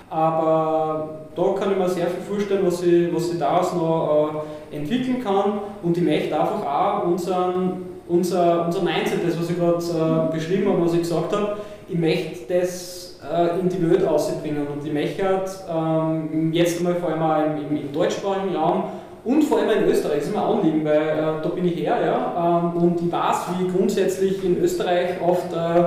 aber 0.10 1.10
da 1.36 1.44
kann 1.60 1.72
ich 1.72 1.78
mir 1.78 1.90
sehr 1.90 2.08
viel 2.08 2.22
vorstellen, 2.22 2.66
was 2.66 2.82
ich, 2.84 3.14
was 3.14 3.32
ich 3.32 3.40
daraus 3.40 3.74
noch 3.74 4.46
äh, 4.72 4.78
entwickeln 4.78 5.24
kann 5.24 5.60
und 5.84 5.98
ich 5.98 6.04
möchte 6.04 6.40
einfach 6.40 6.66
auch 6.66 7.08
unseren, 7.08 7.95
unser, 8.08 8.66
unser 8.66 8.82
Mindset, 8.82 9.26
das 9.26 9.40
was 9.40 9.50
ich 9.50 9.58
gerade 9.58 10.30
äh, 10.30 10.34
beschrieben 10.34 10.72
habe, 10.72 10.84
was 10.84 10.94
ich 10.94 11.00
gesagt 11.00 11.34
habe, 11.34 11.58
ich 11.88 11.98
möchte 11.98 12.54
das 12.54 13.20
äh, 13.32 13.60
in 13.60 13.70
die 13.70 13.90
Welt 13.90 14.06
ausbringen. 14.08 14.68
Und 14.68 14.84
die 14.84 14.92
Mechert 14.92 15.50
ähm, 15.70 16.52
jetzt 16.54 16.82
mal 16.82 16.96
vor 16.96 17.10
allem 17.10 17.58
im, 17.58 17.78
im, 17.78 17.92
deutschsprachigen 17.92 18.56
Raum 18.56 18.86
und 19.24 19.44
vor 19.44 19.60
allem 19.60 19.84
in 19.84 19.90
Österreich, 19.90 20.20
das 20.20 20.28
ist 20.28 20.36
mir 20.36 20.42
Anliegen, 20.42 20.86
weil 20.86 21.02
äh, 21.02 21.42
da 21.42 21.50
bin 21.54 21.66
ich 21.66 21.78
her 21.78 21.98
ja, 22.06 22.72
ähm, 22.76 22.82
und 22.82 23.02
ich 23.02 23.12
weiß, 23.12 23.38
wie 23.60 23.68
grundsätzlich 23.68 24.44
in 24.44 24.62
Österreich 24.62 25.22
oft 25.26 25.52
äh, 25.54 25.84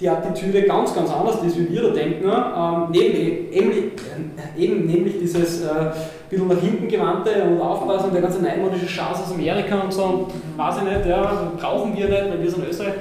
die 0.00 0.08
Attitüde 0.08 0.62
ganz, 0.62 0.94
ganz 0.94 1.10
anders 1.10 1.42
ist, 1.42 1.58
wie 1.58 1.70
wir 1.70 1.82
da 1.82 1.90
denken. 1.90 2.24
Ähm, 2.24 2.88
neben, 2.90 3.52
eben, 3.52 3.72
eben, 4.56 4.86
nämlich 4.86 5.18
dieses 5.18 5.62
äh, 5.62 5.92
bisschen 6.32 6.48
nach 6.48 6.60
hinten 6.60 6.88
gewandte 6.88 7.30
und 7.44 7.60
aufpassen, 7.60 8.10
der 8.12 8.22
ganze 8.22 8.42
neumodische 8.42 8.86
Chance 8.86 9.22
aus 9.22 9.32
Amerika 9.32 9.80
und 9.80 9.92
so, 9.92 10.28
weiß 10.56 10.78
ich 10.78 10.82
nicht, 10.84 11.06
ja, 11.06 11.52
brauchen 11.58 11.96
wir 11.96 12.08
nicht, 12.08 12.30
weil 12.30 12.42
wir 12.42 12.50
sind 12.50 12.68
Österreich. 12.68 12.94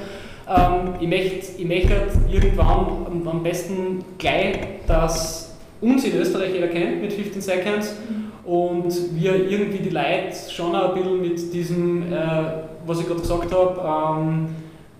Ähm, 0.47 0.95
ich 0.99 1.08
möchte 1.08 1.62
ich 1.62 1.65
möcht 1.65 1.89
halt 1.89 2.12
irgendwann 2.30 3.08
am 3.25 3.43
besten 3.43 4.04
gleich, 4.17 4.60
dass 4.86 5.56
uns 5.80 6.04
in 6.04 6.19
Österreich 6.19 6.54
jeder 6.54 6.67
kennt 6.67 7.01
mit 7.01 7.13
15 7.13 7.41
Seconds 7.41 7.95
und 8.43 8.93
wir 9.15 9.49
irgendwie 9.49 9.80
die 9.80 9.89
Leute 9.89 10.34
schon 10.49 10.75
ein 10.75 10.93
bisschen 10.93 11.21
mit 11.21 11.54
diesem, 11.54 12.12
äh, 12.12 12.17
was 12.86 12.99
ich 12.99 13.08
gerade 13.08 13.21
gesagt 13.21 13.54
habe, 13.54 14.19
ähm, 14.19 14.49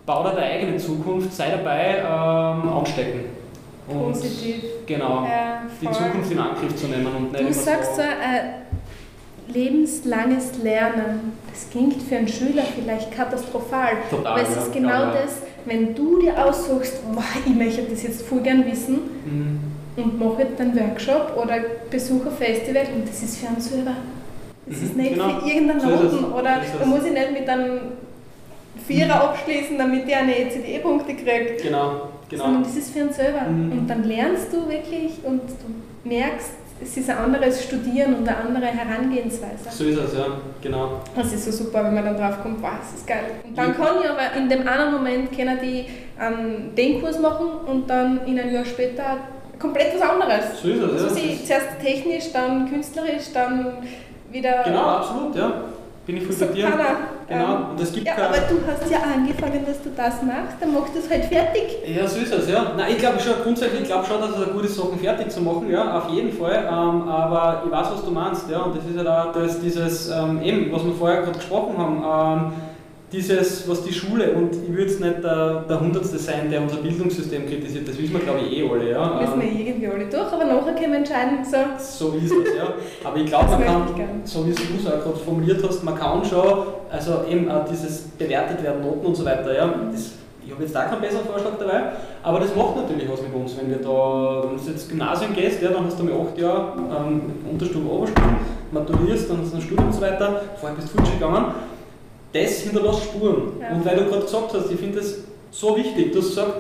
bau 0.06 0.24
deine 0.24 0.42
eigene 0.42 0.78
Zukunft, 0.78 1.34
sei 1.34 1.52
dabei, 1.52 1.98
ähm, 2.00 2.70
anstecken. 2.70 3.42
Und 3.88 4.14
Positiv. 4.14 4.64
Genau, 4.86 5.26
ja, 5.26 5.64
die 5.82 5.92
Zukunft 5.92 6.32
in 6.32 6.40
Angriff 6.40 6.76
zu 6.76 6.88
nehmen. 6.88 7.08
Und 7.08 7.32
nicht 7.34 7.50
du 7.50 7.54
sagst 7.54 7.96
so, 7.96 8.02
äh, 8.02 8.62
lebenslanges 9.52 10.58
Lernen. 10.64 11.34
Das 11.52 11.70
klingt 11.70 12.02
für 12.02 12.16
einen 12.16 12.28
Schüler 12.28 12.64
vielleicht 12.64 13.12
katastrophal, 13.12 13.94
Total, 14.10 14.28
aber 14.28 14.42
es 14.42 14.56
ja, 14.56 14.62
ist 14.62 14.74
genau 14.74 14.90
ja, 14.90 15.14
das, 15.14 15.42
wenn 15.66 15.94
du 15.94 16.20
dir 16.20 16.44
aussuchst, 16.44 17.02
ich 17.46 17.56
möchte 17.56 17.84
das 17.84 18.04
jetzt 18.04 18.22
voll 18.24 18.40
gern 18.40 18.66
wissen 18.66 19.00
mhm. 19.26 19.60
und 19.98 20.20
mache 20.20 20.44
jetzt 20.44 20.60
einen 20.62 20.80
Workshop 20.80 21.34
oder 21.36 21.58
besuche 21.90 22.30
ein 22.30 22.36
Festival 22.36 22.84
und 22.96 23.08
das 23.08 23.22
ist 23.22 23.38
für 23.38 23.48
einen 23.48 23.60
selber. 23.60 23.96
Das 24.66 24.78
mhm, 24.78 24.86
ist 24.86 24.98
nicht 24.98 25.14
genau. 25.14 25.40
für 25.40 25.48
irgendeinen 25.48 25.80
so 25.82 25.88
Noten 25.88 26.26
oder 26.34 26.62
da 26.80 26.86
muss 26.86 27.04
ich 27.04 27.12
nicht 27.12 27.32
mit 27.34 27.50
einem 27.50 27.80
Vierer 28.88 29.16
mhm. 29.16 29.22
abschließen, 29.22 29.78
damit 29.78 30.08
ich 30.08 30.16
eine 30.16 30.38
ECDE-Punkte 30.38 31.16
kriege. 31.16 31.58
Genau, 31.62 32.10
genau. 32.30 32.44
Sondern 32.44 32.64
das 32.64 32.76
ist 32.76 32.92
für 32.92 33.02
einen 33.02 33.14
selber. 33.14 33.42
Mhm. 33.42 33.72
Und 33.72 33.88
dann 33.88 34.04
lernst 34.04 34.52
du 34.52 34.68
wirklich 34.70 35.14
und 35.24 35.42
du 35.42 36.10
merkst, 36.10 36.52
es 36.84 36.98
ist 36.98 37.10
ein 37.10 37.18
anderes 37.18 37.64
Studieren 37.64 38.16
und 38.16 38.28
eine 38.28 38.38
andere 38.38 38.66
Herangehensweise. 38.66 39.70
So 39.70 39.84
ist 39.86 39.98
es, 39.98 40.18
ja, 40.18 40.26
genau. 40.62 41.02
Das 41.16 41.32
ist 41.32 41.46
so 41.46 41.52
super, 41.52 41.84
wenn 41.84 41.94
man 41.94 42.06
dann 42.06 42.18
drauf 42.18 42.42
kommt, 42.42 42.62
wow, 42.62 42.72
das 42.80 43.00
ist 43.00 43.08
geil. 43.08 43.24
Und 43.48 43.56
dann 43.56 43.76
kann 43.76 43.98
ich 44.04 44.10
aber 44.10 44.36
in 44.36 44.50
dem 44.50 44.68
anderen 44.68 44.94
Moment 44.94 45.36
können 45.36 45.60
die 45.62 45.86
ähm, 46.20 46.76
den 46.76 47.00
Kurs 47.00 47.20
machen 47.20 47.48
und 47.68 47.88
dann 47.88 48.26
in 48.26 48.40
ein 48.40 48.52
Jahr 48.52 48.66
später 48.66 49.18
komplett 49.60 49.94
was 49.94 50.10
anderes. 50.10 50.62
So 50.62 50.70
ist 50.70 50.82
es, 50.82 50.82
ja. 50.82 50.88
Also 50.88 51.16
sie 51.16 51.46
zuerst 51.46 51.68
technisch, 51.80 52.32
dann 52.34 52.68
künstlerisch, 52.68 53.32
dann 53.32 53.74
wieder. 54.32 54.64
Genau, 54.64 54.82
absolut, 54.82 55.36
ja 55.36 55.54
bin 56.06 56.18
ich 56.18 56.24
voll 56.24 56.48
bei 56.48 56.54
dir. 56.54 56.68
Genau. 57.28 57.44
Ähm, 57.44 57.70
und 57.72 57.82
es 57.82 57.94
gibt 57.94 58.08
ja, 58.08 58.16
aber 58.16 58.38
du 58.50 58.60
hast 58.68 58.90
ja 58.92 59.00
angefangen, 59.00 59.66
dass 59.66 59.82
du 59.82 59.90
das 59.96 60.22
machst, 60.24 60.58
dann 60.60 60.74
machst 60.74 60.96
du 60.96 61.00
es 61.00 61.10
halt 61.10 61.26
fertig. 61.26 61.78
Ja, 61.86 62.08
so 62.08 62.20
ist 62.20 62.34
es, 62.34 62.50
ja. 62.50 62.74
Nein, 62.76 62.88
ich 62.92 62.98
glaube 62.98 63.20
schon, 63.20 63.34
grundsätzlich, 63.44 63.82
ich 63.82 63.88
glaube 63.88 64.06
schon, 64.06 64.20
dass 64.20 64.32
es 64.32 64.36
eine 64.36 64.48
gute 64.48 64.68
Sachen 64.68 65.00
fertig 65.00 65.30
zu 65.30 65.42
machen, 65.42 65.70
ja, 65.70 65.98
auf 65.98 66.10
jeden 66.10 66.34
Fall. 66.34 66.68
Ähm, 66.68 67.08
aber 67.08 67.64
ich 67.66 67.72
weiß, 67.72 67.88
was 67.94 68.04
du 68.04 68.12
meinst, 68.12 68.50
ja. 68.50 68.60
Und 68.64 68.76
das 68.76 68.86
ist 68.86 68.96
ja 68.96 69.04
da 69.04 69.32
das, 69.34 69.62
dieses, 69.62 70.10
ähm, 70.10 70.42
eben, 70.42 70.72
was 70.72 70.84
wir 70.84 70.94
vorher 70.94 71.22
gerade 71.22 71.38
gesprochen 71.38 71.78
haben, 71.78 72.04
ähm, 72.04 72.54
dieses, 73.12 73.68
was 73.68 73.84
die 73.84 73.92
Schule, 73.92 74.32
und 74.32 74.56
ich 74.56 74.70
würde 74.70 74.84
jetzt 74.84 75.02
nicht 75.02 75.24
der, 75.24 75.66
der 75.68 75.80
Hundertste 75.80 76.18
sein, 76.18 76.50
der 76.50 76.62
unser 76.62 76.78
Bildungssystem 76.78 77.46
kritisiert, 77.46 77.88
das 77.88 77.98
wissen 77.98 78.14
wir 78.14 78.22
glaube 78.22 78.40
ich 78.40 78.60
eh 78.60 78.70
alle. 78.70 78.90
Ja. 78.90 79.20
Das 79.20 79.30
wissen 79.30 79.42
wir 79.42 79.68
irgendwie 79.68 79.88
alle 79.88 80.06
durch, 80.06 80.32
aber 80.32 80.46
nachher 80.46 80.74
können 80.74 80.92
wir 80.92 81.00
entscheiden, 81.00 81.40
so. 81.44 81.58
So 81.78 82.18
ist 82.18 82.32
es, 82.32 82.56
ja. 82.58 82.74
Aber 83.04 83.18
ich 83.18 83.26
glaube, 83.26 83.50
man 83.50 83.64
kann, 83.64 84.22
so 84.24 84.46
wie 84.46 84.52
du 84.52 84.62
es 84.80 84.88
auch 84.88 85.04
gerade 85.04 85.18
formuliert 85.18 85.62
hast, 85.68 85.84
man 85.84 85.96
kann 85.96 86.24
schon, 86.24 86.64
also 86.90 87.26
eben 87.30 87.52
auch 87.52 87.66
dieses 87.66 88.04
bewertet 88.18 88.64
werden, 88.64 88.82
Noten 88.82 89.06
und 89.06 89.16
so 89.16 89.26
weiter, 89.26 89.54
ja. 89.54 89.74
Das, 89.92 90.12
ich 90.44 90.52
habe 90.52 90.64
jetzt 90.64 90.74
da 90.74 90.86
keinen 90.86 91.02
besseren 91.02 91.26
Vorschlag 91.26 91.52
dabei, 91.60 91.84
aber 92.24 92.40
das 92.40 92.56
macht 92.56 92.78
natürlich 92.78 93.10
was 93.10 93.22
mit 93.22 93.34
uns, 93.34 93.58
wenn 93.58 93.70
wir 93.70 93.78
da, 93.78 94.44
wenn 94.50 94.58
du 94.58 94.72
jetzt 94.72 94.90
Gymnasium 94.90 95.34
gehst, 95.34 95.62
ja, 95.62 95.70
dann 95.70 95.86
hast 95.86 96.00
du 96.00 96.04
mal 96.04 96.14
acht 96.14 96.38
Jahre 96.38 96.74
ähm, 96.78 97.22
Unterstufe, 97.52 97.88
Oberstufe, 97.88 98.30
maturierst, 98.72 99.30
dann 99.30 99.42
hast 99.42 99.52
du 99.52 99.58
ein 99.58 99.62
Studium 99.62 99.88
und 99.88 99.94
so 99.94 100.02
weiter, 100.02 100.42
vorher 100.60 100.76
bist 100.78 100.94
du 100.94 100.98
futsch 100.98 101.12
gegangen 101.14 101.46
das 102.34 102.62
hinterlässt 102.62 103.04
Spuren. 103.04 103.54
Ja. 103.60 103.76
Und 103.76 103.86
weil 103.86 103.98
du 103.98 104.06
gerade 104.06 104.22
gesagt 104.24 104.54
hast, 104.54 104.72
ich 104.72 104.80
finde 104.80 105.00
das 105.00 105.20
so 105.52 105.76
wichtig. 105.76 106.12
Du 106.12 106.20
hast 106.20 106.30
gesagt, 106.30 106.54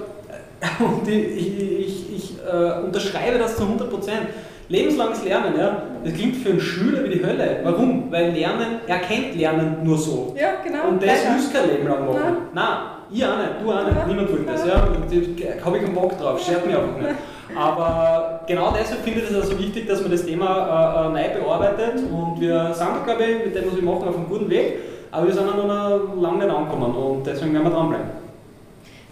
und 0.79 1.07
ich, 1.07 1.59
ich, 1.59 2.15
ich 2.15 2.33
äh, 2.39 2.83
unterschreibe 2.83 3.39
das 3.39 3.55
zu 3.55 3.63
100 3.63 3.89
Prozent. 3.89 4.27
Lebenslanges 4.69 5.25
Lernen, 5.25 5.53
ja, 5.59 5.83
das 6.01 6.13
klingt 6.13 6.37
für 6.37 6.51
einen 6.51 6.61
Schüler 6.61 7.03
wie 7.03 7.09
die 7.09 7.25
Hölle. 7.25 7.59
Warum? 7.63 8.09
Weil 8.09 8.31
Lernen, 8.31 8.79
er 8.87 8.99
kennt 8.99 9.35
Lernen 9.35 9.83
nur 9.83 9.97
so. 9.97 10.33
Ja, 10.39 10.61
genau. 10.63 10.87
Und 10.87 11.03
das 11.03 11.25
willst 11.27 11.53
du 11.53 11.57
kein 11.57 11.69
Leben 11.69 11.87
lang 11.89 12.05
machen. 12.05 12.21
Nein. 12.21 12.35
Nein, 12.53 12.77
ich 13.11 13.25
auch 13.25 13.37
nicht, 13.37 13.49
du 13.61 13.69
auch 13.69 13.85
nicht, 13.85 13.97
ja. 13.97 14.07
niemand 14.07 14.31
will 14.31 14.45
das. 14.45 14.65
Ja. 14.65 14.75
Da 14.75 15.65
habe 15.65 15.77
ich 15.77 15.83
keinen 15.83 15.93
Bock 15.93 16.17
drauf, 16.17 16.41
schert 16.41 16.65
mich 16.65 16.73
einfach 16.73 16.97
nicht. 16.97 17.15
Aber 17.53 18.41
genau 18.47 18.73
deshalb 18.77 19.01
finde 19.03 19.19
ich 19.19 19.29
es 19.29 19.35
also 19.35 19.59
wichtig, 19.59 19.87
dass 19.87 20.01
man 20.01 20.11
das 20.11 20.25
Thema 20.25 21.11
äh, 21.13 21.19
äh, 21.19 21.27
neu 21.27 21.39
bearbeitet 21.41 22.03
und 22.09 22.39
wir 22.39 22.73
sind, 22.73 23.03
glaube 23.03 23.23
ich, 23.23 23.45
mit 23.45 23.55
dem, 23.55 23.65
was 23.67 23.75
wir 23.75 23.83
machen, 23.83 24.07
auf 24.07 24.15
einem 24.15 24.29
guten 24.29 24.49
Weg, 24.49 24.79
aber 25.11 25.27
wir 25.27 25.33
sind 25.33 25.45
noch 25.45 26.21
lange 26.21 26.45
nicht 26.45 26.55
angekommen 26.55 26.95
und 26.95 27.27
deswegen 27.27 27.53
werden 27.53 27.65
wir 27.65 27.71
dranbleiben. 27.71 28.07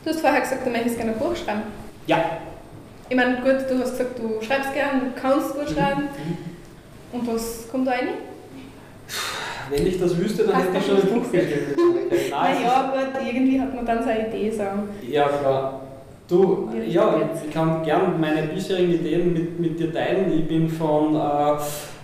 Du 0.03 0.09
hast 0.09 0.21
vorher 0.21 0.41
gesagt, 0.41 0.65
du 0.65 0.69
möchtest 0.69 0.97
gerne 0.97 1.11
ein 1.11 1.19
Buch 1.19 1.35
schreiben. 1.35 1.61
Ja. 2.07 2.17
Ich 3.09 3.15
meine, 3.15 3.35
gut, 3.37 3.69
du 3.69 3.79
hast 3.79 3.97
gesagt, 3.97 4.17
du 4.19 4.41
schreibst 4.41 4.73
gern, 4.73 5.01
du 5.13 5.21
kannst 5.21 5.53
gut 5.53 5.69
schreiben. 5.69 6.03
Mhm. 6.03 7.19
Und 7.19 7.27
was 7.27 7.67
kommt 7.69 7.87
da 7.87 7.91
rein? 7.91 8.09
Wenn 9.69 9.85
ich 9.85 9.99
das 9.99 10.17
wüsste, 10.17 10.43
dann 10.45 10.55
hätte 10.55 10.77
ich 10.77 10.85
schon 10.85 11.01
ein 11.01 11.07
Buch 11.07 11.31
geschrieben. 11.31 11.75
Naja, 12.31 12.91
aber 12.91 13.21
irgendwie 13.21 13.59
hat 13.61 13.75
man 13.75 13.85
dann 13.85 14.03
so 14.03 14.09
eine 14.09 14.27
Idee. 14.27 14.49
So. 14.49 14.63
Ja, 15.07 15.27
klar. 15.27 15.81
Du, 16.29 16.69
ja, 16.87 17.15
ich 17.43 17.51
kann 17.51 17.81
gerne 17.83 18.13
meine 18.19 18.43
bisherigen 18.43 18.93
Ideen 18.93 19.33
mit, 19.33 19.59
mit 19.59 19.79
dir 19.79 19.91
teilen. 19.91 20.31
Ich 20.31 20.47
bin 20.47 20.69
von 20.69 21.15
äh, 21.15 21.19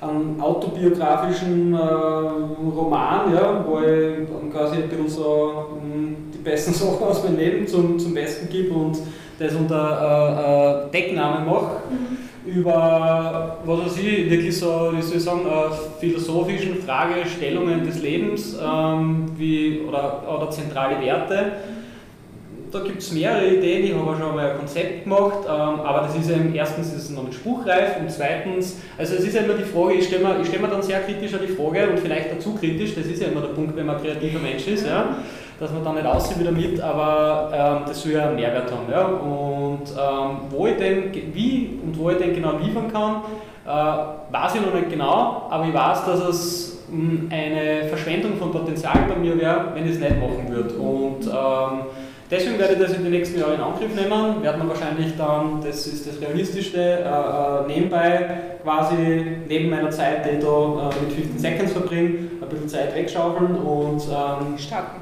einem 0.04 0.42
autobiografischen 0.42 1.76
äh, 1.76 1.78
Roman, 1.78 3.32
ja, 3.32 3.64
wo 3.68 3.82
ich 3.82 4.52
quasi 4.52 4.78
ein 4.78 4.90
bisschen 4.90 5.08
so 5.08 5.68
um, 5.80 6.16
die 6.34 6.40
besten 6.40 6.74
Sachen 6.74 7.04
aus 7.04 7.24
meinem 7.24 7.38
Leben 7.38 7.68
zum, 7.68 8.00
zum 8.00 8.16
Besten 8.16 8.50
gebe 8.50 8.74
und 8.74 8.98
das 9.38 9.54
unter 9.54 10.88
äh, 10.88 10.88
äh 10.88 10.92
Decknamen 10.92 11.46
mache. 11.46 11.82
Mhm 11.92 12.26
über, 12.46 13.58
was 13.66 13.80
weiß 13.80 13.98
ich, 13.98 14.30
wirklich 14.30 14.56
so, 14.56 14.92
wie 14.96 15.02
soll 15.02 15.18
ich 15.18 15.24
sagen, 15.24 15.48
äh, 15.48 16.00
philosophischen 16.00 16.76
Fragestellungen 16.76 17.84
des 17.84 18.02
Lebens 18.02 18.56
ähm, 18.64 19.32
wie, 19.36 19.82
oder, 19.88 20.22
oder 20.32 20.52
zentrale 20.52 21.04
Werte. 21.04 21.54
Da 22.76 22.82
gibt 22.82 23.02
es 23.02 23.14
mehrere 23.14 23.48
Ideen, 23.48 23.86
ich 23.86 23.94
habe 23.94 24.12
auch 24.12 24.20
schon 24.20 24.36
mal 24.36 24.52
ein 24.52 24.58
Konzept 24.58 25.06
gemacht, 25.06 25.46
ähm, 25.46 25.80
aber 25.80 26.02
das 26.02 26.18
ist 26.18 26.30
eben, 26.30 26.54
erstens 26.54 26.88
ist 26.88 27.04
es 27.06 27.10
noch 27.10 27.24
nicht 27.24 27.36
spruchreif 27.36 28.02
und 28.02 28.12
zweitens, 28.12 28.82
also 28.98 29.16
es 29.16 29.24
ist 29.24 29.34
ja 29.34 29.44
immer 29.44 29.54
die 29.54 29.64
Frage, 29.64 29.94
ich 29.94 30.08
stelle 30.08 30.26
mir, 30.26 30.44
stell 30.44 30.60
mir 30.60 30.68
dann 30.68 30.84
sehr 30.84 31.00
kritisch 31.00 31.34
an 31.36 31.40
die 31.48 31.54
Frage 31.54 31.90
und 31.90 32.00
vielleicht 32.02 32.34
dazu 32.34 32.54
kritisch, 32.54 32.94
das 32.94 33.06
ist 33.06 33.22
ja 33.22 33.30
immer 33.30 33.40
der 33.40 33.54
Punkt, 33.54 33.78
wenn 33.78 33.86
man 33.86 33.96
ein 33.96 34.02
kreativer 34.02 34.40
Mensch 34.40 34.68
ist, 34.68 34.86
ja, 34.86 35.16
dass 35.58 35.72
man 35.72 35.86
dann 35.86 35.96
nicht 35.96 36.06
aussieht 36.06 36.38
wieder 36.38 36.52
mit, 36.52 36.82
aber 36.82 37.50
ähm, 37.54 37.84
das 37.88 38.02
soll 38.04 38.12
ja 38.12 38.28
einen 38.28 38.36
Mehrwert 38.36 38.70
haben. 38.70 38.92
Ja? 38.92 39.06
Und 39.06 39.84
ähm, 39.92 40.38
wo 40.50 40.68
ich 40.68 40.76
denn, 40.76 41.14
wie 41.34 41.80
und 41.82 41.98
wo 41.98 42.10
ich 42.10 42.18
den 42.18 42.36
genau 42.36 42.58
liefern 42.58 42.92
kann, 42.92 43.22
äh, 43.66 44.34
weiß 44.34 44.56
ich 44.56 44.62
noch 44.62 44.74
nicht 44.74 44.90
genau, 44.90 45.48
aber 45.50 45.66
ich 45.66 45.74
weiß, 45.74 46.06
dass 46.08 46.20
es 46.28 46.84
hm, 46.90 47.30
eine 47.32 47.88
Verschwendung 47.88 48.36
von 48.36 48.52
Potenzial 48.52 49.06
bei 49.08 49.16
mir 49.16 49.40
wäre, 49.40 49.68
wenn 49.74 49.86
ich 49.86 49.94
es 49.94 50.00
nicht 50.00 50.20
machen 50.20 50.50
würde. 50.50 50.76
Und 50.76 51.26
ähm, 51.26 51.86
Deswegen 52.30 52.58
werde 52.58 52.74
ich 52.74 52.80
das 52.80 52.94
in 52.94 53.04
den 53.04 53.12
nächsten 53.12 53.40
Jahren 53.40 53.54
in 53.54 53.62
Angriff 53.62 53.94
nehmen, 53.94 54.42
werden 54.42 54.62
wir 54.64 54.70
wahrscheinlich 54.70 55.16
dann, 55.16 55.62
das 55.64 55.86
ist 55.86 56.08
das 56.08 56.20
Realistischste, 56.20 56.80
äh, 56.80 57.04
äh, 57.04 57.68
nebenbei 57.68 58.30
quasi 58.64 58.96
neben 59.48 59.70
meiner 59.70 59.92
Zeit, 59.92 60.26
die 60.26 60.38
ich 60.38 60.44
da 60.44 60.90
äh, 60.90 61.04
mit 61.06 61.14
15 61.14 61.38
Seconds 61.38 61.72
verbringe, 61.74 62.10
ein 62.42 62.50
bisschen 62.50 62.68
Zeit 62.68 62.96
wegschaufeln 62.96 63.56
und 63.58 64.02
ähm, 64.10 64.58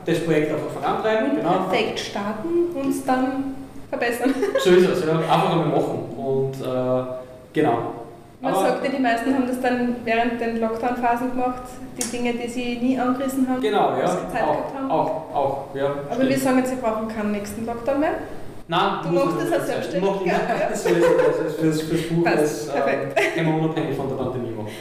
das 0.05 0.19
Projekt 0.19 0.53
einfach 0.53 0.69
vorantreiben. 0.69 1.37
Genau. 1.37 1.69
perfekt 1.69 1.99
starten 1.99 2.75
und 2.75 2.89
es 2.89 3.05
dann 3.05 3.55
verbessern. 3.89 4.33
So 4.61 4.71
ist 4.71 4.89
es, 4.89 5.05
ja. 5.05 5.13
einfach 5.13 5.51
einmal 5.51 5.67
machen 5.67 5.99
und 6.17 6.55
äh, 6.61 7.03
genau. 7.53 8.02
Man 8.43 8.53
aber 8.53 8.61
sagt 8.61 8.83
ja, 8.83 8.91
die 8.91 9.01
meisten 9.01 9.33
haben 9.33 9.47
das 9.47 9.61
dann 9.61 9.95
während 10.03 10.41
den 10.41 10.59
Lockdown-Phasen 10.59 11.31
gemacht, 11.31 11.63
die 11.97 12.17
Dinge, 12.17 12.33
die 12.33 12.49
sie 12.49 12.75
nie 12.75 12.99
angerissen 12.99 13.47
haben, 13.47 13.61
genau, 13.61 13.91
ja. 13.97 14.05
Zeit 14.05 14.43
auch, 14.43 14.73
haben. 14.75 14.91
Auch, 14.91 15.33
auch, 15.33 15.67
ja. 15.73 15.85
Aber 15.85 16.15
stimmt. 16.15 16.29
wir 16.29 16.37
sagen 16.37 16.57
jetzt, 16.57 16.71
sie 16.71 16.75
brauchen 16.75 17.07
keinen 17.07 17.31
nächsten 17.31 17.65
Lockdown 17.65 18.01
mehr. 18.01 18.15
Nein, 18.67 18.91
du 19.01 19.09
machst 19.11 19.37
das 19.39 19.51
als 19.53 19.67
Selbstständiger. 19.67 20.25
Ja, 20.25 20.33
ja. 20.33 20.69
Das 20.69 20.85
ist 20.85 21.55
fürs, 21.57 21.81
fürs 21.83 22.01
Buch, 22.09 22.25
das 22.25 22.67
äh, 22.67 23.45
wir 23.45 23.53
unabhängig 23.53 23.95
von 23.95 24.09
der 24.09 24.15
Pandemie 24.17 24.51
machen. 24.51 24.71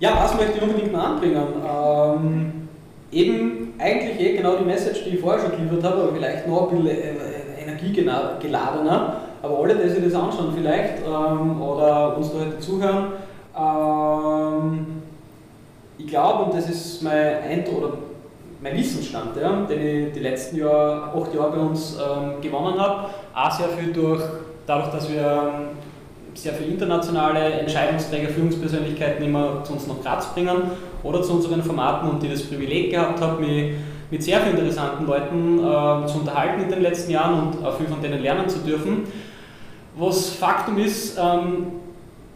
Ja, 0.00 0.18
was 0.20 0.34
möchte 0.34 0.58
ich 0.58 0.62
unbedingt 0.62 0.92
noch 0.92 1.04
anbringen? 1.04 1.46
Ähm, 1.64 2.68
eben 3.12 3.74
eigentlich 3.78 4.20
eh 4.20 4.36
genau 4.36 4.56
die 4.56 4.64
Message, 4.64 5.04
die 5.04 5.10
ich 5.10 5.20
vorher 5.20 5.40
schon 5.40 5.52
geliefert 5.52 5.84
habe, 5.84 6.02
aber 6.02 6.12
vielleicht 6.14 6.48
noch 6.48 6.72
ein 6.72 6.82
bisschen 6.82 6.98
äh, 6.98 7.62
energiegeladener. 7.62 9.20
Aber 9.44 9.58
alle, 9.62 9.76
die 9.76 9.88
sich 9.88 10.02
das 10.02 10.14
anschauen 10.14 10.54
vielleicht 10.56 11.02
ähm, 11.06 11.60
oder 11.60 12.16
uns 12.16 12.32
da 12.32 12.38
heute 12.40 12.58
zuhören, 12.60 13.06
ähm, 13.56 14.86
ich 15.98 16.06
glaube, 16.06 16.44
und 16.44 16.54
das 16.54 16.68
ist 16.70 17.02
mein 17.02 17.42
Eindruck 17.48 17.78
oder 17.78 17.92
mein 18.62 18.76
Wissensstand, 18.76 19.36
ja, 19.40 19.52
den 19.68 20.06
ich 20.06 20.12
die 20.14 20.20
letzten 20.20 20.56
Jahr, 20.56 21.14
acht 21.14 21.34
Jahre 21.34 21.50
bei 21.50 21.58
uns 21.58 21.98
ähm, 21.98 22.40
gewonnen 22.40 22.80
habe, 22.80 23.10
auch 23.34 23.50
sehr 23.50 23.68
viel 23.68 23.92
durch, 23.92 24.22
dadurch, 24.66 24.90
dass 24.90 25.12
wir 25.12 25.20
ähm, 25.20 25.64
sehr 26.32 26.54
viele 26.54 26.70
internationale 26.70 27.40
Entscheidungsträger, 27.40 28.28
Führungspersönlichkeiten 28.28 29.24
immer 29.24 29.62
zu 29.64 29.74
uns 29.74 29.86
nach 29.86 30.02
Graz 30.02 30.32
bringen 30.32 30.70
oder 31.02 31.22
zu 31.22 31.34
unseren 31.34 31.62
Formaten 31.62 32.08
und 32.08 32.22
die 32.22 32.30
das 32.30 32.42
Privileg 32.42 32.90
gehabt 32.90 33.20
habe, 33.20 33.42
mich 33.42 33.74
mit 34.10 34.22
sehr 34.22 34.40
vielen 34.40 34.56
interessanten 34.56 35.06
Leuten 35.06 35.58
äh, 35.58 36.06
zu 36.06 36.20
unterhalten 36.20 36.62
in 36.62 36.68
den 36.70 36.82
letzten 36.82 37.12
Jahren 37.12 37.48
und 37.48 37.64
auch 37.64 37.76
viel 37.76 37.86
von 37.86 38.00
denen 38.00 38.22
lernen 38.22 38.48
zu 38.48 38.58
dürfen. 38.60 39.06
Was 39.96 40.30
Faktum 40.30 40.78
ist, 40.78 41.16
ähm, 41.18 41.66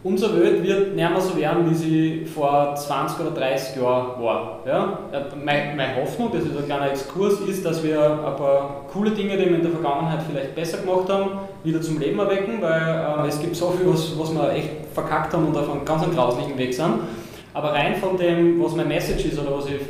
unsere 0.03 0.39
Welt 0.39 0.63
wird 0.63 0.95
nicht 0.95 1.09
mehr 1.09 1.21
so 1.21 1.35
werden, 1.37 1.69
wie 1.69 1.75
sie 1.75 2.25
vor 2.25 2.73
20 2.73 3.19
oder 3.19 3.31
30 3.31 3.75
Jahren 3.81 4.23
war. 4.23 4.59
Ja? 4.65 4.99
Äh, 5.11 5.35
meine, 5.35 5.75
meine 5.75 5.95
Hoffnung, 5.97 6.29
das 6.31 6.43
ist 6.43 6.57
ein 6.57 6.65
kleiner 6.65 6.91
Exkurs, 6.91 7.41
ist, 7.41 7.65
dass 7.65 7.83
wir 7.83 8.01
ein 8.01 8.35
paar 8.37 8.85
coole 8.91 9.11
Dinge, 9.11 9.35
die 9.35 9.49
wir 9.49 9.57
in 9.57 9.61
der 9.61 9.71
Vergangenheit 9.71 10.19
vielleicht 10.29 10.55
besser 10.55 10.77
gemacht 10.77 11.09
haben, 11.09 11.31
wieder 11.63 11.81
zum 11.81 11.99
Leben 11.99 12.17
erwecken, 12.17 12.61
weil 12.61 13.25
äh, 13.25 13.27
es 13.27 13.41
gibt 13.41 13.55
so 13.55 13.71
viel, 13.71 13.91
was, 13.91 14.17
was 14.17 14.33
wir 14.33 14.53
echt 14.53 14.69
verkackt 14.93 15.33
haben 15.33 15.47
und 15.47 15.57
auf 15.57 15.69
einem 15.69 15.83
ganz 15.83 16.03
grauslichen 16.15 16.57
Weg 16.57 16.73
sind. 16.73 16.93
Aber 17.53 17.73
rein 17.73 17.95
von 17.95 18.15
dem, 18.15 18.63
was 18.63 18.75
mein 18.75 18.87
Message 18.87 19.25
ist 19.25 19.39
oder 19.39 19.57
was 19.57 19.65
ich 19.65 19.81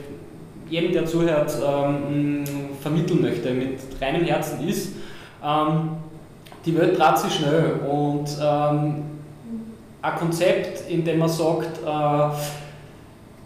jedem, 0.69 0.91
der 0.91 1.05
zuhört, 1.05 1.55
ähm, 1.63 2.43
vermitteln 2.81 3.21
möchte, 3.21 3.51
mit 3.51 3.79
reinem 4.01 4.23
Herzen 4.23 4.67
ist, 4.67 4.93
ähm, 5.43 5.89
die 6.65 6.77
Welt 6.77 6.97
dreht 6.99 7.17
sich 7.17 7.35
schnell. 7.35 7.79
Und 7.89 8.29
ähm, 8.41 9.03
ein 10.01 10.15
Konzept, 10.17 10.89
in 10.89 11.03
dem 11.03 11.19
man 11.19 11.29
sagt, 11.29 11.79
äh, 11.85 12.29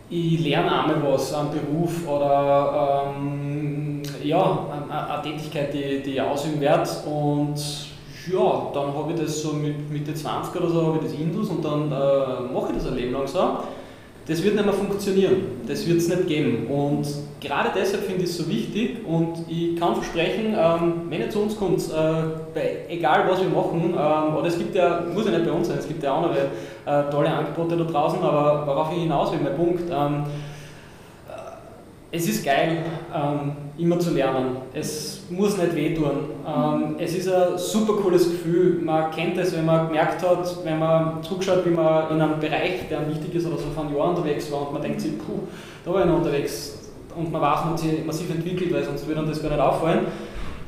ich 0.09 0.39
lerne 0.41 0.83
einmal 0.83 1.13
was, 1.13 1.33
einen 1.33 1.49
Beruf 1.49 2.07
oder 2.07 3.13
ähm, 3.17 4.03
ja, 4.23 4.67
eine, 4.71 5.09
eine, 5.09 5.21
Tätigkeit, 5.23 5.73
die, 5.73 6.03
die 6.03 6.11
ich 6.11 6.21
ausüben 6.21 6.61
werde 6.61 6.89
und 7.07 7.55
ja, 8.31 8.67
dann 8.73 8.93
habe 8.93 9.13
ich 9.13 9.19
das 9.19 9.41
so 9.41 9.53
mit 9.53 9.89
Mitte 9.91 10.13
20 10.13 10.55
oder 10.55 10.69
so, 10.69 10.87
habe 10.87 10.97
ich 10.97 11.11
das 11.11 11.19
Indus 11.19 11.49
und 11.49 11.65
dann 11.65 11.91
äh, 11.91 12.53
mache 12.53 12.67
ich 12.69 12.77
das 12.77 12.87
ein 12.87 12.95
Leben 12.95 13.13
lang 13.13 13.27
so 13.27 13.57
das 14.27 14.43
wird 14.43 14.55
nicht 14.55 14.65
mehr 14.65 14.73
funktionieren. 14.73 15.35
Das 15.67 15.85
wird 15.85 15.97
es 15.97 16.07
nicht 16.07 16.27
geben. 16.27 16.67
Und 16.67 17.05
gerade 17.41 17.69
deshalb 17.75 18.03
finde 18.03 18.23
ich 18.23 18.29
es 18.29 18.37
so 18.37 18.47
wichtig 18.47 19.05
und 19.05 19.45
ich 19.49 19.75
kann 19.77 19.95
versprechen, 19.95 20.55
ähm, 20.57 20.93
wenn 21.09 21.21
ihr 21.21 21.29
zu 21.29 21.41
uns 21.41 21.57
kommt, 21.57 21.81
äh, 21.91 22.93
egal 22.93 23.25
was 23.29 23.41
wir 23.41 23.49
machen, 23.49 23.93
ähm, 23.97 24.35
oder 24.35 24.47
es 24.47 24.57
gibt 24.57 24.75
ja, 24.75 25.03
muss 25.13 25.25
ja 25.25 25.31
nicht 25.31 25.45
bei 25.45 25.51
uns 25.51 25.67
sein, 25.67 25.77
es 25.77 25.87
gibt 25.87 26.01
ja 26.03 26.13
auch 26.13 26.21
noch 26.21 26.35
äh, 26.35 27.11
tolle 27.11 27.29
Angebote 27.29 27.75
da 27.75 27.83
draußen, 27.83 28.21
aber 28.21 28.65
worauf 28.65 28.93
ich 28.93 29.01
hinaus 29.01 29.31
will, 29.33 29.39
mein 29.43 29.55
Punkt, 29.55 29.83
ähm, 29.91 30.23
es 32.15 32.29
ist 32.29 32.45
geil, 32.45 32.77
ähm, 33.11 33.53
immer 33.75 33.97
zu 33.97 34.11
lernen. 34.11 34.57
Es 34.71 35.23
muss 35.31 35.57
nicht 35.57 35.75
wehtun. 35.75 36.11
Ähm, 36.47 36.95
es 36.99 37.15
ist 37.15 37.27
ein 37.27 37.57
super 37.57 37.93
cooles 37.93 38.29
Gefühl. 38.29 38.81
Man 38.83 39.09
kennt 39.09 39.35
es, 39.39 39.57
wenn 39.57 39.65
man 39.65 39.87
gemerkt 39.87 40.21
hat, 40.21 40.63
wenn 40.63 40.77
man 40.77 41.23
zurückschaut, 41.23 41.65
wie 41.65 41.71
man 41.71 42.11
in 42.11 42.21
einem 42.21 42.39
Bereich, 42.39 42.87
der 42.87 43.09
wichtig 43.09 43.33
ist 43.33 43.47
oder 43.47 43.57
so 43.57 43.63
vor 43.73 43.85
einem 43.85 43.97
Jahr 43.97 44.09
unterwegs 44.09 44.51
war 44.51 44.67
und 44.67 44.73
man 44.73 44.83
denkt 44.83 45.01
sich, 45.01 45.17
puh, 45.17 45.39
da 45.83 45.91
war 45.91 46.01
ich 46.01 46.05
noch 46.05 46.17
unterwegs 46.17 46.91
und 47.17 47.31
man 47.31 47.41
weiß, 47.41 47.59
man 47.61 47.71
hat 47.71 47.79
sich 47.79 48.05
massiv 48.05 48.29
entwickelt, 48.29 48.71
weil 48.71 48.83
sonst 48.83 49.07
würde 49.07 49.21
einem 49.21 49.29
das 49.29 49.41
gar 49.41 49.49
nicht 49.49 49.59
auffallen. 49.59 50.05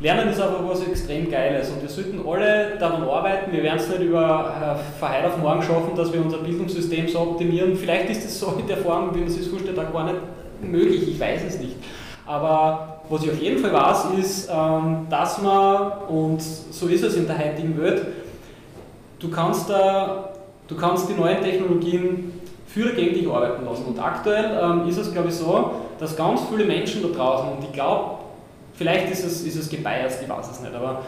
Lernen 0.01 0.29
ist 0.29 0.41
aber 0.41 0.67
was 0.67 0.85
extrem 0.87 1.29
Geiles 1.29 1.69
und 1.69 1.79
wir 1.79 1.89
sollten 1.89 2.27
alle 2.27 2.75
daran 2.79 3.03
arbeiten. 3.03 3.51
Wir 3.51 3.61
werden 3.61 3.77
es 3.77 3.87
nicht 3.87 4.01
über 4.01 4.51
äh, 4.79 4.99
von 4.99 5.09
heute 5.09 5.27
auf 5.27 5.37
morgen 5.37 5.61
schaffen, 5.61 5.95
dass 5.95 6.11
wir 6.11 6.21
unser 6.21 6.39
Bildungssystem 6.39 7.07
so 7.07 7.19
optimieren. 7.19 7.75
Vielleicht 7.75 8.09
ist 8.09 8.25
es 8.25 8.39
so 8.39 8.57
in 8.59 8.65
der 8.65 8.77
Form, 8.77 9.13
wie 9.13 9.19
man 9.19 9.29
sich 9.29 9.41
das 9.43 9.49
vorstellt, 9.49 9.77
auch 9.77 9.93
gar 9.93 10.05
nicht 10.05 10.17
möglich, 10.61 11.07
ich 11.07 11.19
weiß 11.19 11.41
es 11.47 11.59
nicht. 11.59 11.75
Aber 12.25 13.01
was 13.09 13.23
ich 13.23 13.31
auf 13.31 13.39
jeden 13.39 13.59
Fall 13.59 13.73
weiß, 13.73 14.05
ist, 14.19 14.49
ähm, 14.51 15.07
dass 15.09 15.41
man, 15.41 15.91
und 16.07 16.41
so 16.41 16.87
ist 16.87 17.03
es 17.03 17.15
in 17.15 17.27
der 17.27 17.37
heutigen 17.37 17.79
Welt, 17.79 18.07
du 19.19 19.29
kannst, 19.29 19.69
da, 19.69 20.33
du 20.67 20.75
kannst 20.75 21.09
die 21.09 21.13
neuen 21.13 21.41
Technologien 21.41 22.33
für 22.67 22.85
oder 22.85 22.93
gegen 22.93 23.13
dich 23.13 23.27
arbeiten 23.27 23.63
lassen. 23.65 23.85
Und 23.85 23.99
aktuell 23.99 24.59
ähm, 24.61 24.87
ist 24.87 24.97
es, 24.97 25.11
glaube 25.13 25.29
ich, 25.29 25.35
so, 25.35 25.71
dass 25.99 26.15
ganz 26.15 26.41
viele 26.49 26.65
Menschen 26.65 27.03
da 27.03 27.09
draußen, 27.09 27.49
und 27.49 27.63
ich 27.63 27.71
glaube, 27.71 28.15
Vielleicht 28.77 29.09
ist 29.09 29.25
es, 29.25 29.41
ist 29.43 29.55
es 29.55 29.69
gebiased, 29.69 30.21
ich 30.21 30.29
weiß 30.29 30.51
es 30.51 30.59
nicht, 30.61 30.75
aber 30.75 31.03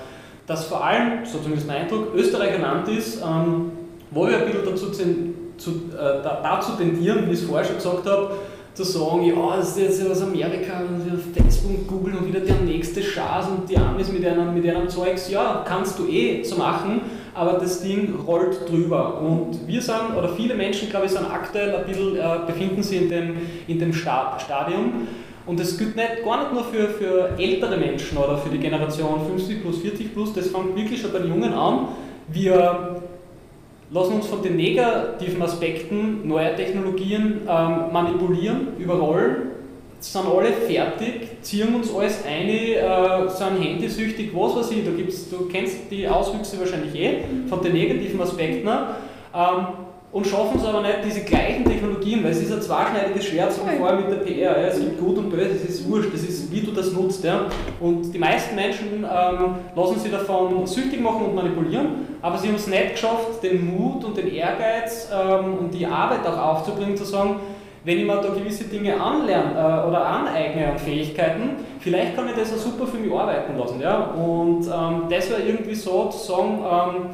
dass 0.45 0.65
vor 0.65 0.83
allem, 0.83 1.25
so 1.25 1.39
zumindest 1.39 1.67
mein 1.67 1.81
Eindruck, 1.81 2.15
Österreich 2.15 2.55
ein 2.55 2.61
Land 2.61 2.87
ist, 2.87 3.21
ähm, 3.21 3.71
wo 4.11 4.27
wir 4.27 4.37
ein 4.37 4.45
bisschen 4.45 4.65
dazu, 4.65 4.89
zu, 4.89 5.71
äh, 5.71 6.23
dazu 6.23 6.71
tendieren, 6.73 7.27
wie 7.27 7.33
ich 7.33 7.41
es 7.41 7.45
vorher 7.45 7.65
schon 7.65 7.75
gesagt 7.75 8.05
habe, 8.05 8.31
zu 8.77 8.83
sagen, 8.83 9.23
ja, 9.23 9.57
das 9.57 9.75
ist 9.75 9.99
jetzt 9.99 10.11
aus 10.11 10.21
Amerika 10.21 10.81
und 10.81 11.33
Facebook, 11.33 11.87
Google 11.87 12.13
und 12.13 12.27
wieder 12.27 12.41
der 12.41 12.57
nächste 12.57 13.01
Schatz 13.01 13.47
und 13.47 13.67
die 13.67 13.75
Amis 13.75 14.11
mit 14.11 14.23
einem, 14.23 14.53
mit 14.53 14.91
Zeugs, 14.91 15.31
ja, 15.31 15.65
kannst 15.67 15.97
du 15.97 16.05
eh 16.07 16.43
so 16.43 16.57
machen, 16.57 17.01
aber 17.33 17.53
das 17.53 17.81
Ding 17.81 18.13
rollt 18.27 18.69
drüber. 18.69 19.19
Und 19.19 19.67
wir 19.67 19.81
sind, 19.81 20.15
oder 20.15 20.29
viele 20.29 20.53
Menschen, 20.53 20.91
glaube 20.91 21.07
ich, 21.07 21.11
sind 21.11 21.25
aktuell 21.25 21.75
ein 21.75 21.85
bisschen, 21.87 22.17
äh, 22.17 22.39
befinden 22.45 22.83
sich 22.83 23.01
in 23.01 23.09
dem, 23.09 23.37
in 23.67 23.79
dem 23.79 23.93
Stadium. 23.93 25.07
Und 25.47 25.59
das 25.59 25.75
gilt 25.75 25.95
nicht, 25.95 26.23
gar 26.23 26.41
nicht 26.41 26.53
nur 26.53 26.63
für, 26.65 26.89
für 26.89 27.29
ältere 27.39 27.77
Menschen 27.77 28.17
oder 28.19 28.37
für 28.37 28.49
die 28.49 28.59
Generation 28.59 29.21
50 29.27 29.61
plus, 29.63 29.79
40 29.79 30.13
plus, 30.13 30.33
das 30.33 30.47
fängt 30.49 30.75
wirklich 30.75 31.01
schon 31.01 31.11
bei 31.11 31.19
den 31.19 31.29
Jungen 31.29 31.53
an. 31.53 31.87
Wir 32.27 32.96
lassen 33.91 34.13
uns 34.13 34.27
von 34.27 34.41
den 34.41 34.55
negativen 34.55 35.41
Aspekten 35.41 36.27
neuer 36.27 36.55
Technologien 36.55 37.41
ähm, 37.47 37.91
manipulieren, 37.91 38.75
überrollen, 38.77 39.51
sind 39.99 40.25
alle 40.25 40.51
fertig, 40.51 41.41
ziehen 41.41 41.73
uns 41.73 41.93
alles 41.93 42.23
ein, 42.25 42.49
äh, 42.49 43.29
sind 43.29 43.61
handysüchtig, 43.61 44.31
was 44.33 44.55
weiß 44.55 44.71
ich, 44.71 44.85
da 44.85 44.91
gibt's, 44.91 45.29
du 45.29 45.47
kennst 45.47 45.89
die 45.89 46.07
Auswüchse 46.07 46.59
wahrscheinlich 46.59 46.93
eh 46.95 47.19
von 47.49 47.61
den 47.61 47.73
negativen 47.73 48.21
Aspekten. 48.21 48.67
Ähm, 48.67 49.67
und 50.17 50.25
schaffen 50.25 50.57
es 50.57 50.65
aber 50.65 50.81
nicht, 50.81 50.97
diese 51.05 51.21
gleichen 51.21 51.63
Technologien, 51.63 52.23
weil 52.23 52.31
es 52.31 52.41
ist 52.41 52.51
ein 52.51 52.59
zweischneidiges 52.59 53.23
Schwert, 53.23 53.53
so 53.53 53.61
wie 53.67 53.77
vorher 53.77 53.97
mit 53.97 54.09
der 54.09 54.15
PR. 54.15 54.59
Ja. 54.59 54.67
Es 54.69 54.79
gibt 54.79 54.99
gut 54.99 55.15
und 55.15 55.29
böse, 55.29 55.51
es 55.51 55.65
ist 55.65 55.87
wurscht, 55.87 56.11
das 56.11 56.23
ist, 56.23 56.51
wie 56.51 56.61
du 56.61 56.71
das 56.71 56.91
nutzt. 56.91 57.23
Ja. 57.23 57.41
Und 57.79 58.11
die 58.11 58.17
meisten 58.17 58.55
Menschen 58.55 59.05
ähm, 59.05 59.55
lassen 59.75 59.99
sich 59.99 60.11
davon 60.11 60.65
süchtig 60.65 61.01
machen 61.01 61.23
und 61.23 61.35
manipulieren, 61.35 62.17
aber 62.23 62.35
sie 62.39 62.47
haben 62.47 62.55
es 62.55 62.65
nicht 62.65 62.93
geschafft, 62.93 63.43
den 63.43 63.63
Mut 63.77 64.05
und 64.05 64.17
den 64.17 64.33
Ehrgeiz 64.33 65.07
ähm, 65.13 65.59
und 65.59 65.71
die 65.71 65.85
Arbeit 65.85 66.25
auch 66.25 66.39
aufzubringen, 66.39 66.97
zu 66.97 67.05
sagen, 67.05 67.35
wenn 67.83 67.99
ich 67.99 68.05
mir 68.07 68.15
da 68.15 68.29
gewisse 68.29 68.63
Dinge 68.63 68.99
anlerne 68.99 69.51
äh, 69.51 69.87
oder 69.87 70.03
aneigne 70.03 70.71
an 70.71 70.79
Fähigkeiten, 70.79 71.57
vielleicht 71.79 72.15
kann 72.15 72.27
ich 72.27 72.33
das 72.33 72.51
auch 72.53 72.57
super 72.57 72.87
für 72.87 72.97
mich 72.97 73.13
arbeiten 73.13 73.55
lassen. 73.55 73.79
Ja? 73.79 73.97
Und 73.97 74.65
ähm, 74.65 75.03
das 75.11 75.29
wäre 75.29 75.43
irgendwie 75.43 75.75
so 75.75 76.05
zu 76.05 76.17
sagen, 76.17 76.59
ähm, 76.63 77.09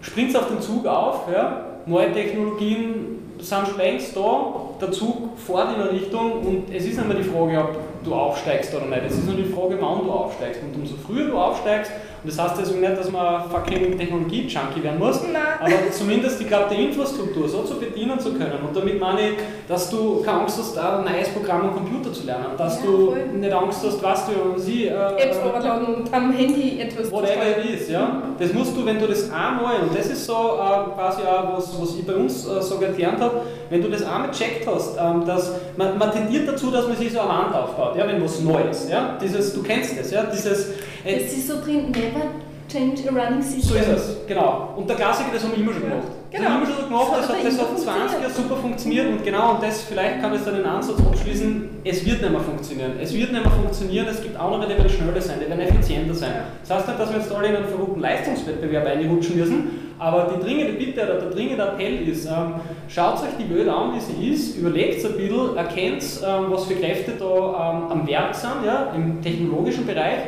springt 0.00 0.34
auf 0.34 0.48
den 0.48 0.62
Zug 0.62 0.86
auf, 0.86 1.26
ja? 1.30 1.75
Neue 1.86 2.12
Technologien 2.12 3.34
sind 3.38 3.68
schon 3.68 3.78
längst 3.78 4.16
da, 4.16 4.52
der 4.80 4.92
Zug 4.92 5.38
fährt 5.38 5.74
in 5.74 5.82
eine 5.82 5.92
Richtung 5.92 6.32
und 6.42 6.74
es 6.74 6.84
ist 6.84 6.96
nicht 6.98 7.08
mehr 7.08 7.16
die 7.16 7.24
Frage, 7.24 7.58
ob 7.58 7.95
du 8.06 8.14
aufsteigst 8.14 8.74
oder 8.74 8.86
nicht, 8.86 9.02
es 9.06 9.18
ist 9.18 9.26
nur 9.26 9.36
die 9.36 9.44
Frage, 9.44 9.76
wann 9.80 10.04
du 10.04 10.10
aufsteigst. 10.10 10.62
Und 10.62 10.74
umso 10.80 10.94
früher 10.96 11.26
du 11.26 11.36
aufsteigst, 11.36 11.90
und 12.26 12.36
das 12.36 12.44
heißt 12.44 12.60
deswegen 12.60 12.80
nicht, 12.80 12.98
dass 12.98 13.10
man 13.10 13.48
fucking 13.50 13.96
Technologie-Junkie 13.96 14.82
werden 14.82 14.98
muss, 14.98 15.20
Nein. 15.22 15.42
aber 15.60 15.92
zumindest, 15.92 16.40
ich 16.40 16.48
glaube, 16.48 16.74
die 16.74 16.86
Infrastruktur 16.86 17.48
so 17.48 17.62
zu 17.62 17.78
bedienen 17.78 18.18
zu 18.18 18.32
können. 18.32 18.58
Und 18.66 18.74
damit 18.74 18.98
meine 18.98 19.20
ich, 19.20 19.36
dass 19.68 19.90
du 19.90 20.22
keine 20.22 20.40
Angst 20.40 20.58
hast, 20.58 20.76
ein 20.76 21.04
neues 21.04 21.28
Programm 21.28 21.68
am 21.68 21.74
Computer 21.74 22.12
zu 22.12 22.26
lernen, 22.26 22.46
dass 22.58 22.80
ja, 22.80 22.86
du 22.86 23.06
voll. 23.06 23.26
nicht 23.32 23.52
Angst 23.52 23.84
hast, 23.84 24.02
was 24.02 24.26
du 24.26 24.58
sie. 24.58 24.86
Äh, 24.86 25.22
Apps 25.22 25.38
runterladen 25.44 25.94
und 25.94 26.12
am 26.12 26.32
Handy 26.32 26.80
etwas 26.80 27.12
Whatever 27.12 27.58
it 27.58 27.70
is, 27.70 27.90
ja. 27.90 28.22
Das 28.38 28.52
musst 28.52 28.76
du, 28.76 28.84
wenn 28.84 28.98
du 28.98 29.06
das 29.06 29.30
einmal, 29.30 29.82
und 29.82 29.96
das 29.96 30.06
ist 30.06 30.26
so 30.26 30.32
äh, 30.32 30.94
quasi 30.94 31.22
auch, 31.22 31.56
was, 31.56 31.80
was 31.80 31.94
ich 31.96 32.06
bei 32.06 32.14
uns 32.14 32.46
äh, 32.46 32.60
so 32.60 32.78
gelernt 32.78 33.20
habe, 33.20 33.42
wenn 33.70 33.82
du 33.82 33.88
das 33.88 34.02
einmal 34.02 34.30
gecheckt 34.30 34.66
hast, 34.66 34.96
ähm, 34.98 35.24
dass 35.24 35.52
man, 35.76 35.96
man 35.98 36.10
tendiert 36.10 36.48
dazu, 36.48 36.70
dass 36.70 36.88
man 36.88 36.96
sich 36.96 37.12
so 37.12 37.20
eine 37.20 37.28
Wand 37.28 37.54
aufbaut, 37.54 37.95
ja, 37.96 38.06
wenn 38.06 38.22
was 38.22 38.40
Neues, 38.40 38.88
ja. 38.88 39.18
Dieses, 39.20 39.54
du 39.54 39.62
kennst 39.62 39.98
das, 39.98 40.10
ja, 40.10 40.24
dieses 40.24 40.72
äh, 41.04 41.18
ist 41.18 41.46
so 41.46 41.60
drin, 41.60 41.90
never 41.90 42.30
change 42.76 43.08
a 43.08 43.12
running 43.12 43.42
system. 43.42 43.62
So 43.62 43.74
ist 43.74 43.88
es, 43.88 44.16
genau. 44.26 44.74
Und 44.76 44.88
der 44.88 44.96
Klassiker, 44.96 45.30
das 45.32 45.42
haben 45.42 45.52
wir 45.52 45.58
immer 45.58 45.72
schon 45.72 45.82
gemacht. 45.82 46.08
Genau. 46.30 46.42
Das 46.44 46.52
haben 46.52 46.60
wir 46.60 46.68
immer 46.68 46.76
schon 46.76 46.88
gemacht, 46.88 47.12
das, 47.16 47.28
hat, 47.28 47.44
das 47.44 47.58
hat 47.58 47.78
20 47.78 48.20
Jahre 48.20 48.32
super 48.32 48.56
funktioniert 48.56 49.08
und 49.08 49.24
genau, 49.24 49.54
und 49.54 49.62
das, 49.62 49.82
vielleicht 49.82 50.20
kann 50.20 50.34
ich 50.34 50.42
dann 50.42 50.56
den 50.56 50.66
Ansatz 50.66 50.98
abschließen, 51.00 51.68
es 51.84 52.04
wird 52.04 52.20
nicht 52.20 52.30
mehr 52.30 52.40
funktionieren. 52.40 52.92
Es 53.00 53.14
wird 53.14 53.32
nicht 53.32 53.44
mehr 53.44 53.52
funktionieren, 53.52 54.06
es 54.10 54.22
gibt 54.22 54.36
andere, 54.36 54.66
die 54.66 54.76
werden 54.76 54.90
schneller 54.90 55.20
sein, 55.20 55.38
die 55.40 55.48
werden 55.48 55.60
effizienter 55.60 56.14
sein. 56.14 56.34
Das 56.62 56.76
heißt 56.76 56.88
nicht, 56.88 57.00
dass 57.00 57.10
wir 57.10 57.18
jetzt 57.18 57.34
alle 57.34 57.48
in 57.48 57.56
einen 57.56 57.66
verrückten 57.66 58.00
Leistungswettbewerb 58.00 58.86
einrutschen 58.86 59.38
müssen, 59.38 59.86
aber 59.98 60.34
die 60.34 60.44
dringende 60.44 60.74
Bitte 60.74 61.04
oder 61.04 61.20
der 61.20 61.30
dringende 61.30 61.62
Appell 61.62 62.06
ist, 62.06 62.26
ähm, 62.26 62.54
schaut 62.88 63.22
euch 63.22 63.36
die 63.38 63.54
Welt 63.54 63.68
an, 63.68 63.94
wie 63.94 64.00
sie 64.00 64.30
ist, 64.30 64.58
überlegt 64.58 65.02
ein 65.06 65.12
bisschen, 65.12 65.56
erkennt, 65.56 66.02
ähm, 66.22 66.46
was 66.50 66.64
für 66.64 66.74
Kräfte 66.74 67.12
da 67.18 67.24
ähm, 67.24 67.92
am 67.92 68.06
Werk 68.06 68.34
sind, 68.34 68.66
ja, 68.66 68.92
im 68.94 69.22
technologischen 69.22 69.86
Bereich 69.86 70.18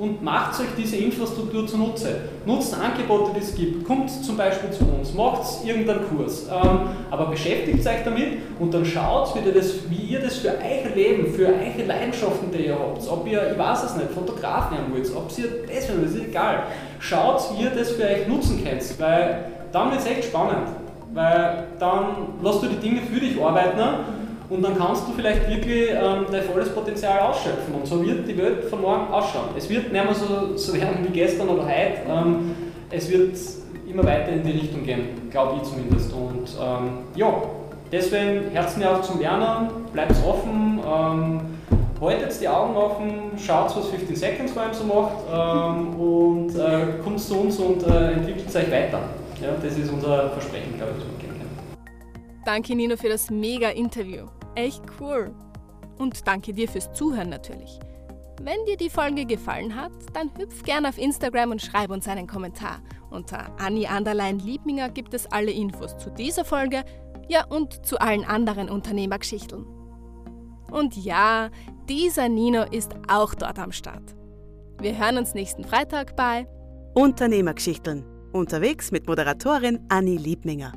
und 0.00 0.22
macht 0.22 0.58
euch 0.58 0.68
diese 0.78 0.96
Infrastruktur 0.96 1.66
zunutze. 1.66 2.22
Nutzt 2.46 2.74
Angebote, 2.74 3.32
die 3.36 3.40
es 3.40 3.54
gibt. 3.54 3.86
Kommt 3.86 4.10
zum 4.10 4.34
Beispiel 4.34 4.70
zu 4.70 4.84
uns, 4.84 5.12
macht 5.12 5.42
irgendeinen 5.64 6.08
Kurs, 6.08 6.48
ähm, 6.48 6.80
aber 7.10 7.26
beschäftigt 7.26 7.86
euch 7.86 8.02
damit 8.04 8.38
und 8.58 8.72
dann 8.72 8.84
schaut, 8.84 9.34
wie 9.34 9.46
ihr, 9.46 9.54
das, 9.54 9.90
wie 9.90 10.14
ihr 10.14 10.20
das 10.20 10.38
für 10.38 10.48
euer 10.48 10.94
Leben, 10.94 11.32
für 11.34 11.48
eure 11.48 11.86
Leidenschaften, 11.86 12.50
die 12.50 12.66
ihr 12.66 12.78
habt, 12.78 13.06
ob 13.08 13.26
ihr, 13.28 13.52
ich 13.52 13.58
weiß 13.58 13.84
es 13.84 13.96
nicht, 13.96 14.10
Fotograf 14.10 14.70
werden 14.70 14.86
wollt, 14.90 15.06
ob 15.14 15.30
ihr 15.38 15.48
das 15.66 15.88
wollt, 15.90 16.04
das 16.04 16.14
ist 16.14 16.28
egal. 16.28 16.62
Schaut, 16.98 17.42
wie 17.54 17.64
ihr 17.64 17.70
das 17.70 17.90
für 17.90 18.04
euch 18.04 18.26
nutzen 18.26 18.64
könnt, 18.64 18.82
weil 18.98 19.44
dann 19.70 19.90
wird 19.90 20.00
es 20.00 20.06
echt 20.06 20.24
spannend. 20.24 20.68
Weil 21.12 21.66
dann 21.78 22.04
lasst 22.42 22.62
du 22.62 22.68
die 22.68 22.76
Dinge 22.76 23.00
für 23.02 23.20
dich 23.20 23.40
arbeiten 23.42 23.80
und 24.50 24.62
dann 24.62 24.76
kannst 24.76 25.06
du 25.06 25.12
vielleicht 25.12 25.48
wirklich 25.48 25.90
ähm, 25.90 26.26
dein 26.30 26.42
volles 26.42 26.74
Potenzial 26.74 27.20
ausschöpfen. 27.20 27.72
Und 27.72 27.86
so 27.86 28.04
wird 28.04 28.26
die 28.26 28.36
Welt 28.36 28.64
von 28.64 28.80
morgen 28.80 29.12
ausschauen. 29.12 29.50
Es 29.56 29.70
wird 29.70 29.92
nicht 29.92 30.04
mehr 30.04 30.12
so, 30.12 30.56
so 30.56 30.74
werden 30.74 31.06
wie 31.06 31.12
gestern 31.12 31.48
oder 31.48 31.64
heute. 31.64 32.00
Ähm, 32.08 32.56
es 32.90 33.08
wird 33.08 33.38
immer 33.88 34.04
weiter 34.04 34.30
in 34.32 34.42
die 34.42 34.50
Richtung 34.50 34.84
gehen, 34.84 35.30
glaube 35.30 35.60
ich 35.62 35.68
zumindest. 35.68 36.12
Und 36.12 36.50
ähm, 36.60 36.98
ja, 37.14 37.32
deswegen 37.92 38.50
Herzen 38.50 38.84
auf 38.84 39.02
zum 39.02 39.20
Lernen, 39.20 39.70
bleibt 39.92 40.16
offen, 40.26 40.80
ähm, 40.84 41.40
haltet 42.00 42.40
die 42.40 42.48
Augen 42.48 42.76
offen, 42.76 43.38
schaut, 43.38 43.76
was 43.76 43.86
15 43.86 44.16
Seconds 44.16 44.52
vor 44.52 44.62
allem 44.62 44.74
so 44.74 44.84
macht 44.84 45.16
ähm, 45.32 46.00
und 46.00 46.56
äh, 46.56 47.00
kommt 47.04 47.20
zu 47.20 47.38
uns 47.38 47.56
und 47.58 47.86
äh, 47.86 48.12
entwickelt 48.12 48.48
euch 48.48 48.70
weiter. 48.72 49.00
Ja, 49.40 49.52
das 49.62 49.78
ist 49.78 49.92
unser 49.92 50.30
Versprechen, 50.30 50.76
glaube 50.76 50.94
ich, 50.98 51.04
das. 51.04 51.20
Danke, 52.44 52.74
Nino, 52.74 52.96
für 52.96 53.08
das 53.08 53.30
mega 53.30 53.68
Interview. 53.68 54.26
Echt 54.54 54.82
cool. 55.00 55.34
Und 55.98 56.26
danke 56.26 56.52
dir 56.52 56.68
fürs 56.68 56.92
Zuhören 56.92 57.28
natürlich. 57.28 57.78
Wenn 58.42 58.64
dir 58.64 58.78
die 58.78 58.88
Folge 58.88 59.26
gefallen 59.26 59.76
hat, 59.76 59.92
dann 60.14 60.30
hüpf 60.38 60.62
gerne 60.62 60.88
auf 60.88 60.96
Instagram 60.96 61.50
und 61.50 61.60
schreib 61.60 61.90
uns 61.90 62.08
einen 62.08 62.26
Kommentar. 62.26 62.80
Unter 63.10 63.54
Anni 63.58 63.86
Anderlein 63.86 64.38
Liebminger 64.38 64.88
gibt 64.88 65.12
es 65.12 65.26
alle 65.26 65.50
Infos 65.50 65.98
zu 65.98 66.10
dieser 66.10 66.46
Folge, 66.46 66.84
ja 67.28 67.44
und 67.44 67.84
zu 67.84 68.00
allen 68.00 68.24
anderen 68.24 68.70
Unternehmergeschichten. 68.70 69.66
Und 70.70 70.96
ja, 70.96 71.50
dieser 71.88 72.28
Nino 72.30 72.62
ist 72.62 72.92
auch 73.08 73.34
dort 73.34 73.58
am 73.58 73.72
Start. 73.72 74.14
Wir 74.80 74.96
hören 74.96 75.18
uns 75.18 75.34
nächsten 75.34 75.64
Freitag 75.64 76.16
bei 76.16 76.46
Unternehmergeschichten. 76.94 78.06
Unterwegs 78.32 78.90
mit 78.90 79.06
Moderatorin 79.06 79.80
Anni 79.88 80.16
Liebminger. 80.16 80.72